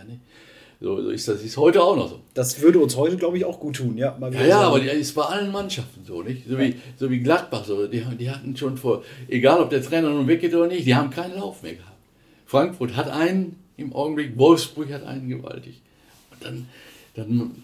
So, 0.85 1.01
so 1.01 1.09
ist 1.09 1.27
das 1.27 1.41
ist 1.41 1.57
heute 1.57 1.81
auch 1.81 1.95
noch 1.95 2.07
so. 2.07 2.19
Das 2.35 2.61
würde 2.61 2.77
uns 2.77 2.95
heute, 2.95 3.17
glaube 3.17 3.39
ich, 3.39 3.43
auch 3.43 3.59
gut 3.59 3.77
tun, 3.77 3.97
ja. 3.97 4.15
Mal 4.19 4.31
Ja, 4.31 4.45
ja, 4.45 4.61
aber 4.61 4.79
die, 4.79 4.87
ist 4.89 5.15
bei 5.15 5.23
allen 5.23 5.51
Mannschaften 5.51 6.05
so, 6.05 6.21
nicht? 6.21 6.47
So 6.47 6.59
wie, 6.59 6.75
so 6.95 7.09
wie 7.09 7.21
Gladbach, 7.21 7.65
so, 7.65 7.87
die, 7.87 8.05
die 8.19 8.29
hatten 8.29 8.55
schon 8.55 8.77
vor, 8.77 9.03
egal 9.27 9.61
ob 9.61 9.71
der 9.71 9.81
Trainer 9.81 10.11
nun 10.11 10.27
weggeht 10.27 10.53
oder 10.53 10.67
nicht, 10.67 10.85
die 10.85 10.93
haben 10.93 11.09
keinen 11.09 11.37
Lauf 11.37 11.63
mehr 11.63 11.73
gehabt. 11.73 11.97
Frankfurt 12.45 12.95
hat 12.95 13.09
einen 13.09 13.55
im 13.77 13.93
Augenblick, 13.93 14.37
Wolfsburg 14.37 14.93
hat 14.93 15.03
einen 15.05 15.27
gewaltig. 15.27 15.81
Und 16.29 16.45
dann, 16.45 16.69
dann 17.15 17.55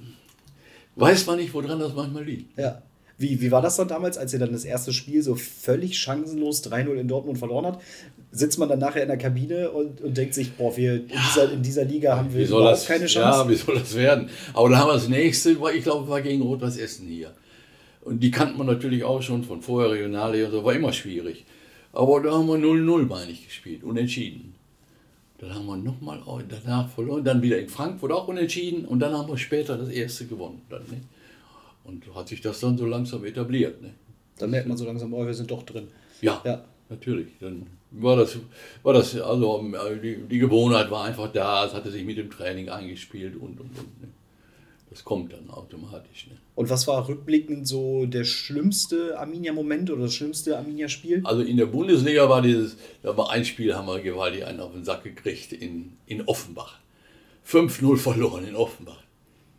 weiß 0.95 1.27
man 1.27 1.37
nicht, 1.37 1.53
woran 1.53 1.79
das 1.79 1.93
manchmal 1.93 2.23
liegt. 2.23 2.57
Ja. 2.57 2.81
Wie, 3.21 3.39
wie 3.41 3.51
war 3.51 3.61
das 3.61 3.75
dann 3.75 3.87
damals, 3.87 4.17
als 4.17 4.33
ihr 4.33 4.39
dann 4.39 4.51
das 4.51 4.65
erste 4.65 4.91
Spiel 4.93 5.21
so 5.21 5.35
völlig 5.35 5.99
chancenlos 5.99 6.63
3-0 6.63 6.93
in 6.95 7.07
Dortmund 7.07 7.37
verloren 7.37 7.65
habt? 7.65 7.83
Sitzt 8.31 8.57
man 8.57 8.67
dann 8.67 8.79
nachher 8.79 9.01
in 9.03 9.09
der 9.09 9.17
Kabine 9.17 9.71
und, 9.71 10.01
und 10.01 10.17
denkt 10.17 10.33
sich, 10.33 10.53
boah, 10.53 10.75
wir 10.75 10.95
in, 10.95 11.07
dieser, 11.07 11.51
in 11.51 11.61
dieser 11.61 11.85
Liga 11.85 12.17
haben 12.17 12.33
wir 12.33 12.45
überhaupt 12.47 12.71
das, 12.71 12.85
keine 12.85 13.05
Ja, 13.05 13.07
Chance? 13.07 13.49
wie 13.49 13.55
soll 13.55 13.75
das 13.75 13.95
werden? 13.95 14.29
Aber 14.53 14.69
dann 14.69 14.79
haben 14.79 14.89
wir 14.89 14.93
das 14.93 15.07
nächste, 15.09 15.51
ich 15.51 15.83
glaube, 15.83 16.07
war 16.09 16.21
gegen 16.21 16.41
Rot-Weiß 16.41 16.77
Essen 16.77 17.07
hier. 17.07 17.31
Und 18.01 18.21
die 18.23 18.31
kannte 18.31 18.57
man 18.57 18.67
natürlich 18.67 19.03
auch 19.03 19.21
schon 19.21 19.43
von 19.43 19.61
vorher 19.61 19.91
Regionalliga, 19.91 20.47
und 20.47 20.51
so 20.51 20.63
war 20.63 20.73
immer 20.73 20.91
schwierig. 20.91 21.45
Aber 21.93 22.21
da 22.21 22.31
haben 22.31 22.47
wir 22.47 22.55
0-0, 22.55 23.05
meine 23.05 23.31
ich, 23.31 23.45
gespielt, 23.47 23.83
unentschieden. 23.83 24.55
Dann 25.39 25.53
haben 25.53 25.65
wir 25.65 25.77
nochmal 25.77 26.19
danach 26.47 26.89
verloren, 26.89 27.23
dann 27.23 27.41
wieder 27.41 27.59
in 27.59 27.67
Frankfurt 27.67 28.11
auch 28.11 28.27
unentschieden 28.27 28.85
und 28.85 28.99
dann 28.99 29.13
haben 29.13 29.27
wir 29.27 29.37
später 29.37 29.77
das 29.77 29.89
erste 29.89 30.25
gewonnen. 30.25 30.61
Dann, 30.69 30.81
ne? 30.83 31.01
Und 31.83 32.03
hat 32.15 32.27
sich 32.27 32.41
das 32.41 32.59
dann 32.59 32.77
so 32.77 32.85
langsam 32.85 33.25
etabliert. 33.25 33.81
Ne? 33.81 33.93
Dann 34.37 34.51
merkt 34.51 34.67
man 34.67 34.77
so 34.77 34.85
langsam, 34.85 35.13
oh, 35.13 35.25
wir 35.25 35.33
sind 35.33 35.49
doch 35.51 35.63
drin. 35.63 35.87
Ja, 36.21 36.41
Ja. 36.45 36.63
natürlich. 36.89 37.29
Dann 37.39 37.67
war 37.91 38.15
das, 38.15 38.37
war 38.83 38.93
das 38.93 39.19
also 39.19 39.69
die, 40.01 40.17
die 40.29 40.39
Gewohnheit 40.39 40.89
war 40.91 41.03
einfach 41.05 41.31
da, 41.31 41.65
es 41.65 41.73
hatte 41.73 41.91
sich 41.91 42.05
mit 42.05 42.17
dem 42.17 42.29
Training 42.29 42.69
eingespielt 42.69 43.35
und 43.35 43.59
und 43.59 43.69
und. 43.77 44.01
Ne? 44.01 44.07
Das 44.89 45.03
kommt 45.05 45.31
dann 45.31 45.49
automatisch. 45.49 46.27
Ne? 46.27 46.35
Und 46.55 46.69
was 46.69 46.85
war 46.85 47.07
rückblickend 47.07 47.65
so 47.65 48.05
der 48.05 48.25
schlimmste 48.25 49.17
Arminia-Moment 49.17 49.89
oder 49.89 50.03
das 50.03 50.13
schlimmste 50.13 50.57
Arminia-Spiel? 50.57 51.21
Also 51.23 51.41
in 51.43 51.55
der 51.55 51.65
Bundesliga 51.67 52.27
war 52.27 52.41
dieses, 52.41 52.75
da 53.01 53.15
war 53.15 53.31
ein 53.31 53.45
Spiel, 53.45 53.73
haben 53.73 53.87
wir 53.87 54.01
gewaltig 54.01 54.45
einen 54.45 54.59
auf 54.59 54.73
den 54.73 54.83
Sack 54.83 55.03
gekriegt 55.05 55.53
in, 55.53 55.93
in 56.07 56.21
Offenbach. 56.23 56.79
5-0 57.47 57.97
verloren 57.97 58.45
in 58.45 58.55
Offenbach. 58.55 59.01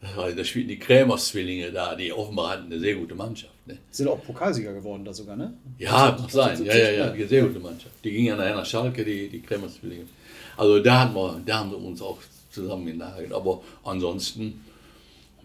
Da 0.03 0.45
spielten 0.45 0.69
die 0.69 0.81
Krämers-Zwillinge 0.81 1.71
da, 1.71 1.95
die 1.95 2.13
Offenbach 2.13 2.51
hatten 2.51 2.67
eine 2.67 2.81
sehr 2.81 2.97
gute 2.97 3.15
Mannschaft. 3.15 3.55
Ne? 3.67 3.79
Sind 3.89 4.09
auch 4.09 4.21
Pokalsieger 4.21 4.73
geworden 4.73 5.05
da 5.05 5.15
sogar, 5.15 5.37
ne? 5.37 5.57
Ja, 5.79 6.17
mag 6.21 6.29
sein. 6.29 6.65
Ja, 6.65 6.77
ja, 6.77 6.91
ja, 6.91 7.13
eine 7.13 7.29
sehr 7.29 7.45
gute 7.45 7.61
Mannschaft. 7.61 7.95
Die 8.03 8.11
gingen 8.11 8.27
ja 8.27 8.37
nachher 8.37 8.57
nach 8.57 8.67
Schalke, 8.67 9.05
die, 9.05 9.29
die 9.29 9.41
Kremers-Zwillinge. 9.41 10.07
Also 10.57 10.81
da, 10.81 11.03
hatten 11.03 11.15
wir, 11.15 11.41
da 11.47 11.61
haben 11.61 11.71
wir 11.71 11.79
uns 11.79 12.03
auch 12.03 12.19
zusammengenagelt. 12.51 13.33
Aber 13.33 13.63
ansonsten, 13.85 14.65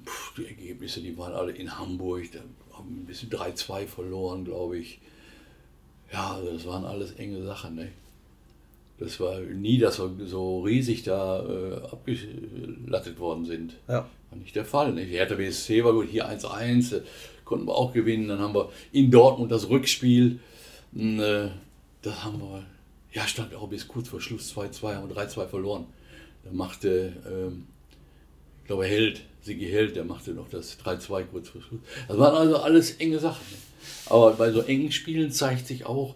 pff, 0.04 0.34
die 0.38 0.48
Ergebnisse, 0.48 1.02
die 1.02 1.16
waren 1.20 1.34
alle 1.34 1.52
in 1.52 1.78
Hamburg. 1.78 2.32
Da 2.32 2.40
haben 2.76 2.96
wir 2.96 3.04
ein 3.04 3.06
bisschen 3.06 3.30
3-2 3.30 3.86
verloren, 3.86 4.44
glaube 4.44 4.80
ich. 4.80 5.00
Ja, 6.12 6.34
also 6.34 6.52
das 6.52 6.66
waren 6.66 6.84
alles 6.84 7.12
enge 7.12 7.44
Sachen. 7.44 7.76
Ne? 7.76 7.90
Das 8.98 9.20
war 9.20 9.40
nie, 9.40 9.78
dass 9.78 10.00
wir 10.00 10.10
so 10.26 10.62
riesig 10.62 11.04
da 11.04 11.46
äh, 11.46 11.76
abgelattet 11.92 13.20
worden 13.20 13.46
sind. 13.46 13.76
Ja. 13.88 14.10
War 14.30 14.38
nicht 14.40 14.56
der 14.56 14.66
Fall. 14.66 14.94
Nicht? 14.94 15.10
Die 15.10 15.14
Hertha 15.16 15.36
BSC 15.36 15.84
war 15.84 15.94
gut, 15.94 16.08
hier 16.10 16.28
1-1, 16.30 16.96
äh, 16.98 17.02
konnten 17.46 17.68
wir 17.68 17.76
auch 17.76 17.94
gewinnen. 17.94 18.28
Dann 18.28 18.40
haben 18.40 18.54
wir 18.54 18.70
in 18.92 19.10
Dortmund 19.12 19.52
das 19.52 19.70
Rückspiel. 19.70 20.40
Äh, 20.96 21.50
da 22.02 22.24
haben 22.24 22.40
wir, 22.40 22.66
ja, 23.14 23.28
stand 23.28 23.54
auch 23.56 23.68
bis 23.70 23.88
kurz 23.88 24.10
vor 24.10 24.22
Schluss 24.22 24.54
2-2, 24.56 24.96
haben 24.96 25.10
wir 25.10 25.16
3-2 25.16 25.48
verloren. 25.48 25.86
Da 26.44 26.52
machte, 26.52 27.14
ähm, 27.30 27.66
ich 28.62 28.68
glaube, 28.68 28.86
Held, 28.86 29.22
Sigi 29.42 29.66
Held, 29.68 29.96
der 29.96 30.04
machte 30.06 30.32
noch 30.32 30.50
das 30.50 30.78
3-2 30.80 31.24
kurz 31.26 31.50
vor 31.50 31.62
Schluss. 31.62 31.82
Das 32.08 32.18
waren 32.18 32.36
also 32.36 32.58
alles 32.58 32.96
enge 32.98 33.20
Sachen. 33.20 33.46
Ne? 33.52 33.58
Aber 34.08 34.32
bei 34.34 34.52
so 34.52 34.62
engen 34.62 34.92
Spielen 34.92 35.32
zeigt 35.32 35.68
sich 35.68 35.86
auch, 35.86 36.16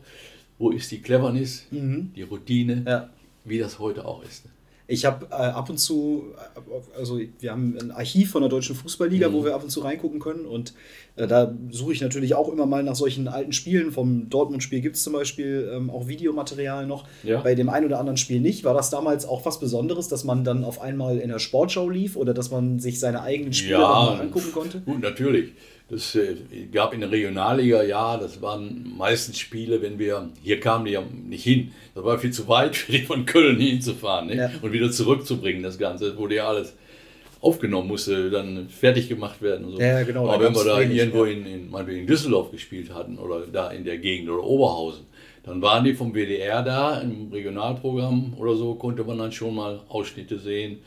wo 0.57 0.69
ist 0.71 0.91
die 0.91 1.01
Cleverness, 1.01 1.65
die 1.71 2.21
Routine, 2.21 2.83
Ja. 2.85 3.09
wie 3.45 3.57
das 3.57 3.79
heute 3.79 4.05
auch 4.05 4.23
ist. 4.23 4.43
Ich 4.91 5.05
habe 5.05 5.27
äh, 5.31 5.35
ab 5.35 5.69
und 5.69 5.77
zu, 5.77 6.33
äh, 6.57 6.97
also 6.99 7.17
wir 7.39 7.51
haben 7.51 7.77
ein 7.79 7.91
Archiv 7.91 8.31
von 8.31 8.41
der 8.41 8.49
Deutschen 8.49 8.75
Fußballliga, 8.75 9.29
Mhm. 9.29 9.33
wo 9.33 9.45
wir 9.45 9.55
ab 9.55 9.63
und 9.63 9.69
zu 9.69 9.79
reingucken 9.79 10.19
können. 10.19 10.45
Und 10.45 10.73
äh, 11.15 11.27
da 11.27 11.55
suche 11.69 11.93
ich 11.93 12.01
natürlich 12.01 12.35
auch 12.35 12.49
immer 12.51 12.65
mal 12.65 12.83
nach 12.83 12.95
solchen 12.95 13.29
alten 13.29 13.53
Spielen. 13.53 13.91
Vom 13.93 14.29
Dortmund-Spiel 14.29 14.81
gibt 14.81 14.97
es 14.97 15.03
zum 15.03 15.13
Beispiel 15.13 15.71
ähm, 15.73 15.89
auch 15.89 16.07
Videomaterial 16.07 16.87
noch. 16.87 17.05
Ja. 17.23 17.39
Bei 17.39 17.55
dem 17.55 17.69
einen 17.69 17.85
oder 17.85 17.99
anderen 17.99 18.17
Spiel 18.17 18.41
nicht. 18.41 18.65
War 18.65 18.73
das 18.73 18.89
damals 18.89 19.25
auch 19.25 19.45
was 19.45 19.59
Besonderes, 19.61 20.09
dass 20.09 20.25
man 20.25 20.43
dann 20.43 20.65
auf 20.65 20.81
einmal 20.81 21.19
in 21.19 21.29
der 21.29 21.39
Sportschau 21.39 21.89
lief 21.89 22.17
oder 22.17 22.33
dass 22.33 22.51
man 22.51 22.79
sich 22.79 22.99
seine 22.99 23.21
eigenen 23.21 23.53
Spiele 23.53 23.77
mal 23.79 24.19
angucken 24.19 24.51
konnte? 24.51 24.81
Gut, 24.81 25.01
natürlich. 25.01 25.53
Das 25.91 26.15
äh, 26.15 26.35
gab 26.71 26.93
in 26.93 27.01
der 27.01 27.11
Regionalliga, 27.11 27.83
ja, 27.83 28.15
das 28.15 28.41
waren 28.41 28.93
meistens 28.97 29.37
Spiele, 29.37 29.81
wenn 29.81 29.99
wir, 29.99 30.29
hier 30.41 30.61
kamen 30.61 30.85
die 30.85 30.91
ja 30.91 31.03
nicht 31.27 31.43
hin. 31.43 31.73
Das 31.93 32.05
war 32.05 32.17
viel 32.17 32.31
zu 32.31 32.47
weit 32.47 32.75
für 32.77 32.93
die 32.93 32.99
von 32.99 33.25
Köln 33.25 33.59
hinzufahren 33.59 34.27
ne? 34.27 34.35
Ja. 34.37 34.51
und 34.61 34.71
wieder 34.71 34.89
zurückzubringen, 34.89 35.61
das 35.61 35.77
Ganze. 35.77 36.07
Das 36.07 36.17
wurde 36.17 36.35
ja 36.35 36.47
alles 36.47 36.77
aufgenommen, 37.41 37.89
musste 37.89 38.29
dann 38.29 38.69
fertig 38.69 39.09
gemacht 39.09 39.41
werden. 39.41 39.65
Und 39.65 39.71
so. 39.73 39.81
Ja, 39.81 40.03
genau, 40.03 40.29
Aber 40.29 40.45
wenn 40.45 40.55
wir 40.55 40.63
da 40.63 40.79
wenig, 40.79 40.97
irgendwo 40.97 41.25
ja. 41.25 41.33
in, 41.33 41.45
in, 41.45 41.87
in 41.89 42.07
Düsseldorf 42.07 42.51
gespielt 42.51 42.93
hatten 42.93 43.17
oder 43.17 43.41
da 43.51 43.71
in 43.71 43.83
der 43.83 43.97
Gegend 43.97 44.29
oder 44.29 44.43
Oberhausen, 44.43 45.05
dann 45.43 45.61
waren 45.61 45.83
die 45.83 45.93
vom 45.93 46.13
WDR 46.13 46.63
da 46.63 47.01
im 47.01 47.29
Regionalprogramm 47.33 48.35
oder 48.37 48.55
so, 48.55 48.75
konnte 48.75 49.03
man 49.03 49.17
dann 49.17 49.33
schon 49.33 49.55
mal 49.55 49.81
Ausschnitte 49.89 50.39
sehen. 50.39 50.79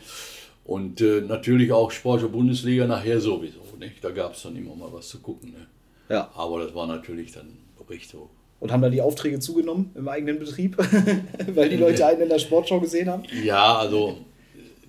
Und 0.64 1.02
äh, 1.02 1.20
natürlich 1.20 1.72
auch 1.72 1.90
Sportler 1.90 2.28
Bundesliga 2.28 2.86
nachher 2.86 3.20
sowieso. 3.20 3.63
Nicht? 3.76 4.02
Da 4.02 4.10
gab 4.10 4.34
es 4.34 4.42
dann 4.42 4.56
immer 4.56 4.74
mal 4.74 4.92
was 4.92 5.08
zu 5.08 5.20
gucken. 5.20 5.52
Ne? 5.52 5.66
Ja. 6.08 6.30
Aber 6.34 6.64
das 6.64 6.74
war 6.74 6.86
natürlich 6.86 7.32
dann 7.32 7.58
Bericht 7.76 8.10
so. 8.10 8.30
Und 8.60 8.72
haben 8.72 8.82
dann 8.82 8.92
die 8.92 9.02
Aufträge 9.02 9.40
zugenommen 9.40 9.90
im 9.94 10.08
eigenen 10.08 10.38
Betrieb, 10.38 10.76
weil 11.54 11.68
die 11.68 11.76
Leute 11.76 12.06
einen 12.06 12.22
in 12.22 12.28
der 12.28 12.38
Sportschau 12.38 12.80
gesehen 12.80 13.10
haben? 13.10 13.24
Ja, 13.42 13.76
also 13.76 14.18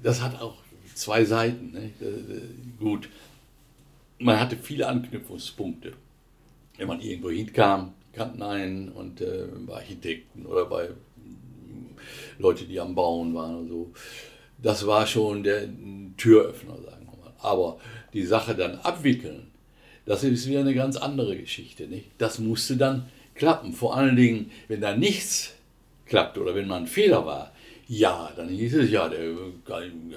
das 0.01 0.21
hat 0.21 0.39
auch 0.41 0.55
zwei 0.93 1.25
Seiten. 1.25 1.71
Ne? 1.71 1.91
Äh, 2.01 2.05
äh, 2.05 2.41
Gut, 2.79 3.09
man 4.19 4.39
hatte 4.39 4.57
viele 4.57 4.87
Anknüpfungspunkte. 4.87 5.93
Wenn 6.77 6.87
man 6.87 7.01
irgendwo 7.01 7.29
hinkam, 7.29 7.93
kannten 8.13 8.41
einen 8.41 8.89
und 8.89 9.21
äh, 9.21 9.45
bei 9.65 9.75
Architekten 9.75 10.45
oder 10.45 10.65
bei 10.65 10.87
mm, 10.87 11.97
Leute, 12.39 12.65
die 12.65 12.79
am 12.79 12.95
Bauen 12.95 13.33
waren 13.33 13.55
und 13.55 13.67
so. 13.69 13.91
Das 14.61 14.85
war 14.87 15.05
schon 15.05 15.43
der 15.43 15.67
Türöffner, 16.17 16.75
mal. 16.75 16.94
Aber 17.45 17.79
die 18.13 18.25
Sache 18.25 18.55
dann 18.55 18.79
abwickeln, 18.79 19.47
das 20.05 20.23
ist 20.23 20.47
wieder 20.47 20.61
eine 20.61 20.73
ganz 20.73 20.97
andere 20.97 21.35
Geschichte. 21.37 21.87
Nicht? 21.87 22.07
Das 22.17 22.39
musste 22.39 22.77
dann 22.77 23.09
klappen. 23.33 23.73
Vor 23.73 23.95
allen 23.95 24.15
Dingen, 24.15 24.51
wenn 24.67 24.81
da 24.81 24.95
nichts 24.95 25.53
klappt 26.05 26.37
oder 26.37 26.55
wenn 26.55 26.67
mal 26.67 26.77
ein 26.77 26.87
Fehler 26.87 27.25
war, 27.25 27.51
ja, 27.87 28.31
dann 28.35 28.49
hieß 28.49 28.75
es 28.75 28.89
ja, 28.89 29.07
der 29.07 29.35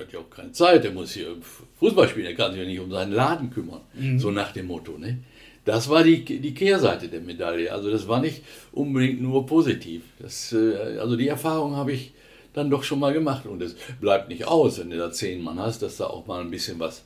hat 0.00 0.12
ja 0.12 0.18
auch 0.20 0.30
keine 0.30 0.52
Zeit, 0.52 0.84
der 0.84 0.92
muss 0.92 1.12
hier 1.12 1.36
Fußball 1.78 2.08
spielen, 2.08 2.24
der 2.24 2.34
kann 2.34 2.52
sich 2.52 2.62
ja 2.62 2.66
nicht 2.66 2.80
um 2.80 2.90
seinen 2.90 3.12
Laden 3.12 3.50
kümmern. 3.50 3.82
So 4.18 4.30
nach 4.30 4.52
dem 4.52 4.66
Motto. 4.68 4.96
Ne? 4.96 5.18
Das 5.64 5.90
war 5.90 6.02
die, 6.02 6.24
die 6.24 6.54
Kehrseite 6.54 7.08
der 7.08 7.20
Medaille. 7.20 7.70
Also 7.70 7.90
das 7.90 8.08
war 8.08 8.20
nicht 8.20 8.42
unbedingt 8.72 9.20
nur 9.20 9.44
positiv. 9.44 10.02
Das, 10.18 10.52
äh, 10.52 10.98
also 10.98 11.14
die 11.16 11.28
Erfahrung 11.28 11.76
habe 11.76 11.92
ich 11.92 12.12
dann 12.54 12.70
doch 12.70 12.82
schon 12.82 13.00
mal 13.00 13.12
gemacht. 13.12 13.44
Und 13.44 13.62
es 13.62 13.76
bleibt 14.00 14.30
nicht 14.30 14.46
aus, 14.46 14.78
wenn 14.78 14.88
du 14.88 14.96
da 14.96 15.12
zehn 15.12 15.42
Mann 15.42 15.58
hast, 15.58 15.82
dass 15.82 15.98
da 15.98 16.06
auch 16.06 16.26
mal 16.26 16.40
ein 16.40 16.50
bisschen 16.50 16.78
was 16.78 17.04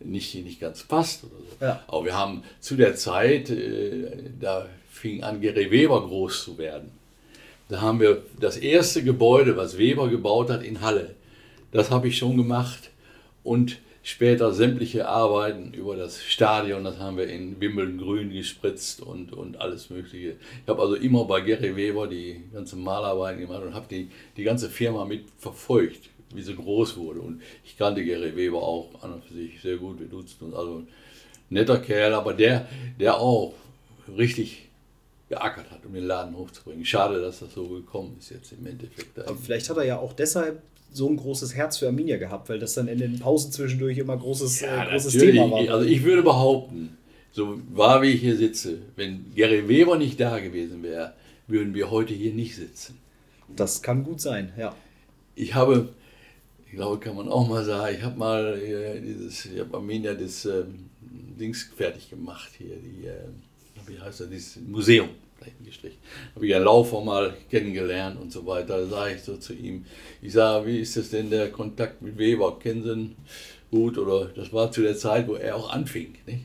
nicht, 0.00 0.34
nicht 0.34 0.60
ganz 0.60 0.82
passt 0.82 1.24
oder 1.24 1.32
so. 1.36 1.64
Ja. 1.64 1.84
Aber 1.86 2.04
wir 2.04 2.16
haben 2.16 2.42
zu 2.60 2.76
der 2.76 2.96
Zeit, 2.96 3.50
äh, 3.50 4.30
da 4.40 4.68
fing 4.90 5.22
an, 5.22 5.40
Gary 5.40 5.70
Weber 5.70 6.06
groß 6.06 6.44
zu 6.44 6.58
werden. 6.58 6.90
Da 7.68 7.80
haben 7.80 8.00
wir 8.00 8.22
das 8.38 8.56
erste 8.56 9.04
Gebäude, 9.04 9.56
was 9.56 9.78
Weber 9.78 10.08
gebaut 10.08 10.50
hat, 10.50 10.62
in 10.62 10.80
Halle. 10.80 11.14
Das 11.72 11.90
habe 11.90 12.08
ich 12.08 12.18
schon 12.18 12.36
gemacht. 12.36 12.90
Und 13.44 13.78
später 14.02 14.52
sämtliche 14.52 15.06
Arbeiten 15.06 15.72
über 15.72 15.96
das 15.96 16.22
Stadion, 16.22 16.84
das 16.84 16.98
haben 16.98 17.16
wir 17.16 17.28
in 17.28 17.60
Wimbledon 17.60 17.98
grün 17.98 18.32
gespritzt 18.32 19.00
und, 19.00 19.32
und 19.32 19.60
alles 19.60 19.88
Mögliche. 19.90 20.36
Ich 20.62 20.68
habe 20.68 20.82
also 20.82 20.96
immer 20.96 21.24
bei 21.26 21.40
Gary 21.42 21.76
Weber 21.76 22.06
die 22.08 22.42
ganzen 22.52 22.82
Malarbeiten 22.82 23.40
gemacht 23.40 23.62
und 23.62 23.74
habe 23.74 23.86
die, 23.88 24.10
die 24.36 24.42
ganze 24.42 24.68
Firma 24.68 25.04
mit 25.04 25.24
verfolgt, 25.38 26.09
wie 26.34 26.42
sie 26.42 26.54
groß 26.54 26.96
wurde. 26.96 27.20
Und 27.20 27.42
ich 27.64 27.76
kannte 27.76 28.04
Gary 28.04 28.36
Weber 28.36 28.62
auch 28.62 28.90
an 29.02 29.14
und 29.14 29.24
für 29.24 29.34
sich 29.34 29.60
sehr 29.60 29.76
gut. 29.76 29.98
Wir 30.00 30.06
dutzten 30.06 30.46
uns. 30.46 30.54
Also 30.54 30.82
netter 31.48 31.78
Kerl, 31.78 32.14
aber 32.14 32.34
der, 32.34 32.68
der 32.98 33.18
auch 33.18 33.54
richtig 34.16 34.68
geackert 35.28 35.70
hat, 35.70 35.86
um 35.86 35.94
den 35.94 36.04
Laden 36.04 36.36
hochzubringen. 36.36 36.84
Schade, 36.84 37.20
dass 37.20 37.40
das 37.40 37.54
so 37.54 37.66
gekommen 37.68 38.16
ist 38.18 38.30
jetzt 38.30 38.52
im 38.52 38.66
Endeffekt. 38.66 39.18
Aber 39.18 39.36
vielleicht 39.36 39.70
hat 39.70 39.76
er 39.76 39.84
ja 39.84 39.98
auch 39.98 40.12
deshalb 40.12 40.62
so 40.92 41.08
ein 41.08 41.16
großes 41.16 41.54
Herz 41.54 41.78
für 41.78 41.86
Arminia 41.86 42.16
gehabt, 42.16 42.48
weil 42.48 42.58
das 42.58 42.74
dann 42.74 42.88
in 42.88 42.98
den 42.98 43.20
Pausen 43.20 43.52
zwischendurch 43.52 43.96
immer 43.98 44.16
großes, 44.16 44.60
Ja, 44.60 44.84
äh, 44.84 44.90
großes 44.90 45.14
natürlich. 45.14 45.36
Thema 45.36 45.50
war. 45.52 45.74
Also 45.74 45.88
ich 45.88 46.02
würde 46.02 46.22
behaupten, 46.24 46.96
so 47.30 47.60
wahr 47.72 48.02
wie 48.02 48.08
ich 48.08 48.20
hier 48.20 48.36
sitze, 48.36 48.78
wenn 48.96 49.32
Gary 49.36 49.68
Weber 49.68 49.96
nicht 49.96 50.18
da 50.18 50.40
gewesen 50.40 50.82
wäre, 50.82 51.14
würden 51.46 51.74
wir 51.74 51.92
heute 51.92 52.12
hier 52.12 52.32
nicht 52.32 52.56
sitzen. 52.56 52.98
das 53.54 53.82
kann 53.82 54.02
gut 54.02 54.20
sein, 54.20 54.52
ja. 54.58 54.74
Ich 55.36 55.54
habe 55.54 55.90
ich 56.70 56.76
glaube, 56.76 57.00
kann 57.00 57.16
man 57.16 57.28
auch 57.28 57.48
mal 57.48 57.64
sagen, 57.64 57.96
ich 57.96 58.02
habe 58.04 58.16
mal 58.16 58.56
äh, 58.62 59.00
dieses, 59.00 59.46
ich 59.46 59.58
habe 59.58 59.76
Armenier 59.76 60.14
das 60.14 60.44
ähm, 60.44 60.88
Dings 61.00 61.68
fertig 61.76 62.10
gemacht 62.10 62.50
hier, 62.56 62.76
die, 62.76 63.06
äh, 63.06 63.88
wie 63.88 64.00
heißt 64.00 64.20
das, 64.20 64.30
dieses 64.30 64.56
Museum 64.68 65.08
gestrichen. 65.64 65.98
Habe 66.36 66.46
ich 66.46 66.54
einen 66.54 66.66
Laufer 66.66 67.00
mal 67.00 67.34
kennengelernt 67.50 68.20
und 68.20 68.30
so 68.30 68.46
weiter. 68.46 68.82
Da 68.82 68.86
sage 68.86 69.14
ich 69.16 69.22
so 69.22 69.36
zu 69.38 69.52
ihm, 69.52 69.84
ich 70.22 70.32
sage, 70.32 70.66
wie 70.66 70.78
ist 70.78 70.96
das 70.96 71.10
denn 71.10 71.28
der 71.28 71.50
Kontakt 71.50 72.02
mit 72.02 72.16
Weber? 72.16 72.56
Kennen 72.60 72.84
Sie 72.84 72.92
ihn 72.92 73.16
gut? 73.70 73.98
Oder 73.98 74.26
das 74.26 74.52
war 74.52 74.70
zu 74.70 74.82
der 74.82 74.96
Zeit, 74.96 75.26
wo 75.26 75.34
er 75.34 75.56
auch 75.56 75.70
anfing. 75.70 76.14
Nicht? 76.24 76.44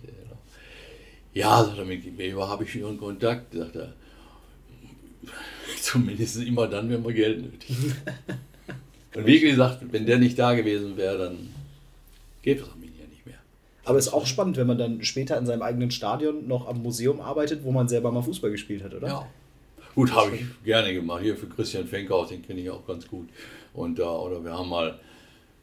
Ja, 1.36 1.63
sagt 1.63 1.78
er, 1.78 1.86
mit 1.86 2.17
Weber 2.17 2.47
habe 2.47 2.63
ich 2.63 2.71
schon 2.71 2.97
Kontakt, 2.97 3.53
sagt 3.53 3.76
er. 3.76 3.93
Zumindest 5.82 6.38
immer 6.38 6.67
dann, 6.67 6.89
wenn 6.89 7.05
wir 7.05 7.13
Geld 7.13 7.43
nötig. 7.43 7.76
Und 9.16 9.26
wie 9.26 9.39
gesagt, 9.39 9.80
wenn 9.91 10.05
der 10.05 10.18
nicht 10.18 10.38
da 10.38 10.53
gewesen 10.53 10.97
wäre, 10.97 11.18
dann 11.18 11.49
gäbe 12.41 12.61
es 12.61 12.70
Arminia 12.70 13.05
nicht 13.09 13.26
mehr. 13.26 13.38
Aber 13.86 13.97
es 13.97 14.07
ist 14.07 14.13
auch 14.13 14.26
spannend, 14.26 14.57
wenn 14.57 14.68
man 14.68 14.78
dann 14.78 15.03
später 15.03 15.38
in 15.38 15.45
seinem 15.45 15.61
eigenen 15.61 15.91
Stadion 15.91 16.47
noch 16.47 16.68
am 16.68 16.84
Museum 16.84 17.22
arbeitet, 17.22 17.63
wo 17.63 17.72
man 17.72 17.88
selber 17.88 18.11
mal 18.11 18.22
Fußball 18.22 18.51
gespielt 18.51 18.84
hat, 18.84 18.93
oder? 18.93 19.07
Ja. 19.07 19.28
Gut, 19.95 20.13
habe 20.13 20.36
ich 20.36 20.43
gerne 20.66 20.93
gemacht. 20.93 21.22
Hier 21.24 21.38
für 21.38 21.47
Christian 21.47 21.88
Fenkhaus, 21.88 22.28
den 22.28 22.41
kenne 22.41 22.59
ich 22.59 22.70
auch 22.70 22.86
ganz 22.86 23.07
gut. 23.07 23.30
Und 23.74 23.97
da, 23.97 24.09
oder 24.09 24.43
wir 24.43 24.51
haben 24.51 24.68
mal 24.68 24.99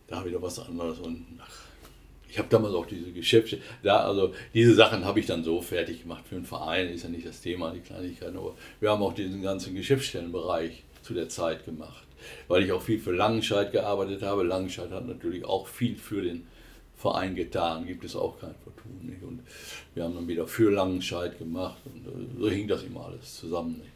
da 0.07 0.25
wieder 0.25 0.41
was 0.41 0.59
anderes. 0.59 0.99
Und 1.01 1.27
ach, 1.39 1.67
ich 2.31 2.39
habe 2.39 2.49
damals 2.49 2.73
auch 2.73 2.87
diese 2.87 3.13
Geschäfte, 3.13 3.59
da, 3.83 3.99
also 4.07 4.33
diese 4.55 4.75
Sachen 4.75 5.05
habe 5.05 5.21
ich 5.21 5.27
dann 5.27 5.45
so 5.45 5.61
fertig 5.61 6.03
gemacht 6.03 6.25
für 6.27 6.37
einen 6.37 6.47
Verein, 6.47 6.89
ist 6.89 7.03
ja 7.03 7.11
nicht 7.11 7.27
das 7.27 7.43
Thema, 7.43 7.73
die 7.73 7.81
Kleinigkeiten, 7.81 8.39
aber 8.39 8.55
wir 8.81 8.91
haben 8.91 9.03
auch 9.03 9.13
diesen 9.13 9.43
ganzen 9.43 9.75
Geschäftsstellenbereich 9.75 10.83
zu 11.03 11.13
der 11.13 11.29
Zeit 11.29 11.67
gemacht 11.67 12.07
weil 12.49 12.64
ich 12.64 12.73
auch 12.73 12.83
viel 12.83 12.99
für 12.99 13.12
Langenscheid 13.12 13.73
gearbeitet 13.73 14.23
habe. 14.23 14.43
Langenscheid 14.43 14.91
hat 14.91 15.07
natürlich 15.07 15.45
auch 15.45 15.66
viel 15.66 15.97
für 15.97 16.23
den 16.23 16.47
Verein 16.97 17.35
getan, 17.35 17.87
gibt 17.87 18.05
es 18.05 18.14
auch 18.14 18.39
kein 18.41 18.55
Vertun. 18.62 19.01
Nicht? 19.03 19.23
Und 19.23 19.41
wir 19.95 20.05
haben 20.05 20.14
dann 20.14 20.29
wieder 20.29 20.47
für 20.47 20.70
Langenscheid 20.70 21.37
gemacht 21.39 21.79
und 21.85 22.07
äh, 22.07 22.41
so 22.41 22.49
hing 22.49 22.68
das 22.68 22.85
immer 22.85 23.07
alles 23.07 23.39
zusammen. 23.39 23.79
Nicht? 23.79 23.93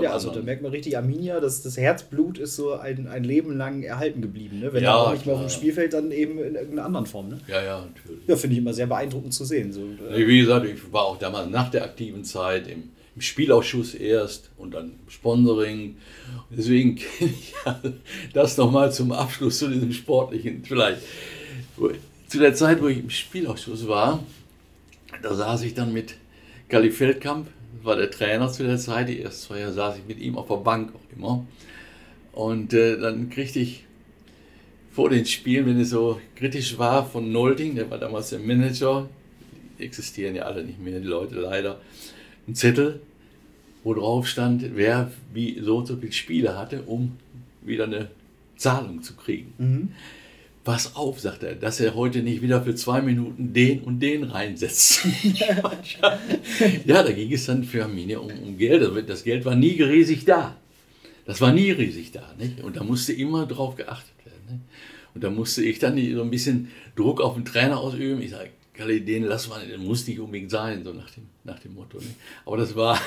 ja, 0.00 0.12
also 0.12 0.30
da 0.30 0.40
merkt 0.40 0.62
man 0.62 0.70
richtig, 0.70 0.96
Arminia, 0.96 1.40
das, 1.40 1.62
das 1.62 1.76
Herzblut 1.76 2.38
ist 2.38 2.56
so 2.56 2.74
ein, 2.74 3.06
ein 3.06 3.24
Leben 3.24 3.56
lang 3.56 3.82
erhalten 3.82 4.22
geblieben. 4.22 4.60
Ne? 4.60 4.72
Wenn 4.72 4.82
ja, 4.82 4.96
auch 4.96 5.12
nicht 5.12 5.26
mehr 5.26 5.34
auf 5.34 5.40
dem 5.40 5.50
Spielfeld, 5.50 5.92
dann 5.92 6.10
eben 6.10 6.38
in 6.38 6.54
irgendeiner 6.54 6.84
anderen 6.84 7.06
Form. 7.06 7.28
Ne? 7.28 7.38
Ja, 7.48 7.62
ja, 7.62 7.86
natürlich. 7.86 8.26
Ja, 8.26 8.36
finde 8.36 8.54
ich 8.54 8.62
immer 8.62 8.72
sehr 8.72 8.86
beeindruckend 8.86 9.34
zu 9.34 9.44
sehen. 9.44 9.72
So, 9.72 9.82
äh 10.10 10.26
Wie 10.26 10.38
gesagt, 10.38 10.66
ich 10.66 10.92
war 10.92 11.04
auch 11.04 11.18
damals 11.18 11.50
nach 11.50 11.70
der 11.70 11.84
aktiven 11.84 12.24
Zeit 12.24 12.68
im 12.68 12.90
im 13.18 13.22
Spielausschuss 13.22 13.94
erst 13.94 14.50
und 14.58 14.74
dann 14.74 14.92
Sponsoring. 15.08 15.96
Deswegen 16.50 16.94
kenne 17.18 17.32
ich 17.32 17.52
das 18.32 18.56
nochmal 18.56 18.92
zum 18.92 19.10
Abschluss 19.10 19.58
zu 19.58 19.68
diesem 19.68 19.92
sportlichen 19.92 20.62
vielleicht. 20.64 21.02
Zu 22.28 22.38
der 22.38 22.54
Zeit, 22.54 22.80
wo 22.80 22.86
ich 22.86 22.98
im 22.98 23.10
Spielausschuss 23.10 23.88
war, 23.88 24.22
da 25.20 25.34
saß 25.34 25.62
ich 25.62 25.74
dann 25.74 25.92
mit 25.92 26.14
Galli 26.68 26.92
Feldkamp, 26.92 27.48
war 27.82 27.96
der 27.96 28.08
Trainer 28.08 28.48
zu 28.52 28.62
der 28.62 28.78
Zeit, 28.78 29.08
die 29.08 29.20
ersten 29.20 29.48
zwei 29.48 29.60
Jahre 29.60 29.72
saß 29.72 29.96
ich 29.96 30.06
mit 30.06 30.20
ihm 30.20 30.38
auf 30.38 30.46
der 30.46 30.56
Bank 30.56 30.92
auch 30.94 31.16
immer. 31.16 31.44
Und 32.30 32.72
äh, 32.72 32.98
dann 33.00 33.30
kriegte 33.30 33.58
ich 33.58 33.84
vor 34.92 35.10
den 35.10 35.26
Spielen, 35.26 35.66
wenn 35.66 35.80
es 35.80 35.90
so 35.90 36.20
kritisch 36.36 36.78
war, 36.78 37.04
von 37.04 37.32
Nolding, 37.32 37.74
der 37.74 37.90
war 37.90 37.98
damals 37.98 38.30
der 38.30 38.38
Manager, 38.38 39.08
die 39.76 39.82
existieren 39.82 40.36
ja 40.36 40.44
alle 40.44 40.62
nicht 40.62 40.78
mehr, 40.78 41.00
die 41.00 41.06
Leute 41.06 41.34
leider, 41.34 41.80
einen 42.46 42.54
Zettel, 42.54 43.00
wo 43.88 43.94
drauf 43.94 44.28
stand, 44.28 44.76
wer 44.76 45.10
wie 45.32 45.60
so 45.62 45.78
und 45.78 45.86
so 45.86 45.96
viele 45.96 46.12
Spiele 46.12 46.58
hatte, 46.58 46.82
um 46.82 47.16
wieder 47.62 47.84
eine 47.84 48.10
Zahlung 48.58 49.02
zu 49.02 49.14
kriegen. 49.14 49.54
Mhm. 49.56 49.88
Pass 50.62 50.94
auf, 50.94 51.18
sagt 51.20 51.42
er, 51.42 51.54
dass 51.54 51.80
er 51.80 51.94
heute 51.94 52.22
nicht 52.22 52.42
wieder 52.42 52.62
für 52.62 52.74
zwei 52.74 53.00
Minuten 53.00 53.54
den 53.54 53.80
und 53.80 54.00
den 54.00 54.24
reinsetzt. 54.24 55.06
ja, 56.84 57.02
da 57.02 57.12
ging 57.12 57.32
es 57.32 57.46
dann 57.46 57.64
für 57.64 57.84
Arminia 57.84 58.18
um, 58.18 58.30
um 58.30 58.58
Geld. 58.58 59.08
Das 59.08 59.24
Geld 59.24 59.46
war 59.46 59.54
nie 59.54 59.80
riesig 59.80 60.26
da. 60.26 60.54
Das 61.24 61.40
war 61.40 61.54
nie 61.54 61.70
riesig 61.70 62.12
da. 62.12 62.34
Nicht? 62.38 62.62
Und 62.62 62.76
da 62.76 62.84
musste 62.84 63.14
immer 63.14 63.46
drauf 63.46 63.76
geachtet 63.76 64.12
werden. 64.26 64.42
Nicht? 64.50 64.64
Und 65.14 65.24
da 65.24 65.30
musste 65.30 65.64
ich 65.64 65.78
dann 65.78 65.96
so 66.14 66.20
ein 66.20 66.30
bisschen 66.30 66.70
Druck 66.94 67.22
auf 67.22 67.36
den 67.36 67.46
Trainer 67.46 67.78
ausüben. 67.78 68.20
Ich 68.20 68.32
sage, 68.32 68.50
Kalle, 68.78 69.00
den 69.00 69.24
lass 69.24 69.48
mal, 69.48 69.66
den 69.66 69.84
muss 69.84 70.06
nicht 70.06 70.20
unbedingt 70.20 70.52
sein, 70.52 70.84
so 70.84 70.92
nach 70.92 71.10
dem, 71.10 71.24
nach 71.42 71.58
dem 71.58 71.74
Motto. 71.74 71.98
Ne? 71.98 72.14
Aber 72.46 72.58
das 72.58 72.76
war 72.76 73.00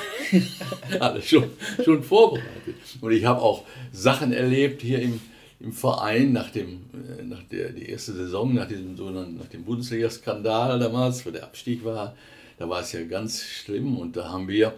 alles 1.00 1.26
schon, 1.26 1.44
schon 1.82 2.02
vorbereitet. 2.02 2.76
Und 3.00 3.10
ich 3.10 3.24
habe 3.24 3.40
auch 3.40 3.64
Sachen 3.90 4.34
erlebt 4.34 4.82
hier 4.82 5.00
im, 5.00 5.18
im 5.60 5.72
Verein 5.72 6.32
nach 6.32 6.50
dem, 6.50 6.82
äh, 6.92 7.22
nach 7.22 7.42
der 7.44 7.70
die 7.70 7.88
erste 7.88 8.12
Saison, 8.12 8.52
nach 8.52 8.68
diesem 8.68 8.96
nach 9.38 9.46
dem 9.46 9.64
Bundesliga-Skandal 9.64 10.78
damals, 10.78 11.24
wo 11.24 11.30
der 11.30 11.44
Abstieg 11.44 11.82
war, 11.86 12.14
da 12.58 12.68
war 12.68 12.82
es 12.82 12.92
ja 12.92 13.02
ganz 13.04 13.42
schlimm 13.42 13.96
und 13.96 14.14
da 14.14 14.28
haben 14.28 14.48
wir 14.48 14.74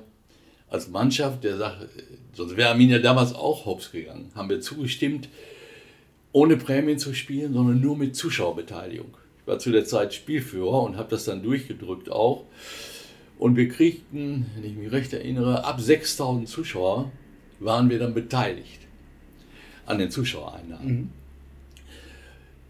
als 0.70 0.88
Mannschaft 0.88 1.42
der 1.42 1.56
Sache, 1.56 1.88
sonst 2.34 2.56
wäre 2.56 2.70
Arminia 2.70 3.00
damals 3.00 3.34
auch 3.34 3.66
hops 3.66 3.90
gegangen, 3.90 4.30
haben 4.36 4.48
wir 4.48 4.60
zugestimmt, 4.60 5.28
ohne 6.30 6.56
Prämien 6.56 7.00
zu 7.00 7.14
spielen, 7.14 7.52
sondern 7.52 7.80
nur 7.80 7.96
mit 7.96 8.14
Zuschauerbeteiligung. 8.14 9.16
Ich 9.44 9.48
war 9.48 9.58
zu 9.58 9.70
der 9.72 9.84
Zeit 9.84 10.14
Spielführer 10.14 10.82
und 10.82 10.96
habe 10.96 11.10
das 11.10 11.26
dann 11.26 11.42
durchgedrückt 11.42 12.10
auch. 12.10 12.44
Und 13.38 13.56
wir 13.56 13.68
kriegten, 13.68 14.46
wenn 14.54 14.64
ich 14.64 14.74
mich 14.74 14.90
recht 14.90 15.12
erinnere, 15.12 15.64
ab 15.64 15.82
6000 15.82 16.48
Zuschauer 16.48 17.12
waren 17.60 17.90
wir 17.90 17.98
dann 17.98 18.14
beteiligt 18.14 18.80
an 19.84 19.98
den 19.98 20.10
Zuschauereinnahmen. 20.10 20.88
Mhm. 20.88 21.10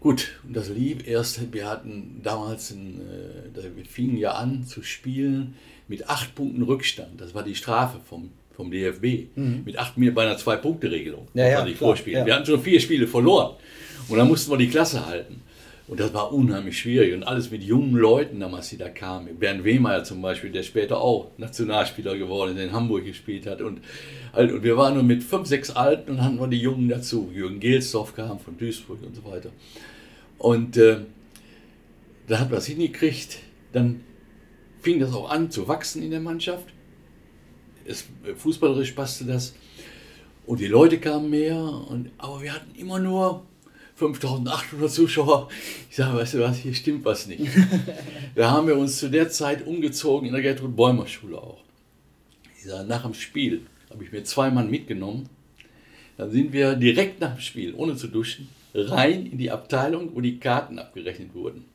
Gut, 0.01 0.33
und 0.43 0.53
das 0.53 0.67
lief 0.67 1.07
erst, 1.07 1.53
wir 1.53 1.69
hatten 1.69 2.19
damals, 2.21 2.71
ein, 2.71 2.99
äh, 3.55 3.75
wir 3.75 3.85
fingen 3.85 4.17
ja 4.17 4.33
an 4.33 4.65
zu 4.65 4.83
spielen 4.83 5.55
mit 5.87 6.09
acht 6.09 6.35
Punkten 6.35 6.61
Rückstand. 6.61 7.21
Das 7.21 7.33
war 7.33 7.43
die 7.43 7.55
Strafe 7.55 8.01
vom, 8.03 8.31
vom 8.51 8.69
DFB. 8.69 9.35
Mhm. 9.35 9.61
Mit 9.63 9.79
acht 9.79 9.93
bei 9.95 10.23
einer 10.23 10.37
Zwei-Punkte-Regelung. 10.37 11.29
Ja, 11.35 11.47
ja, 11.47 11.63
Ja. 12.19 12.25
Wir 12.25 12.35
hatten 12.35 12.45
schon 12.45 12.61
vier 12.61 12.81
Spiele 12.81 13.07
verloren. 13.07 13.55
Und 14.09 14.17
dann 14.17 14.27
mussten 14.27 14.51
wir 14.51 14.57
die 14.57 14.67
Klasse 14.67 15.05
halten. 15.05 15.41
Und 15.87 15.99
das 15.99 16.13
war 16.15 16.33
unheimlich 16.33 16.79
schwierig 16.79 17.13
und 17.13 17.23
alles 17.23 17.51
mit 17.51 17.61
jungen 17.61 17.93
Leuten 17.93 18.39
damals, 18.39 18.69
die 18.69 18.77
da 18.77 18.89
kamen. 18.89 19.37
Bernd 19.37 19.63
Wehmeier 19.63 20.03
zum 20.03 20.19
Beispiel, 20.19 20.51
der 20.51 20.63
später 20.63 20.99
auch 20.99 21.29
Nationalspieler 21.37 22.17
geworden 22.17 22.57
ist, 22.57 22.63
in 22.63 22.71
Hamburg 22.71 23.05
gespielt 23.05 23.45
hat. 23.45 23.61
Und, 23.61 23.81
und 24.33 24.63
wir 24.63 24.77
waren 24.77 24.95
nur 24.95 25.03
mit 25.03 25.23
fünf, 25.23 25.47
sechs 25.47 25.69
Alten 25.69 26.11
und 26.11 26.23
hatten 26.23 26.39
wir 26.39 26.47
die 26.47 26.59
Jungen 26.59 26.89
dazu. 26.89 27.29
Jürgen 27.31 27.59
Gelsdorf 27.59 28.15
kam 28.15 28.39
von 28.39 28.57
Duisburg 28.57 29.03
und 29.03 29.15
so 29.15 29.23
weiter. 29.25 29.51
Und 30.39 30.75
äh, 30.77 31.01
da 32.27 32.39
hat 32.39 32.49
man 32.49 32.57
es 32.57 32.65
hingekriegt. 32.65 33.37
Dann 33.71 34.01
fing 34.81 34.99
das 34.99 35.13
auch 35.13 35.29
an 35.29 35.51
zu 35.51 35.67
wachsen 35.67 36.01
in 36.01 36.09
der 36.09 36.19
Mannschaft. 36.19 36.65
Es, 37.85 38.05
fußballerisch 38.37 38.93
passte 38.93 39.25
das. 39.25 39.53
Und 40.47 40.59
die 40.59 40.67
Leute 40.67 40.97
kamen 40.97 41.29
mehr. 41.29 41.57
Und, 41.57 42.09
aber 42.17 42.41
wir 42.41 42.53
hatten 42.53 42.73
immer 42.75 42.97
nur 42.97 43.45
5800 43.95 44.91
Zuschauer. 44.91 45.49
Ich 45.89 45.95
sage, 45.95 46.17
weißt 46.17 46.33
du 46.33 46.39
was, 46.39 46.57
hier 46.57 46.73
stimmt 46.73 47.05
was 47.05 47.27
nicht. 47.27 47.45
da 48.35 48.51
haben 48.51 48.67
wir 48.67 48.77
uns 48.77 48.99
zu 48.99 49.09
der 49.09 49.29
Zeit 49.29 49.65
umgezogen 49.65 50.27
in 50.27 50.33
der 50.33 50.41
Gertrud 50.41 50.75
Bäumer 50.75 51.07
Schule 51.07 51.37
auch. 51.37 51.63
Ich 52.57 52.65
sage, 52.65 52.87
nach 52.87 53.03
dem 53.03 53.13
Spiel 53.13 53.61
habe 53.89 54.03
ich 54.03 54.11
mir 54.11 54.23
zwei 54.23 54.51
Mann 54.51 54.69
mitgenommen. 54.69 55.29
Dann 56.17 56.31
sind 56.31 56.51
wir 56.51 56.75
direkt 56.75 57.21
nach 57.21 57.35
dem 57.35 57.41
Spiel, 57.41 57.73
ohne 57.75 57.95
zu 57.95 58.07
duschen, 58.07 58.49
rein 58.73 59.25
in 59.25 59.37
die 59.37 59.51
Abteilung, 59.51 60.13
wo 60.13 60.21
die 60.21 60.39
Karten 60.39 60.77
abgerechnet 60.79 61.33
wurden. 61.33 61.65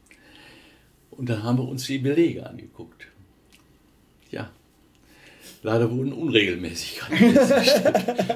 Und 1.11 1.29
dann 1.29 1.43
haben 1.43 1.59
wir 1.59 1.68
uns 1.68 1.87
die 1.87 1.99
Belege 1.99 2.47
angeguckt. 2.47 3.07
Ja, 4.31 4.51
leider 5.62 5.91
wurden 5.91 6.12
Unregelmäßigkeiten 6.12 7.39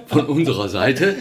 von 0.07 0.27
unserer 0.27 0.69
Seite. 0.69 1.17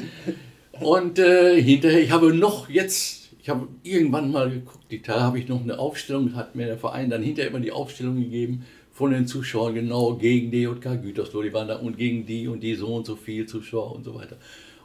Und 0.79 1.19
äh, 1.19 1.61
hinterher, 1.61 2.01
ich 2.01 2.11
habe 2.11 2.33
noch 2.33 2.69
jetzt, 2.69 3.29
ich 3.41 3.49
habe 3.49 3.67
irgendwann 3.83 4.31
mal 4.31 4.49
geguckt, 4.49 4.85
die 4.89 5.01
Tage 5.01 5.21
habe 5.21 5.39
ich 5.39 5.47
noch 5.47 5.61
eine 5.61 5.77
Aufstellung, 5.77 6.35
hat 6.35 6.55
mir 6.55 6.65
der 6.65 6.77
Verein 6.77 7.09
dann 7.09 7.21
hinterher 7.21 7.51
immer 7.51 7.59
die 7.59 7.71
Aufstellung 7.71 8.15
gegeben 8.15 8.65
von 8.91 9.11
den 9.11 9.27
Zuschauern, 9.27 9.75
genau 9.75 10.15
gegen 10.15 10.51
DJK 10.51 11.01
Gütersloh, 11.01 11.43
die 11.43 11.53
waren 11.53 11.67
da 11.67 11.77
und 11.77 11.97
gegen 11.97 12.25
die 12.25 12.47
und 12.47 12.61
die 12.61 12.75
so 12.75 12.87
und 12.95 13.05
so 13.05 13.15
viel 13.15 13.45
Zuschauer 13.45 13.95
und 13.95 14.03
so 14.03 14.15
weiter. 14.15 14.37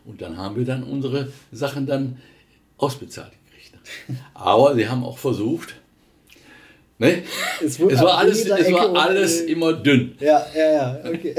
Und 0.05 0.23
dann 0.23 0.37
haben 0.37 0.57
wir 0.57 0.65
dann 0.65 0.83
unsere 0.83 1.33
Sachen 1.53 1.87
dann 1.87 2.19
ausbezahlt 2.79 3.33
gekriegt. 3.33 3.75
Aber 4.35 4.75
sie 4.75 4.89
haben 4.89 5.05
auch 5.05 5.19
versucht, 5.19 5.75
Ne? 7.01 7.23
Es, 7.65 7.79
es, 7.79 8.03
war 8.03 8.19
alles, 8.19 8.45
es 8.45 8.73
war 8.73 8.93
alles 8.93 9.43
immer 9.43 9.73
dünn. 9.73 10.17
Ja, 10.19 10.45
ja, 10.53 10.73
ja, 10.73 11.01
okay. 11.05 11.33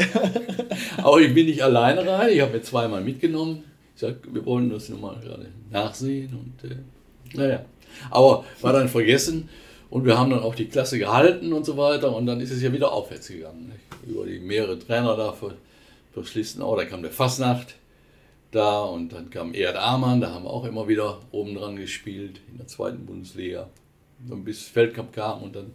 Aber 0.97 1.19
ich 1.19 1.33
bin 1.33 1.47
nicht 1.47 1.61
alleine 1.61 2.07
rein, 2.07 2.29
ich 2.31 2.39
habe 2.39 2.53
mir 2.53 2.61
zweimal 2.61 3.01
mitgenommen. 3.01 3.65
Ich 3.99 4.01
sage, 4.01 4.19
wir 4.31 4.45
wollen 4.45 4.69
das 4.69 4.87
nur 4.87 4.99
mal 4.99 5.19
gerade 5.19 5.47
nachsehen 5.69 6.29
und 6.31 6.71
äh, 6.71 6.77
naja. 7.33 7.65
Aber 8.09 8.45
war 8.61 8.71
dann 8.71 8.87
vergessen 8.87 9.49
und 9.89 10.05
wir 10.05 10.17
haben 10.17 10.31
dann 10.31 10.39
auch 10.39 10.55
die 10.55 10.69
Klasse 10.69 10.97
gehalten 10.97 11.51
und 11.51 11.65
so 11.65 11.75
weiter 11.75 12.15
und 12.15 12.25
dann 12.25 12.39
ist 12.39 12.51
es 12.51 12.61
ja 12.61 12.71
wieder 12.71 12.93
aufwärts 12.93 13.27
gegangen. 13.27 13.67
Nicht? 13.67 14.09
Über 14.09 14.25
die 14.25 14.39
mehrere 14.39 14.79
Trainer 14.79 15.17
da 15.17 15.33
für, 15.33 15.53
für 16.13 16.23
Schlistenau, 16.23 16.77
da 16.77 16.85
kam 16.85 17.01
der 17.01 17.11
Fassnacht 17.11 17.75
da 18.51 18.83
und 18.83 19.11
dann 19.11 19.29
kam 19.31 19.53
Erd 19.53 19.75
Amann, 19.75 20.21
da 20.21 20.31
haben 20.31 20.45
wir 20.45 20.49
auch 20.49 20.63
immer 20.63 20.87
wieder 20.87 21.19
oben 21.33 21.55
dran 21.55 21.75
gespielt 21.75 22.39
in 22.49 22.57
der 22.57 22.67
zweiten 22.67 23.05
Bundesliga. 23.05 23.67
Und 24.29 24.45
bis 24.45 24.63
Feldkamp 24.63 25.11
kam 25.11 25.43
und 25.43 25.57
dann 25.57 25.73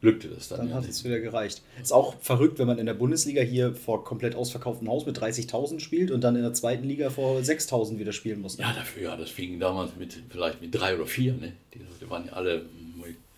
glückte 0.00 0.28
das 0.28 0.48
dann. 0.48 0.58
Dann 0.58 0.68
ja 0.68 0.74
hat 0.76 0.82
nicht. 0.82 0.92
es 0.92 1.04
wieder 1.04 1.20
gereicht. 1.20 1.62
Ist 1.80 1.92
auch 1.92 2.16
verrückt, 2.20 2.58
wenn 2.58 2.66
man 2.66 2.78
in 2.78 2.86
der 2.86 2.94
Bundesliga 2.94 3.42
hier 3.42 3.74
vor 3.74 4.04
komplett 4.04 4.34
ausverkauftem 4.34 4.88
Haus 4.88 5.06
mit 5.06 5.18
30.000 5.18 5.80
spielt 5.80 6.10
und 6.10 6.22
dann 6.22 6.36
in 6.36 6.42
der 6.42 6.54
zweiten 6.54 6.86
Liga 6.86 7.10
vor 7.10 7.40
6.000 7.40 7.98
wieder 7.98 8.12
spielen 8.12 8.40
muss. 8.40 8.58
ne? 8.58 8.64
Ja, 8.64 8.72
dafür, 8.72 9.02
ja, 9.02 9.16
das 9.16 9.30
fing 9.30 9.60
damals 9.60 9.96
mit 9.98 10.18
vielleicht 10.30 10.60
mit 10.60 10.74
drei 10.74 10.94
oder 10.94 11.06
vier, 11.06 11.34
ne? 11.34 11.52
Die 11.74 11.78
Leute 11.78 12.10
waren 12.10 12.26
ja 12.26 12.32
alle 12.32 12.64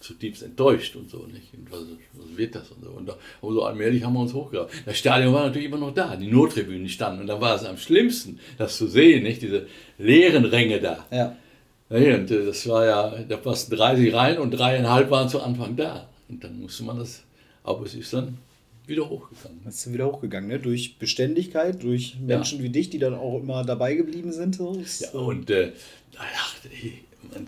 zutiefst 0.02 0.42
enttäuscht 0.42 0.96
und 0.96 1.08
so, 1.08 1.26
nicht? 1.32 1.54
Und 1.54 1.70
was, 1.70 1.80
was 2.14 2.36
wird 2.36 2.54
das 2.54 2.70
und 2.70 2.84
so. 2.84 2.90
Und 2.90 3.08
da, 3.08 3.16
aber 3.40 3.52
so 3.52 3.62
allmählich 3.62 4.04
haben 4.04 4.14
wir 4.14 4.20
uns 4.20 4.34
hochgegraben. 4.34 4.70
Das 4.84 4.98
Stadion 4.98 5.32
war 5.32 5.46
natürlich 5.46 5.68
immer 5.68 5.78
noch 5.78 5.94
da, 5.94 6.16
die 6.16 6.26
Nottribünen 6.26 6.88
standen 6.88 7.20
und 7.20 7.26
da 7.28 7.40
war 7.40 7.54
es 7.54 7.64
am 7.64 7.76
schlimmsten, 7.76 8.38
das 8.58 8.76
zu 8.76 8.86
sehen, 8.88 9.22
nicht? 9.22 9.42
Diese 9.42 9.66
leeren 9.98 10.44
Ränge 10.44 10.80
da. 10.80 11.06
Ja. 11.10 11.36
Ja, 11.90 12.16
und 12.16 12.30
äh, 12.30 12.46
das 12.46 12.66
war 12.68 12.86
ja, 12.86 13.14
da 13.28 13.36
passten 13.36 13.76
30 13.76 14.14
rein 14.14 14.38
und 14.38 14.52
dreieinhalb 14.52 15.10
waren 15.10 15.28
zu 15.28 15.42
Anfang 15.42 15.76
da. 15.76 16.08
Und 16.32 16.42
dann 16.42 16.60
musste 16.60 16.82
man 16.84 16.98
das, 16.98 17.22
aber 17.62 17.84
es 17.84 17.94
ist 17.94 18.14
dann 18.14 18.38
wieder 18.86 19.08
hochgegangen. 19.08 19.60
Das 19.64 19.86
ist 19.86 19.92
wieder 19.92 20.06
hochgegangen, 20.06 20.48
ne? 20.48 20.58
Durch 20.58 20.98
Beständigkeit, 20.98 21.82
durch 21.82 22.16
Menschen 22.18 22.62
wie 22.62 22.70
dich, 22.70 22.88
die 22.88 22.98
dann 22.98 23.12
auch 23.14 23.38
immer 23.38 23.64
dabei 23.64 23.94
geblieben 23.94 24.32
sind. 24.32 24.54
So. 24.54 24.82
Ja, 25.00 25.12
äh, 25.12 25.16
und 25.16 25.50
äh, 25.50 25.72
ach, 26.16 26.56
ey, 26.64 27.04
man, 27.30 27.46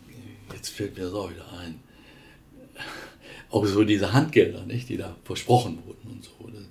jetzt 0.55 0.69
fällt 0.69 0.99
mir 0.99 1.05
das 1.05 1.15
auch 1.15 1.31
wieder 1.31 1.51
ein. 1.59 1.81
Auch 3.49 3.65
so 3.65 3.85
diese 3.85 4.13
Handgelder, 4.13 4.67
nicht, 4.67 4.91
die 4.91 4.99
da 4.99 5.17
versprochen 5.25 5.79
wurden 5.87 6.11
und 6.11 6.25
so. 6.25 6.33
Das, 6.53 6.65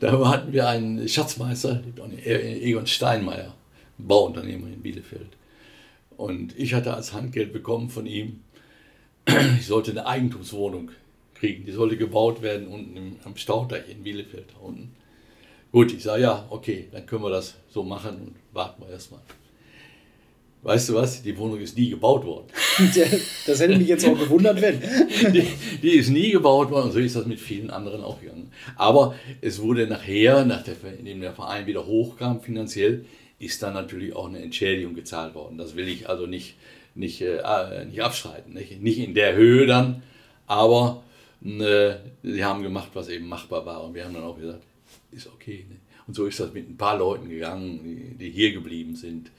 da, 0.00 0.12
da 0.12 0.28
hatten 0.28 0.52
wir 0.52 0.68
einen 0.68 1.08
Schatzmeister, 1.08 1.82
Egon 2.24 2.86
Steinmeier, 2.86 3.56
Bauunternehmer 3.98 4.68
in 4.68 4.82
Bielefeld. 4.82 5.30
Und 6.16 6.56
ich 6.56 6.74
hatte 6.74 6.94
als 6.94 7.12
Handgeld 7.12 7.52
bekommen 7.52 7.90
von 7.90 8.06
ihm, 8.06 8.38
ich 9.58 9.66
sollte 9.66 9.92
eine 9.92 10.06
Eigentumswohnung 10.06 10.90
kriegen. 11.34 11.64
Die 11.64 11.72
sollte 11.72 11.96
gebaut 11.96 12.42
werden 12.42 12.68
unten 12.68 12.96
im, 12.96 13.16
am 13.24 13.36
Staudeich 13.36 13.88
in 13.90 14.02
Bielefeld. 14.02 14.46
da 14.52 14.66
Unten. 14.66 14.94
Gut, 15.72 15.92
ich 15.92 16.02
sage, 16.02 16.22
ja, 16.22 16.46
okay, 16.50 16.88
dann 16.92 17.06
können 17.06 17.22
wir 17.22 17.30
das 17.30 17.54
so 17.70 17.82
machen 17.82 18.16
und 18.16 18.34
warten 18.52 18.82
wir 18.82 18.90
erstmal. 18.90 19.20
Weißt 20.62 20.90
du 20.90 20.94
was? 20.94 21.22
Die 21.22 21.36
Wohnung 21.36 21.58
ist 21.58 21.76
nie 21.76 21.90
gebaut 21.90 22.24
worden. 22.24 22.46
das 23.46 23.60
hätte 23.60 23.76
mich 23.76 23.88
jetzt 23.88 24.06
auch 24.06 24.16
gewundert, 24.16 24.60
wenn. 24.60 24.80
Die, 25.32 25.46
die 25.82 25.96
ist 25.96 26.10
nie 26.10 26.30
gebaut 26.30 26.70
worden 26.70 26.86
und 26.86 26.92
so 26.92 27.00
ist 27.00 27.16
das 27.16 27.26
mit 27.26 27.40
vielen 27.40 27.70
anderen 27.70 28.04
auch 28.04 28.20
gegangen. 28.20 28.52
Aber 28.76 29.16
es 29.40 29.60
wurde 29.60 29.88
nachher, 29.88 30.44
nachdem 30.44 31.20
der 31.20 31.32
Verein 31.32 31.66
wieder 31.66 31.86
hochkam 31.86 32.40
finanziell, 32.40 33.04
ist 33.40 33.60
dann 33.62 33.74
natürlich 33.74 34.14
auch 34.14 34.28
eine 34.28 34.40
Entschädigung 34.40 34.94
gezahlt 34.94 35.34
worden. 35.34 35.58
Das 35.58 35.74
will 35.74 35.88
ich 35.88 36.08
also 36.08 36.26
nicht, 36.26 36.54
nicht, 36.94 37.20
äh, 37.22 37.84
nicht 37.84 38.02
abstreiten. 38.02 38.54
Nicht? 38.54 38.80
nicht 38.80 38.98
in 38.98 39.14
der 39.14 39.34
Höhe 39.34 39.66
dann, 39.66 40.02
aber 40.46 41.02
äh, 41.44 41.94
sie 42.22 42.44
haben 42.44 42.62
gemacht, 42.62 42.90
was 42.94 43.08
eben 43.08 43.28
machbar 43.28 43.64
war. 43.66 43.84
Und 43.84 43.94
wir 43.94 44.04
haben 44.04 44.14
dann 44.14 44.24
auch 44.24 44.38
gesagt, 44.38 44.62
ist 45.10 45.28
okay. 45.28 45.66
Ne? 45.68 45.76
Und 46.06 46.14
so 46.14 46.26
ist 46.26 46.40
das 46.40 46.52
mit 46.52 46.68
ein 46.68 46.76
paar 46.76 46.98
Leuten 46.98 47.28
gegangen, 47.28 47.80
die, 47.84 48.24
die 48.24 48.30
hier 48.30 48.52
geblieben 48.52 48.96
sind. 48.96 49.30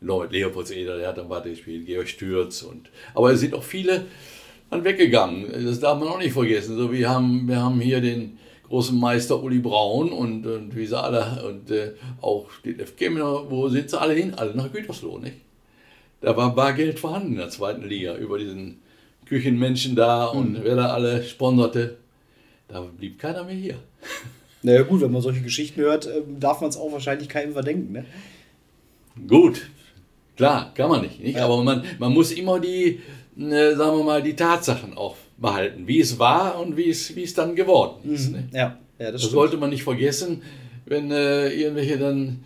Leut 0.00 0.32
Leopoldseder, 0.32 0.98
der 0.98 1.08
hat 1.08 1.18
dann 1.18 1.30
weitergespielt, 1.30 1.86
Georg 1.86 2.08
Stürz. 2.08 2.62
Und, 2.62 2.90
aber 3.14 3.32
es 3.32 3.40
sind 3.40 3.54
auch 3.54 3.62
viele 3.62 4.06
dann 4.70 4.84
weggegangen. 4.84 5.64
Das 5.64 5.80
darf 5.80 5.98
man 5.98 6.08
auch 6.08 6.18
nicht 6.18 6.32
vergessen. 6.32 6.76
So, 6.76 6.92
wir, 6.92 7.08
haben, 7.08 7.48
wir 7.48 7.62
haben 7.62 7.80
hier 7.80 8.00
den 8.00 8.38
großen 8.68 8.98
Meister 8.98 9.42
Uli 9.42 9.60
Braun 9.60 10.10
und, 10.10 10.46
und 10.46 10.74
wie 10.74 10.86
sie 10.86 11.00
alle, 11.00 11.46
und 11.46 11.70
äh, 11.70 11.92
auch 12.20 12.48
Detlef 12.64 12.96
Kemner, 12.96 13.50
wo 13.50 13.68
sind 13.68 13.90
sie 13.90 14.00
alle 14.00 14.14
hin? 14.14 14.34
Alle 14.34 14.54
nach 14.54 14.72
Gütersloh, 14.72 15.18
nicht? 15.18 15.36
Da 16.24 16.36
war 16.36 16.54
Bargeld 16.54 16.98
vorhanden 16.98 17.32
in 17.32 17.38
der 17.38 17.50
zweiten 17.50 17.86
Liga 17.86 18.16
über 18.16 18.38
diesen 18.38 18.78
Küchenmenschen 19.26 19.94
da 19.94 20.26
und 20.26 20.64
wer 20.64 20.74
da 20.76 20.86
alle 20.86 21.22
sponserte. 21.22 21.98
Da 22.68 22.80
blieb 22.80 23.18
keiner 23.18 23.44
mehr 23.44 23.54
hier. 23.54 23.78
Naja, 24.62 24.82
gut, 24.82 25.02
wenn 25.02 25.12
man 25.12 25.20
solche 25.20 25.42
Geschichten 25.42 25.82
hört, 25.82 26.06
ähm, 26.06 26.40
darf 26.40 26.62
man 26.62 26.70
es 26.70 26.78
auch 26.78 26.90
wahrscheinlich 26.92 27.28
keinem 27.28 27.52
verdenken. 27.52 27.92
Ne? 27.92 28.04
Gut, 29.28 29.68
klar, 30.36 30.72
kann 30.74 30.88
man 30.88 31.02
nicht. 31.02 31.20
nicht? 31.20 31.38
Aber 31.38 31.62
man, 31.62 31.84
man 31.98 32.12
muss 32.12 32.32
immer 32.32 32.58
die, 32.58 33.00
äh, 33.38 33.74
sagen 33.74 33.98
wir 33.98 34.04
mal, 34.04 34.22
die 34.22 34.34
Tatsachen 34.34 34.96
auch 34.96 35.16
behalten, 35.36 35.86
wie 35.86 36.00
es 36.00 36.18
war 36.18 36.58
und 36.58 36.78
wie 36.78 36.88
es, 36.88 37.14
wie 37.14 37.24
es 37.24 37.34
dann 37.34 37.54
geworden 37.54 38.10
ist. 38.10 38.32
Ne? 38.32 38.48
Ja, 38.52 38.58
ja 38.58 38.78
das, 38.98 39.12
Das 39.12 39.20
stimmt. 39.22 39.34
sollte 39.34 39.56
man 39.58 39.68
nicht 39.68 39.84
vergessen, 39.84 40.42
wenn 40.86 41.10
äh, 41.10 41.50
irgendwelche 41.52 41.98
dann 41.98 42.44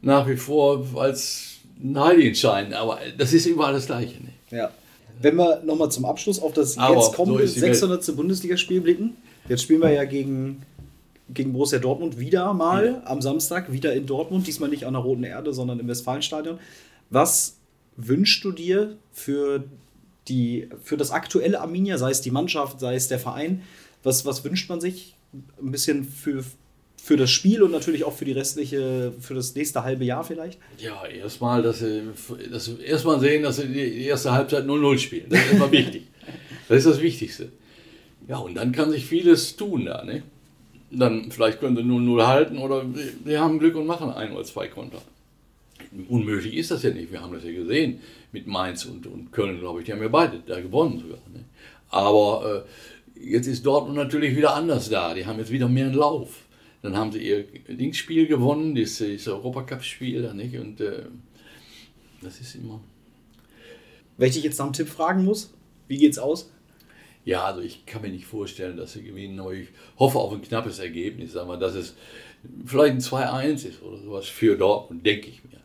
nach 0.00 0.26
wie 0.26 0.36
vor 0.36 0.86
als 0.96 1.51
Heiligen 1.94 2.34
scheinen. 2.34 2.74
Aber 2.74 2.98
das 3.18 3.32
ist 3.32 3.46
überall 3.46 3.72
das 3.72 3.86
Gleiche. 3.86 4.22
Ne? 4.22 4.30
Ja. 4.50 4.70
Wenn 5.20 5.36
wir 5.36 5.62
nochmal 5.64 5.90
zum 5.90 6.04
Abschluss 6.04 6.40
auf 6.40 6.52
das 6.52 6.78
Aber 6.78 6.96
jetzt 6.96 7.06
so 7.06 7.12
kommende 7.12 7.46
die 7.46 7.60
Welt. 7.60 7.76
600. 7.76 8.16
Bundesligaspiel 8.16 8.80
blicken. 8.80 9.16
Jetzt 9.48 9.62
spielen 9.62 9.80
wir 9.80 9.90
ja 9.90 10.04
gegen, 10.04 10.62
gegen 11.30 11.52
Borussia 11.52 11.78
Dortmund 11.78 12.18
wieder 12.18 12.52
mal 12.54 13.02
am 13.04 13.20
Samstag, 13.20 13.72
wieder 13.72 13.92
in 13.94 14.06
Dortmund, 14.06 14.46
diesmal 14.46 14.68
nicht 14.68 14.86
an 14.86 14.94
der 14.94 15.02
Roten 15.02 15.24
Erde, 15.24 15.52
sondern 15.52 15.80
im 15.80 15.88
Westfalenstadion. 15.88 16.58
Was 17.10 17.56
wünschst 17.96 18.44
du 18.44 18.52
dir 18.52 18.96
für, 19.12 19.64
die, 20.28 20.68
für 20.82 20.96
das 20.96 21.10
aktuelle 21.10 21.60
Arminia, 21.60 21.98
sei 21.98 22.10
es 22.10 22.20
die 22.20 22.30
Mannschaft, 22.30 22.80
sei 22.80 22.94
es 22.94 23.08
der 23.08 23.18
Verein? 23.18 23.62
Was, 24.02 24.24
was 24.24 24.44
wünscht 24.44 24.68
man 24.68 24.80
sich 24.80 25.14
ein 25.60 25.70
bisschen 25.70 26.04
für, 26.04 26.44
für 27.02 27.16
das 27.16 27.32
Spiel 27.32 27.64
und 27.64 27.72
natürlich 27.72 28.04
auch 28.04 28.12
für 28.12 28.24
die 28.24 28.30
restliche, 28.30 29.12
für 29.18 29.34
das 29.34 29.56
nächste 29.56 29.82
halbe 29.82 30.04
Jahr 30.04 30.22
vielleicht? 30.22 30.60
Ja, 30.78 31.04
erstmal, 31.04 31.60
dass 31.60 31.80
sie, 31.80 32.02
dass 32.48 32.66
sie 32.66 32.80
erstmal 32.80 33.18
sehen, 33.18 33.42
dass 33.42 33.56
sie 33.56 33.66
die 33.66 34.04
erste 34.04 34.30
Halbzeit 34.30 34.66
0-0 34.66 34.98
spielen. 34.98 35.26
Das 35.28 35.44
ist 35.44 35.52
immer 35.54 35.72
wichtig. 35.72 36.04
Das 36.68 36.78
ist 36.78 36.86
das 36.86 37.00
Wichtigste. 37.02 37.48
Ja, 38.28 38.36
und 38.36 38.54
dann 38.54 38.70
kann 38.70 38.92
sich 38.92 39.04
vieles 39.04 39.56
tun 39.56 39.86
da. 39.86 40.04
Ne? 40.04 40.22
Dann 40.92 41.32
vielleicht 41.32 41.58
können 41.58 41.76
sie 41.76 41.82
0-0 41.82 42.24
halten 42.24 42.58
oder 42.58 42.84
sie 43.24 43.36
haben 43.36 43.58
Glück 43.58 43.74
und 43.74 43.86
machen 43.86 44.10
ein 44.10 44.32
oder 44.32 44.44
zwei 44.44 44.68
Konter. 44.68 45.02
Unmöglich 46.08 46.54
ist 46.54 46.70
das 46.70 46.84
ja 46.84 46.90
nicht. 46.90 47.10
Wir 47.10 47.20
haben 47.20 47.34
das 47.34 47.42
ja 47.42 47.50
gesehen 47.50 47.98
mit 48.30 48.46
Mainz 48.46 48.84
und, 48.84 49.08
und 49.08 49.32
Köln, 49.32 49.58
glaube 49.58 49.80
ich. 49.80 49.86
Die 49.86 49.92
haben 49.92 50.02
ja 50.02 50.08
beide 50.08 50.38
da 50.46 50.60
gewonnen 50.60 51.00
sogar. 51.00 51.18
Ne? 51.34 51.44
Aber 51.90 52.64
äh, 53.18 53.28
jetzt 53.28 53.48
ist 53.48 53.66
Dortmund 53.66 53.96
natürlich 53.96 54.36
wieder 54.36 54.54
anders 54.54 54.88
da. 54.88 55.14
Die 55.14 55.26
haben 55.26 55.40
jetzt 55.40 55.50
wieder 55.50 55.68
mehr 55.68 55.86
einen 55.86 55.94
Lauf. 55.94 56.41
Dann 56.82 56.96
haben 56.96 57.12
sie 57.12 57.20
ihr 57.20 57.44
Dingsspiel 57.68 58.26
gewonnen, 58.26 58.74
das 58.74 59.00
Europacup-Spiel. 59.00 60.32
nicht? 60.34 60.56
Und 60.58 60.80
äh, 60.80 61.04
das 62.20 62.40
ist 62.40 62.56
immer. 62.56 62.80
Wenn 64.18 64.28
ich 64.28 64.34
dich 64.34 64.44
jetzt 64.44 64.58
nach 64.58 64.66
einem 64.66 64.74
Tipp 64.74 64.88
fragen 64.88 65.24
muss, 65.24 65.52
wie 65.88 65.96
geht's 65.96 66.18
aus? 66.18 66.50
Ja, 67.24 67.44
also 67.44 67.60
ich 67.60 67.86
kann 67.86 68.02
mir 68.02 68.08
nicht 68.08 68.24
vorstellen, 68.24 68.76
dass 68.76 68.94
sie 68.94 69.02
gewinnen, 69.02 69.38
aber 69.38 69.54
ich 69.54 69.68
hoffe 69.98 70.18
auf 70.18 70.32
ein 70.32 70.42
knappes 70.42 70.80
Ergebnis. 70.80 71.32
Sagen 71.32 71.48
wir, 71.48 71.56
dass 71.56 71.74
es 71.76 71.94
vielleicht 72.66 72.94
ein 72.94 73.00
2-1 73.00 73.66
ist 73.68 73.82
oder 73.82 73.98
sowas 73.98 74.26
für 74.26 74.56
Dortmund, 74.56 75.06
denke 75.06 75.28
ich 75.28 75.42
mir. 75.44 75.60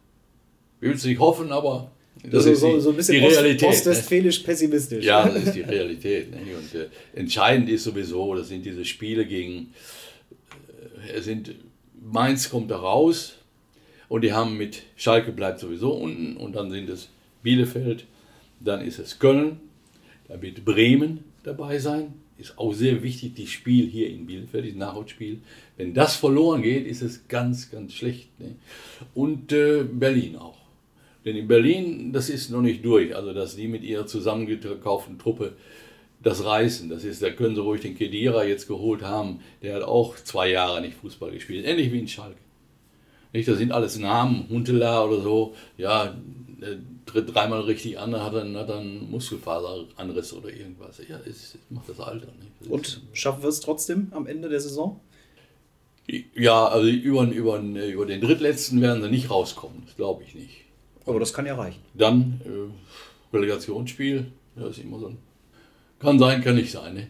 Ich 0.80 0.88
will 0.88 0.96
es 0.96 1.04
nicht 1.06 1.20
hoffen, 1.20 1.52
aber 1.52 1.92
das 2.24 2.44
so, 2.44 2.52
ist 2.52 2.64
die, 2.64 2.80
so 2.80 2.90
ein 2.92 2.96
bisschen 2.96 3.20
die 3.20 3.26
ost- 3.28 3.38
Realität. 3.38 3.62
ne? 3.64 3.68
ostwestfälisch 3.70 4.40
pessimistisch. 4.40 5.04
Ja, 5.04 5.28
das 5.30 5.46
ist 5.46 5.56
die 5.56 5.62
Realität. 5.62 6.30
Ne? 6.30 6.38
Und 6.56 6.76
äh, 6.80 6.88
entscheidend 7.16 7.70
ist 7.70 7.84
sowieso, 7.86 8.36
das 8.36 8.50
sind 8.50 8.64
diese 8.64 8.86
Spiele 8.86 9.26
gegen, 9.26 9.74
sind, 11.20 11.56
Mainz 12.02 12.50
kommt 12.50 12.72
da 12.72 12.78
raus 12.78 13.36
und 14.10 14.24
die 14.24 14.34
haben 14.34 14.58
mit 14.58 14.84
Schalke 14.96 15.32
bleibt 15.32 15.60
sowieso 15.60 15.92
unten 15.94 16.38
und 16.38 16.56
dann 16.56 16.72
sind 16.72 16.90
es 16.90 17.10
Bielefeld, 17.44 18.06
dann 18.60 18.82
ist 18.82 19.00
es 19.00 19.20
Köln, 19.20 19.60
da 20.28 20.42
wird 20.42 20.66
Bremen 20.66 21.24
dabei 21.44 21.80
sein. 21.80 22.14
Ist 22.38 22.60
auch 22.60 22.74
sehr 22.74 23.02
wichtig, 23.02 23.34
das 23.36 23.50
Spiel 23.50 23.88
hier 23.88 24.10
in 24.10 24.28
Bielefeld, 24.28 24.68
das 24.68 24.76
Nachholspiel. 24.76 25.40
Wenn 25.76 25.96
das 25.96 26.16
verloren 26.16 26.62
geht, 26.62 26.86
ist 26.86 27.02
es 27.02 27.28
ganz, 27.28 27.72
ganz 27.72 27.94
schlecht. 27.94 28.30
Ne? 28.40 28.56
Und 29.16 29.52
äh, 29.52 29.84
Berlin 29.84 30.36
auch. 30.36 30.58
Denn 31.26 31.36
in 31.36 31.48
Berlin, 31.48 32.14
das 32.14 32.30
ist 32.30 32.52
noch 32.52 32.62
nicht 32.62 32.86
durch. 32.86 33.16
Also, 33.16 33.34
dass 33.34 33.56
die 33.56 33.68
mit 33.68 33.84
ihrer 33.84 34.06
zusammengekauften 34.06 35.18
Truppe 35.18 35.54
das 36.22 36.44
reißen. 36.44 36.90
Das 36.90 37.04
ist, 37.04 37.22
da 37.22 37.30
können 37.30 37.56
sie 37.56 37.62
ruhig 37.62 37.82
den 37.82 37.96
Kedira 37.96 38.44
jetzt 38.44 38.68
geholt 38.68 39.02
haben. 39.02 39.40
Der 39.62 39.76
hat 39.76 39.84
auch 39.84 40.16
zwei 40.16 40.50
Jahre 40.50 40.82
nicht 40.82 40.98
Fußball 40.98 41.32
gespielt. 41.32 41.66
Ähnlich 41.66 41.92
wie 41.92 42.00
in 42.00 42.08
Schalke. 42.08 42.38
Nicht, 43.34 43.48
das 43.48 43.58
sind 43.58 43.72
alles 43.72 43.98
Namen, 43.98 44.48
Huntela 44.50 45.04
oder 45.04 45.22
so. 45.22 45.56
Ja, 45.78 46.16
der 46.62 46.78
tritt 47.06 47.34
dreimal 47.34 47.62
richtig 47.62 48.00
an, 48.00 48.16
hat 48.16 48.34
dann, 48.34 48.56
hat 48.58 48.70
dann 48.70 49.12
Muskelfaseranriss 49.12 50.34
oder 50.34 50.50
irgendwas. 50.50 51.00
Ja, 51.08 51.20
es, 51.26 51.58
macht 51.70 51.90
das 51.90 52.00
Alter. 52.00 52.28
Nicht? 52.28 52.52
Das 52.62 52.68
Und 52.68 53.02
schaffen 53.14 53.44
wir 53.44 53.50
es 53.50 53.60
trotzdem 53.60 54.08
am 54.12 54.28
Ende 54.28 54.50
der 54.50 54.60
Saison? 54.60 55.00
ja, 56.36 56.68
also 56.68 56.88
über, 56.88 57.24
über, 57.24 57.60
über 57.60 58.06
den 58.06 58.22
Drittletzten 58.22 58.82
werden 58.82 59.04
sie 59.04 59.10
nicht 59.10 59.30
rauskommen. 59.30 59.84
Das 59.86 59.96
glaube 59.96 60.24
ich 60.24 60.36
nicht. 60.36 60.64
Aber 61.06 61.20
das 61.20 61.34
kann 61.34 61.46
ja 61.46 61.56
reichen. 61.56 61.82
Dann 61.94 62.42
äh, 62.46 63.36
Relegationsspiel, 63.36 64.32
ja, 64.56 64.68
ist 64.68 64.80
immer 64.80 65.00
so 65.00 65.08
ein. 65.08 65.18
Kann 66.00 66.20
sein, 66.20 66.44
kann 66.44 66.56
nicht 66.56 66.72
sein. 66.72 66.94
Ne? 66.94 67.08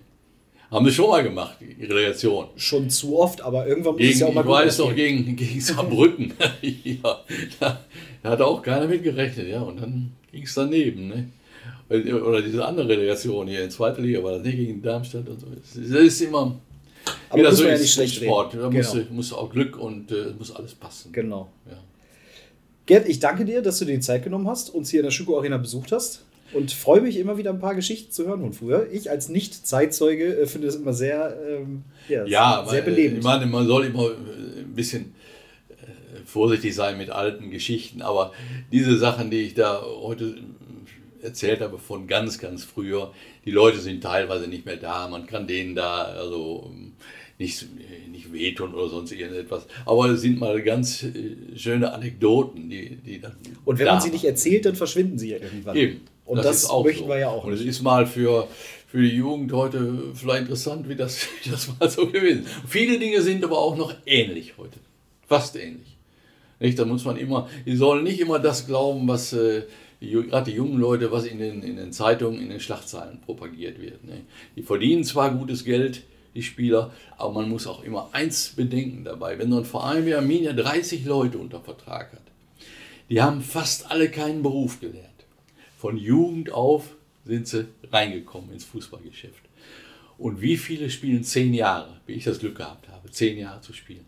Haben 0.71 0.85
sie 0.85 0.91
schon 0.91 1.09
mal 1.09 1.23
gemacht, 1.23 1.57
die 1.61 1.85
Relegation. 1.85 2.47
Schon 2.57 2.89
zu 2.89 3.17
oft, 3.17 3.41
aber 3.41 3.67
irgendwann 3.67 3.93
muss 3.93 4.01
Gegen, 4.01 4.13
es 4.13 4.19
ja 4.19 4.27
auch 4.27 4.33
mal 4.33 4.41
ich 4.43 4.47
weiß 4.49 4.77
noch, 4.79 4.95
gegen, 4.95 5.35
gegen 5.35 5.61
Saarbrücken. 5.61 6.33
ja, 6.83 7.19
da, 7.59 7.79
da 8.21 8.29
hat 8.29 8.41
auch 8.41 8.61
keiner 8.61 8.87
mit 8.87 9.03
gerechnet, 9.03 9.47
ja. 9.47 9.61
Und 9.61 9.81
dann 9.81 10.11
ging 10.31 10.43
es 10.43 10.53
daneben, 10.53 11.07
ne? 11.07 11.29
Oder 11.89 12.41
diese 12.41 12.65
andere 12.65 12.89
Relegation 12.89 13.47
hier 13.47 13.63
in 13.63 13.71
zweiter 13.71 14.01
Liga 14.01 14.21
war 14.21 14.33
das 14.33 14.43
nicht 14.43 14.57
gegen 14.57 14.81
Darmstadt 14.81 15.27
und 15.29 15.39
so. 15.39 15.47
Das 15.47 15.75
ist 15.75 16.21
immer. 16.21 16.59
Aber 17.29 17.43
das 17.43 17.55
so 17.55 17.63
ja 17.63 17.69
ist 17.71 17.81
nicht 17.81 17.93
schlecht 17.93 18.15
Sport. 18.15 18.53
reden. 18.53 18.63
Da 18.63 18.67
Genau. 18.69 18.77
musst, 18.79 18.93
du, 18.93 19.13
musst 19.13 19.31
du 19.31 19.35
auch 19.37 19.49
Glück 19.49 19.77
und 19.77 20.11
äh, 20.11 20.33
muss 20.37 20.53
alles 20.53 20.75
passen. 20.75 21.13
Genau. 21.13 21.47
Ja. 21.65 21.77
Gerd, 22.85 23.07
ich 23.07 23.19
danke 23.19 23.45
dir, 23.45 23.61
dass 23.61 23.79
du 23.79 23.85
dir 23.85 23.93
die 23.93 23.99
Zeit 24.01 24.23
genommen 24.25 24.49
hast, 24.49 24.69
uns 24.73 24.89
hier 24.89 24.99
in 24.99 25.05
der 25.05 25.11
Schüko 25.11 25.37
Arena 25.37 25.57
besucht 25.57 25.93
hast 25.93 26.25
und 26.53 26.71
freue 26.71 27.01
mich 27.01 27.17
immer 27.17 27.37
wieder 27.37 27.51
ein 27.51 27.59
paar 27.59 27.75
Geschichten 27.75 28.11
zu 28.11 28.25
hören 28.25 28.41
von 28.41 28.53
früher. 28.53 28.87
Ich 28.91 29.09
als 29.09 29.29
Nicht-Zeitzeuge 29.29 30.41
äh, 30.41 30.47
finde 30.47 30.67
das 30.67 30.75
immer 30.75 30.93
sehr, 30.93 31.37
ähm, 31.47 31.83
ja, 32.07 32.25
Ja, 32.25 32.65
sehr 32.67 32.85
weil, 32.85 32.93
belebend. 32.93 33.19
Ich 33.19 33.23
meine, 33.23 33.45
man 33.45 33.67
soll 33.67 33.85
immer 33.85 34.05
äh, 34.05 34.61
ein 34.61 34.73
bisschen 34.73 35.13
äh, 35.69 36.25
vorsichtig 36.25 36.73
sein 36.73 36.97
mit 36.97 37.09
alten 37.09 37.49
Geschichten, 37.49 38.01
aber 38.01 38.33
diese 38.71 38.97
Sachen, 38.97 39.29
die 39.29 39.41
ich 39.41 39.53
da 39.55 39.81
heute 39.81 40.25
äh, 41.21 41.25
erzählt 41.25 41.61
habe 41.61 41.77
von 41.77 42.07
ganz, 42.07 42.39
ganz 42.39 42.63
früher, 42.63 43.13
die 43.45 43.51
Leute 43.51 43.79
sind 43.79 44.01
teilweise 44.01 44.47
nicht 44.47 44.65
mehr 44.65 44.77
da, 44.77 45.07
man 45.07 45.25
kann 45.27 45.47
denen 45.47 45.75
da 45.75 46.03
also 46.03 46.71
ähm, 46.71 46.93
nicht, 47.39 47.63
äh, 47.63 48.09
nicht 48.09 48.31
wehtun 48.31 48.73
oder 48.73 48.87
sonst 48.89 49.11
irgendetwas, 49.11 49.67
aber 49.85 50.05
es 50.09 50.21
sind 50.21 50.39
mal 50.39 50.61
ganz 50.61 51.03
äh, 51.03 51.35
schöne 51.55 51.91
Anekdoten, 51.91 52.69
die, 52.69 52.95
die 52.95 53.19
dann 53.19 53.35
und 53.65 53.79
wenn 53.79 53.85
da 53.85 53.93
man 53.93 54.01
sie 54.01 54.11
nicht 54.11 54.25
erzählt, 54.25 54.65
dann 54.65 54.75
verschwinden 54.75 55.17
sie 55.19 55.31
ja 55.31 55.37
irgendwann. 55.37 55.75
Eben. 55.75 56.01
Und 56.27 56.43
das, 56.43 56.63
ist 56.63 56.69
auch 56.69 56.83
möchten 56.83 57.03
so. 57.05 57.09
wir 57.09 57.19
ja 57.19 57.29
auch 57.29 57.45
Und 57.45 57.53
es 57.53 57.61
nicht. 57.61 57.69
ist 57.69 57.81
mal 57.81 58.05
für, 58.05 58.47
für 58.87 59.01
die 59.01 59.15
Jugend 59.15 59.51
heute 59.53 60.11
vielleicht 60.13 60.41
interessant, 60.41 60.87
wie 60.89 60.95
das, 60.95 61.25
wie 61.43 61.49
das 61.49 61.69
mal 61.79 61.89
so 61.89 62.07
gewesen 62.07 62.45
ist. 62.45 62.51
Viele 62.67 62.99
Dinge 62.99 63.21
sind 63.21 63.43
aber 63.43 63.57
auch 63.57 63.77
noch 63.77 63.93
ähnlich 64.05 64.53
heute. 64.57 64.79
Fast 65.27 65.55
ähnlich. 65.55 65.97
Nicht? 66.59 66.77
Da 66.77 66.85
muss 66.85 67.05
man 67.05 67.17
immer, 67.17 67.49
die 67.65 67.75
sollen 67.75 68.03
nicht 68.03 68.19
immer 68.19 68.39
das 68.39 68.67
glauben, 68.67 69.07
was 69.07 69.33
äh, 69.33 69.63
gerade 69.99 70.51
die 70.51 70.57
jungen 70.57 70.79
Leute, 70.79 71.11
was 71.11 71.25
in 71.25 71.39
den, 71.39 71.63
in 71.63 71.77
den 71.77 71.91
Zeitungen, 71.91 72.41
in 72.41 72.49
den 72.49 72.59
Schlagzeilen 72.59 73.21
propagiert 73.21 73.81
wird. 73.81 74.03
Ne? 74.03 74.21
Die 74.55 74.63
verdienen 74.63 75.03
zwar 75.03 75.31
gutes 75.31 75.63
Geld, 75.63 76.03
die 76.35 76.43
Spieler, 76.43 76.91
aber 77.17 77.33
man 77.33 77.49
muss 77.49 77.67
auch 77.67 77.83
immer 77.83 78.09
eins 78.11 78.49
bedenken 78.49 79.03
dabei. 79.03 79.39
Wenn 79.39 79.51
so 79.51 79.57
ein 79.59 79.65
Verein 79.65 80.05
wie 80.05 80.13
Arminia 80.13 80.53
30 80.53 81.05
Leute 81.05 81.37
unter 81.37 81.61
Vertrag 81.61 82.11
hat, 82.11 82.21
die 83.09 83.21
haben 83.21 83.41
fast 83.41 83.89
alle 83.89 84.09
keinen 84.11 84.43
Beruf 84.43 84.79
gelernt. 84.79 85.16
Von 85.77 85.95
Jugend 85.95 86.51
auf 86.51 86.95
sind 87.23 87.47
sie 87.47 87.67
reingekommen 87.91 88.51
ins 88.51 88.65
Fußballgeschäft. 88.65 89.43
Und 90.17 90.41
wie 90.41 90.57
viele 90.57 90.89
spielen 90.89 91.23
zehn 91.23 91.53
Jahre, 91.53 92.01
wie 92.07 92.13
ich 92.13 92.23
das 92.23 92.39
Glück 92.39 92.55
gehabt 92.55 92.89
habe, 92.89 93.11
zehn 93.11 93.37
Jahre 93.37 93.61
zu 93.61 93.73
spielen. 93.73 94.05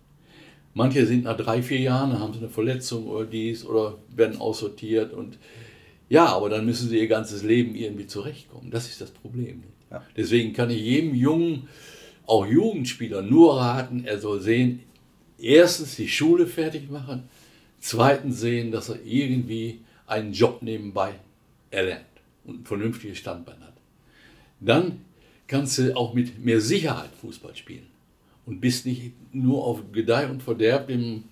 Manche 0.73 1.05
sind 1.05 1.25
nach 1.25 1.37
drei, 1.37 1.61
vier 1.61 1.79
Jahren, 1.79 2.09
dann 2.09 2.19
haben 2.19 2.33
sie 2.33 2.39
eine 2.39 2.49
Verletzung 2.49 3.05
oder 3.05 3.25
dies 3.25 3.63
oder 3.65 3.99
werden 4.15 4.39
aussortiert. 4.39 5.13
Und 5.13 5.37
ja, 6.09 6.25
aber 6.25 6.49
dann 6.49 6.65
müssen 6.65 6.89
sie 6.89 6.97
ihr 6.97 7.07
ganzes 7.07 7.43
Leben 7.43 7.75
irgendwie 7.75 8.07
zurechtkommen. 8.07 8.71
Das 8.71 8.87
ist 8.87 8.99
das 8.99 9.11
Problem. 9.11 9.63
Ja. 9.91 10.03
Deswegen 10.17 10.53
kann 10.53 10.71
ich 10.71 10.81
jedem 10.81 11.13
jungen, 11.13 11.67
auch 12.25 12.47
Jugendspieler 12.47 13.21
nur 13.21 13.57
raten, 13.57 14.05
er 14.05 14.19
soll 14.19 14.41
sehen, 14.41 14.81
erstens 15.37 15.95
die 15.95 16.07
Schule 16.07 16.47
fertig 16.47 16.89
machen, 16.89 17.29
zweitens 17.79 18.39
sehen, 18.39 18.71
dass 18.71 18.89
er 18.89 19.03
irgendwie 19.03 19.81
einen 20.07 20.33
Job 20.33 20.63
nebenbei 20.63 21.13
erlernt 21.71 22.05
und 22.45 22.61
ein 22.61 22.65
vernünftiges 22.65 23.17
Standbein 23.17 23.59
hat. 23.61 23.73
Dann 24.59 25.01
kannst 25.47 25.77
du 25.77 25.95
auch 25.95 26.13
mit 26.13 26.43
mehr 26.43 26.61
Sicherheit 26.61 27.09
Fußball 27.21 27.55
spielen 27.55 27.87
und 28.45 28.61
bist 28.61 28.85
nicht 28.85 29.13
nur 29.33 29.63
auf 29.65 29.79
Gedeih 29.91 30.29
und 30.29 30.43
Verderb 30.43 30.87
dem 30.87 31.23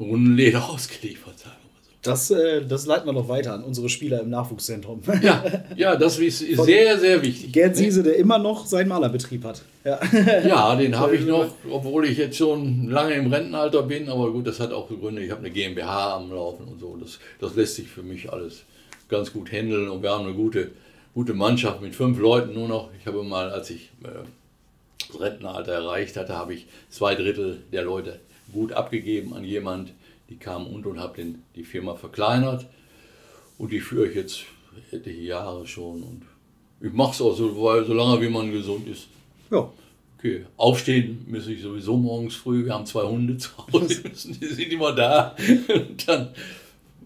runden 0.00 0.34
Leder 0.34 0.68
ausgeliefert, 0.68 1.38
sagen 1.38 1.56
wir 1.62 1.70
mal 1.70 1.82
so. 1.82 1.90
Das, 2.02 2.30
äh, 2.30 2.64
das 2.66 2.86
leiten 2.86 3.06
wir 3.06 3.12
noch 3.12 3.28
weiter 3.28 3.54
an 3.54 3.64
unsere 3.64 3.88
Spieler 3.88 4.20
im 4.20 4.30
Nachwuchszentrum. 4.30 5.00
Ja, 5.22 5.44
ja, 5.76 5.96
das 5.96 6.18
ist 6.18 6.40
ist 6.42 6.64
sehr, 6.64 6.98
sehr 6.98 7.22
wichtig. 7.22 7.52
Gerd 7.52 7.76
Siese, 7.76 8.02
der 8.02 8.16
immer 8.16 8.38
noch 8.38 8.66
seinen 8.66 8.88
Malerbetrieb 8.88 9.44
hat. 9.44 9.62
Ja. 9.84 10.00
Ja, 10.46 10.76
den 10.76 10.98
habe 10.98 11.16
ich 11.16 11.24
noch, 11.24 11.54
obwohl 11.70 12.06
ich 12.06 12.18
jetzt 12.18 12.36
schon 12.36 12.88
lange 12.88 13.14
im 13.14 13.32
Rentenalter 13.32 13.82
bin, 13.82 14.08
aber 14.08 14.32
gut, 14.32 14.46
das 14.46 14.60
hat 14.60 14.72
auch 14.72 14.88
Gründe. 14.88 15.22
Ich 15.22 15.30
habe 15.30 15.40
eine 15.40 15.50
GmbH 15.50 16.16
am 16.16 16.30
Laufen 16.30 16.66
und 16.66 16.80
so. 16.80 16.96
Das, 16.96 17.18
das 17.40 17.54
lässt 17.54 17.76
sich 17.76 17.88
für 17.88 18.02
mich 18.02 18.32
alles 18.32 18.64
ganz 19.08 19.32
gut 19.32 19.50
handeln 19.52 19.88
und 19.88 20.02
wir 20.02 20.10
haben 20.10 20.24
eine 20.26 20.34
gute, 20.34 20.70
gute 21.14 21.34
Mannschaft 21.34 21.80
mit 21.82 21.94
fünf 21.94 22.18
Leuten 22.18 22.54
nur 22.54 22.68
noch. 22.68 22.90
Ich 22.98 23.06
habe 23.06 23.22
mal, 23.22 23.50
als 23.50 23.70
ich 23.70 23.90
äh, 24.02 24.08
das 25.08 25.20
Rentenalter 25.20 25.72
erreicht 25.72 26.16
hatte, 26.16 26.34
habe 26.36 26.54
ich 26.54 26.66
zwei 26.90 27.14
Drittel 27.14 27.62
der 27.72 27.82
Leute 27.84 28.20
gut 28.52 28.72
abgegeben 28.72 29.34
an 29.34 29.44
jemand, 29.44 29.92
die 30.30 30.36
kamen 30.36 30.66
und 30.66 30.86
und 30.86 30.98
habe 31.00 31.16
den- 31.16 31.42
die 31.56 31.64
Firma 31.64 31.94
verkleinert 31.94 32.66
und 33.58 33.72
die 33.72 33.80
führe 33.80 34.08
ich 34.08 34.14
jetzt 34.16 34.44
etliche 34.90 35.20
Jahre 35.20 35.66
schon 35.66 36.02
und 36.02 36.22
ich 36.80 36.92
mache 36.92 37.12
es 37.12 37.20
auch 37.22 37.34
so, 37.34 37.62
weil, 37.62 37.84
solange 37.86 38.20
wie 38.20 38.28
man 38.28 38.50
gesund 38.52 38.86
ist. 38.88 39.08
ja. 39.50 39.70
Okay, 40.18 40.46
aufstehen 40.56 41.26
muss 41.28 41.46
ich 41.48 41.60
sowieso 41.60 41.98
morgens 41.98 42.34
früh. 42.34 42.64
Wir 42.64 42.72
haben 42.72 42.86
zwei 42.86 43.02
Hunde 43.02 43.36
zu 43.36 43.50
Hause, 43.58 44.00
die 44.02 44.08
müssen- 44.08 44.40
die 44.40 44.46
sind 44.46 44.72
immer 44.72 44.92
da. 44.94 45.36
Und 45.68 46.08
dann 46.08 46.30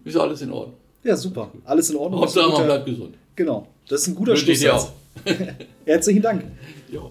ist 0.05 0.15
alles 0.15 0.41
in 0.41 0.51
Ordnung. 0.53 0.77
Ja, 1.03 1.15
super. 1.15 1.51
Alles 1.65 1.89
in 1.89 1.95
Ordnung. 1.95 2.21
Hauptsache 2.21 2.51
man 2.51 2.65
bleibt 2.65 2.85
gesund. 2.85 3.15
Genau. 3.35 3.67
Das 3.87 4.01
ist 4.01 4.07
ein 4.07 4.15
guter 4.15 4.35
Schlusssatz. 4.35 4.91
Herzlichen 5.85 6.21
Dank. 6.21 6.43
Ja. 6.91 7.09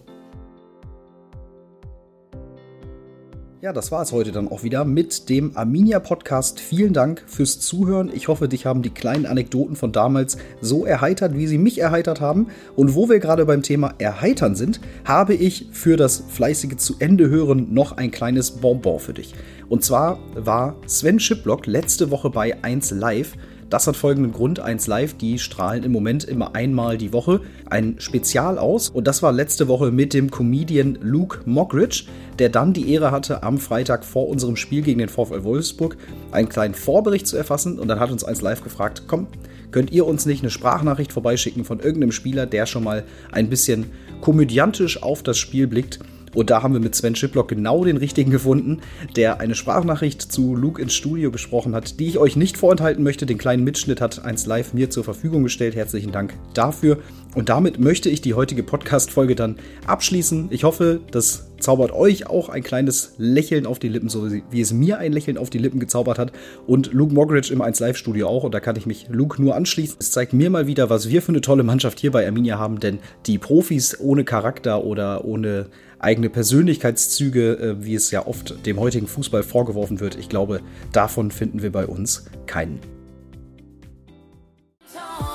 Ja, 3.61 3.73
das 3.73 3.91
war 3.91 4.03
es 4.03 4.13
heute 4.13 4.31
dann 4.31 4.47
auch 4.47 4.63
wieder 4.63 4.85
mit 4.85 5.29
dem 5.29 5.57
Arminia 5.57 5.99
Podcast. 5.99 6.61
Vielen 6.61 6.93
Dank 6.93 7.25
fürs 7.27 7.59
Zuhören. 7.59 8.09
Ich 8.15 8.29
hoffe, 8.29 8.47
dich 8.47 8.67
haben 8.67 8.83
die 8.83 8.91
kleinen 8.91 9.27
Anekdoten 9.27 9.75
von 9.75 9.91
damals 9.91 10.37
so 10.61 10.85
erheitert, 10.85 11.35
wie 11.35 11.49
sie 11.49 11.59
mich 11.59 11.81
erheitert 11.81 12.21
haben. 12.21 12.49
Und 12.77 12.95
wo 12.95 13.09
wir 13.09 13.19
gerade 13.19 13.47
beim 13.47 13.63
Thema 13.63 13.95
Erheitern 13.99 14.55
sind, 14.55 14.81
habe 15.05 15.35
ich 15.35 15.67
für 15.73 15.97
das 15.97 16.23
fleißige 16.29 16.77
zu 16.77 16.97
Ende 17.01 17.31
hören 17.31 17.75
noch 17.75 17.97
ein 17.97 18.13
kleines 18.13 18.53
Bonbon 18.53 19.01
für 19.01 19.15
dich. 19.15 19.35
Und 19.69 19.83
zwar 19.83 20.21
war 20.37 20.77
Sven 20.87 21.19
Schiplock 21.19 21.67
letzte 21.67 22.13
Woche 22.13 22.31
bei 22.31 22.63
1 22.63 22.93
Live. 22.93 23.33
Das 23.71 23.87
hat 23.87 23.97
folgenden 23.97 24.33
Grund. 24.33 24.61
1 24.61 24.87
Live, 24.87 25.15
die 25.15 25.39
strahlen 25.39 25.85
im 25.85 25.93
Moment 25.93 26.25
immer 26.25 26.55
einmal 26.55 26.97
die 26.97 27.13
Woche 27.13 27.43
ein 27.69 27.97
Spezial 27.99 28.59
aus. 28.59 28.89
Und 28.89 29.07
das 29.07 29.23
war 29.23 29.31
letzte 29.31 29.69
Woche 29.69 29.91
mit 29.91 30.15
dem 30.15 30.31
Comedian 30.31 30.99
Luke 31.03 31.41
Mockridge, 31.45 32.05
der 32.39 32.49
dann 32.49 32.73
die 32.73 32.91
Ehre 32.91 33.11
hatte, 33.11 33.43
am 33.43 33.59
Freitag 33.59 34.07
vor 34.07 34.29
unserem 34.29 34.57
Spiel 34.57 34.81
gegen 34.81 35.01
den 35.01 35.11
VfL 35.11 35.45
Wolfsburg 35.45 35.99
einen 36.31 36.49
kleinen 36.49 36.75
Vorbericht 36.75 37.27
zu 37.27 37.37
erfassen. 37.37 37.79
Und 37.79 37.89
dann 37.89 38.01
hat 38.01 38.11
uns 38.11 38.25
1 38.25 38.41
Live 38.41 38.65
gefragt, 38.65 39.03
komm, 39.07 39.27
könnt 39.71 39.93
ihr 39.93 40.07
uns 40.07 40.25
nicht 40.25 40.43
eine 40.43 40.51
Sprachnachricht 40.51 41.13
vorbeischicken 41.13 41.65
von 41.67 41.81
irgendeinem 41.81 42.13
Spieler, 42.13 42.47
der 42.47 42.65
schon 42.65 42.85
mal 42.85 43.05
ein 43.33 43.51
bisschen 43.51 43.91
komödiantisch 44.23 45.03
auf 45.03 45.23
das 45.23 45.37
Spiel 45.37 45.67
blickt? 45.67 45.99
Und 46.39 46.51
da 46.51 46.63
haben 46.63 46.73
wir 46.73 46.81
mit 46.81 46.95
Sven 46.95 47.17
Schiplock 47.17 47.49
genau 47.49 47.85
den 47.85 47.97
richtigen 47.97 48.31
gefunden, 48.31 48.79
der 49.17 49.41
eine 49.41 49.57
Sprachnachricht 49.57 50.23
zu 50.23 50.55
Luke 50.55 50.81
ins 50.81 50.95
Studio 50.95 51.33
gesprochen 51.33 51.75
hat, 51.75 51.99
die 51.99 52.07
ich 52.07 52.19
euch 52.19 52.37
nicht 52.37 52.57
vorenthalten 52.57 53.03
möchte. 53.03 53.27
Den 53.27 53.39
kleinen 53.39 53.65
Mitschnitt 53.65 54.01
hat 54.01 54.25
1 54.25 54.47
Live 54.47 54.73
mir 54.73 54.89
zur 54.89 55.03
Verfügung 55.03 55.43
gestellt. 55.43 55.75
Herzlichen 55.75 56.13
Dank 56.13 56.35
dafür. 56.55 56.99
Und 57.35 57.49
damit 57.49 57.81
möchte 57.81 58.09
ich 58.09 58.21
die 58.21 58.35
heutige 58.35 58.63
Podcast-Folge 58.63 59.35
dann 59.35 59.57
abschließen. 59.89 60.47
Ich 60.51 60.63
hoffe, 60.63 61.01
das 61.11 61.49
zaubert 61.59 61.91
euch 61.91 62.29
auch 62.29 62.49
ein 62.49 62.63
kleines 62.63 63.15
Lächeln 63.19 63.67
auf 63.67 63.81
die 63.81 63.89
Lippen, 63.89 64.09
so 64.09 64.31
wie 64.31 64.61
es 64.61 64.73
mir 64.73 64.99
ein 64.99 65.13
Lächeln 65.13 65.39
auf 65.39 65.51
die 65.51 65.59
Lippen 65.59 65.81
gezaubert 65.81 66.21
hat. 66.21 66.31
Und 66.69 66.93
Luke 66.93 67.13
Mogridge 67.13 67.53
im 67.53 67.63
1 67.63 67.81
Live-Studio 67.81 68.29
auch. 68.29 68.45
Und 68.45 68.55
da 68.55 68.61
kann 68.61 68.77
ich 68.77 68.87
mich 68.87 69.09
Luke 69.11 69.43
nur 69.43 69.57
anschließen. 69.57 69.97
Es 69.99 70.13
zeigt 70.13 70.33
mir 70.33 70.51
mal 70.51 70.69
wieder, 70.69 70.89
was 70.89 71.09
wir 71.09 71.21
für 71.21 71.33
eine 71.33 71.41
tolle 71.41 71.65
Mannschaft 71.65 71.99
hier 71.99 72.13
bei 72.13 72.25
Arminia 72.25 72.61
haben. 72.61 72.79
Denn 72.79 73.01
die 73.27 73.39
Profis 73.39 73.99
ohne 73.99 74.23
Charakter 74.23 74.85
oder 74.85 75.25
ohne 75.25 75.67
eigene 75.99 76.31
Persönlichkeitszüge, 76.31 77.53
äh, 77.53 77.85
wie 77.85 77.95
es 77.95 78.11
ja 78.11 78.27
oft 78.27 78.67
dem 78.67 78.79
heutigen 78.79 79.07
Fußball 79.07 79.43
vorgeworfen 79.43 80.01
wird, 80.01 80.17
ich 80.17 80.29
glaube, 80.29 80.61
davon 80.93 81.31
finden 81.31 81.63
wir 81.63 81.73
bei 81.73 81.87
uns 81.87 82.27
keinen. 82.47 82.81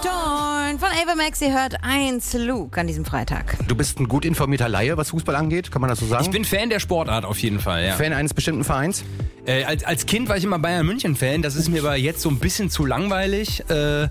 Torn 0.01 0.79
von 0.79 0.89
Ava 0.89 1.15
Max, 1.15 1.41
ihr 1.41 1.53
hört 1.53 1.75
1 1.83 2.33
Luke 2.33 2.79
an 2.79 2.87
diesem 2.87 3.05
Freitag. 3.05 3.57
Du 3.67 3.75
bist 3.75 3.99
ein 3.99 4.07
gut 4.07 4.25
informierter 4.25 4.69
Laie, 4.69 4.97
was 4.97 5.09
Fußball 5.09 5.35
angeht, 5.35 5.71
kann 5.71 5.81
man 5.81 5.89
das 5.89 5.99
so 5.99 6.05
sagen? 6.05 6.23
Ich 6.23 6.31
bin 6.31 6.45
Fan 6.45 6.69
der 6.69 6.79
Sportart 6.79 7.25
auf 7.25 7.37
jeden 7.39 7.59
Fall, 7.59 7.85
ja. 7.85 7.93
Fan 7.93 8.13
eines 8.13 8.33
bestimmten 8.33 8.63
Vereins. 8.63 9.03
Äh, 9.45 9.65
als, 9.65 9.83
als 9.83 10.05
Kind 10.05 10.29
war 10.29 10.37
ich 10.37 10.43
immer 10.43 10.59
Bayern 10.59 10.85
München 10.85 11.15
Fan, 11.15 11.41
das 11.41 11.55
ist 11.55 11.69
mir 11.69 11.81
aber 11.81 11.95
jetzt 11.95 12.21
so 12.21 12.29
ein 12.29 12.39
bisschen 12.39 12.69
zu 12.69 12.85
langweilig. 12.85 13.63
Äh, 13.69 14.07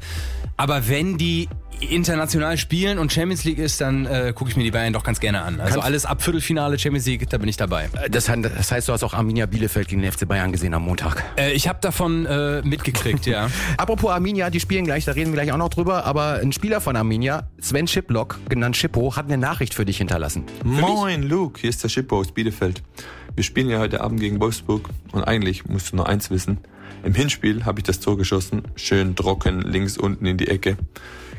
aber 0.57 0.88
wenn 0.88 1.18
die 1.18 1.48
international 1.87 2.57
spielen 2.59 2.99
und 2.99 3.12
Champions 3.12 3.45
League 3.45 3.59
ist, 3.59 3.80
dann 3.80 4.07
äh, 4.07 4.33
gucke 4.35 4.51
ich 4.51 4.57
mir 4.57 4.64
die 4.64 4.70
Bayern 4.70 4.93
doch 4.93 5.05
ganz 5.05 5.20
gerne 5.20 5.43
an. 5.43 5.61
Also 5.61 5.74
Kannst- 5.74 5.87
alles 5.87 6.07
ab 6.07 6.22
Viertelfinale 6.22 6.78
Champions 6.78 7.07
League, 7.07 7.28
da 7.30 7.39
bin 7.39 7.49
ich 7.49 7.57
dabei. 7.57 7.89
Äh, 8.01 8.11
Das, 8.11 8.26
das 8.26 8.72
heißt, 8.72 8.89
du 8.89 8.93
hast 8.93 9.03
auch 9.05 9.14
Arminia 9.14 9.47
Bielefeld 9.47 9.89
gegen 9.89 10.03
den 10.03 10.11
FC 10.12 10.26
Bayern 10.26 10.53
gesehen 10.53 10.74
am 10.74 10.83
Montag. 10.85 11.22
Äh, 11.37 11.53
ich 11.53 11.68
habe 11.68 11.78
davon 11.80 12.26
äh, 12.26 12.62
mitgekriegt, 12.62 13.26
ja. 13.26 13.49
Apropos 13.76 14.11
Arminia, 14.11 14.51
die 14.51 14.61
spielen 14.61 14.85
gleich, 14.85 15.05
da 15.05 15.12
reden 15.12 15.33
wir 15.33 15.41
gleich 15.43 15.53
auch 15.53 15.59
noch 15.59 15.70
drüber, 15.70 16.05
aber 16.05 16.35
ein 16.43 16.53
Spieler 16.53 16.80
von 16.80 16.97
Arminia, 16.97 17.49
Sven 17.61 17.87
Schiplock, 17.89 18.39
genannt 18.49 18.76
Schippo, 18.76 19.16
hat 19.16 19.26
eine 19.26 19.39
Nachricht 19.39 19.74
für 19.74 19.85
dich 19.85 19.99
hinterlassen. 19.99 20.45
Moin, 20.64 21.22
Luke, 21.22 21.61
hier 21.61 21.70
ist 21.70 21.83
der 21.83 21.89
Schippo 21.89 22.18
aus 22.18 22.33
Bielefeld. 22.33 22.83
Wir 23.35 23.45
spielen 23.45 23.70
ja 23.70 23.78
heute 23.78 24.03
Abend 24.03 24.20
gegen 24.20 24.41
Wolfsburg 24.41 24.89
und 25.12 25.24
eigentlich 25.24 25.64
musst 25.64 25.93
du 25.93 25.97
nur 25.97 26.09
eins 26.09 26.30
wissen. 26.30 26.59
Im 27.05 27.14
Hinspiel 27.14 27.64
habe 27.64 27.80
ich 27.80 27.85
das 27.85 27.99
Tor 27.99 28.16
geschossen, 28.16 28.62
schön 28.76 29.16
trocken, 29.16 29.62
links 29.62 29.97
unten 29.99 30.26
in 30.26 30.37
die 30.37 30.49
Ecke. 30.49 30.76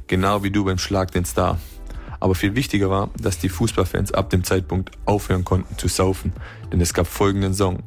Genau 0.07 0.43
wie 0.43 0.51
du 0.51 0.65
beim 0.65 0.77
Schlag 0.77 1.11
den 1.11 1.25
Star. 1.25 1.59
Aber 2.19 2.35
viel 2.35 2.55
wichtiger 2.55 2.89
war, 2.89 3.09
dass 3.17 3.39
die 3.39 3.49
Fußballfans 3.49 4.13
ab 4.13 4.29
dem 4.29 4.43
Zeitpunkt 4.43 4.91
aufhören 5.05 5.43
konnten 5.43 5.77
zu 5.77 5.87
saufen, 5.87 6.31
denn 6.71 6.79
es 6.79 6.93
gab 6.93 7.07
folgenden 7.07 7.53
Song. 7.53 7.83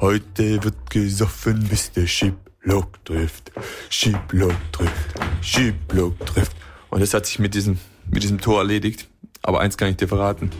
Heute 0.00 0.62
wird 0.62 0.90
gesoffen, 0.90 1.66
bis 1.68 1.90
der 1.90 2.06
Schiplock 2.06 3.04
trifft. 3.04 3.50
Schiplock 3.90 4.54
trifft. 4.72 5.14
Schiplock 5.40 6.26
trifft. 6.26 6.56
Und 6.90 7.00
das 7.00 7.14
hat 7.14 7.26
sich 7.26 7.38
mit 7.38 7.54
diesem, 7.54 7.78
mit 8.10 8.22
diesem 8.22 8.40
Tor 8.40 8.58
erledigt. 8.58 9.08
Aber 9.42 9.60
eins 9.60 9.76
kann 9.76 9.88
ich 9.88 9.96
dir 9.96 10.08
verraten. 10.08 10.50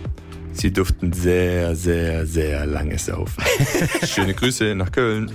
Sie 0.56 0.72
durften 0.72 1.12
sehr, 1.12 1.74
sehr, 1.76 2.26
sehr 2.26 2.66
lange 2.66 2.98
saufen. 2.98 3.44
Schöne 4.06 4.34
Grüße 4.34 4.74
nach 4.74 4.90
Köln. 4.90 5.30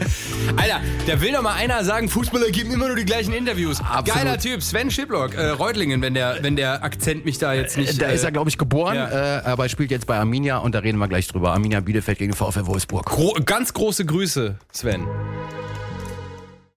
Alter, 0.57 0.81
da 1.07 1.21
will 1.21 1.31
doch 1.31 1.41
mal 1.41 1.53
einer 1.53 1.83
sagen, 1.83 2.09
Fußballer 2.09 2.49
geben 2.49 2.71
immer 2.71 2.87
nur 2.87 2.95
die 2.95 3.05
gleichen 3.05 3.33
Interviews. 3.33 3.79
Absolut. 3.79 4.05
Geiler 4.07 4.37
Typ, 4.37 4.63
Sven 4.63 4.89
Schiplock, 4.89 5.35
äh, 5.35 5.49
Reutlingen, 5.49 6.01
wenn 6.01 6.13
der, 6.13 6.39
wenn 6.41 6.55
der 6.55 6.83
Akzent 6.83 7.25
mich 7.25 7.37
da 7.37 7.53
jetzt 7.53 7.77
nicht... 7.77 8.01
Da 8.01 8.07
äh, 8.07 8.15
ist 8.15 8.23
er, 8.23 8.31
glaube 8.31 8.49
ich, 8.49 8.57
geboren, 8.57 8.95
ja. 8.95 9.39
äh, 9.39 9.41
aber 9.45 9.63
er 9.63 9.69
spielt 9.69 9.91
jetzt 9.91 10.07
bei 10.07 10.17
Arminia 10.17 10.57
und 10.57 10.75
da 10.75 10.79
reden 10.79 10.97
wir 10.97 11.07
gleich 11.07 11.27
drüber. 11.27 11.53
Arminia 11.53 11.79
Bielefeld 11.79 12.17
gegen 12.17 12.33
VfL 12.33 12.65
Wolfsburg. 12.65 13.05
gro 13.05 13.35
ganz 13.45 13.73
große 13.73 14.05
Grüße, 14.05 14.55
Sven. 14.71 15.05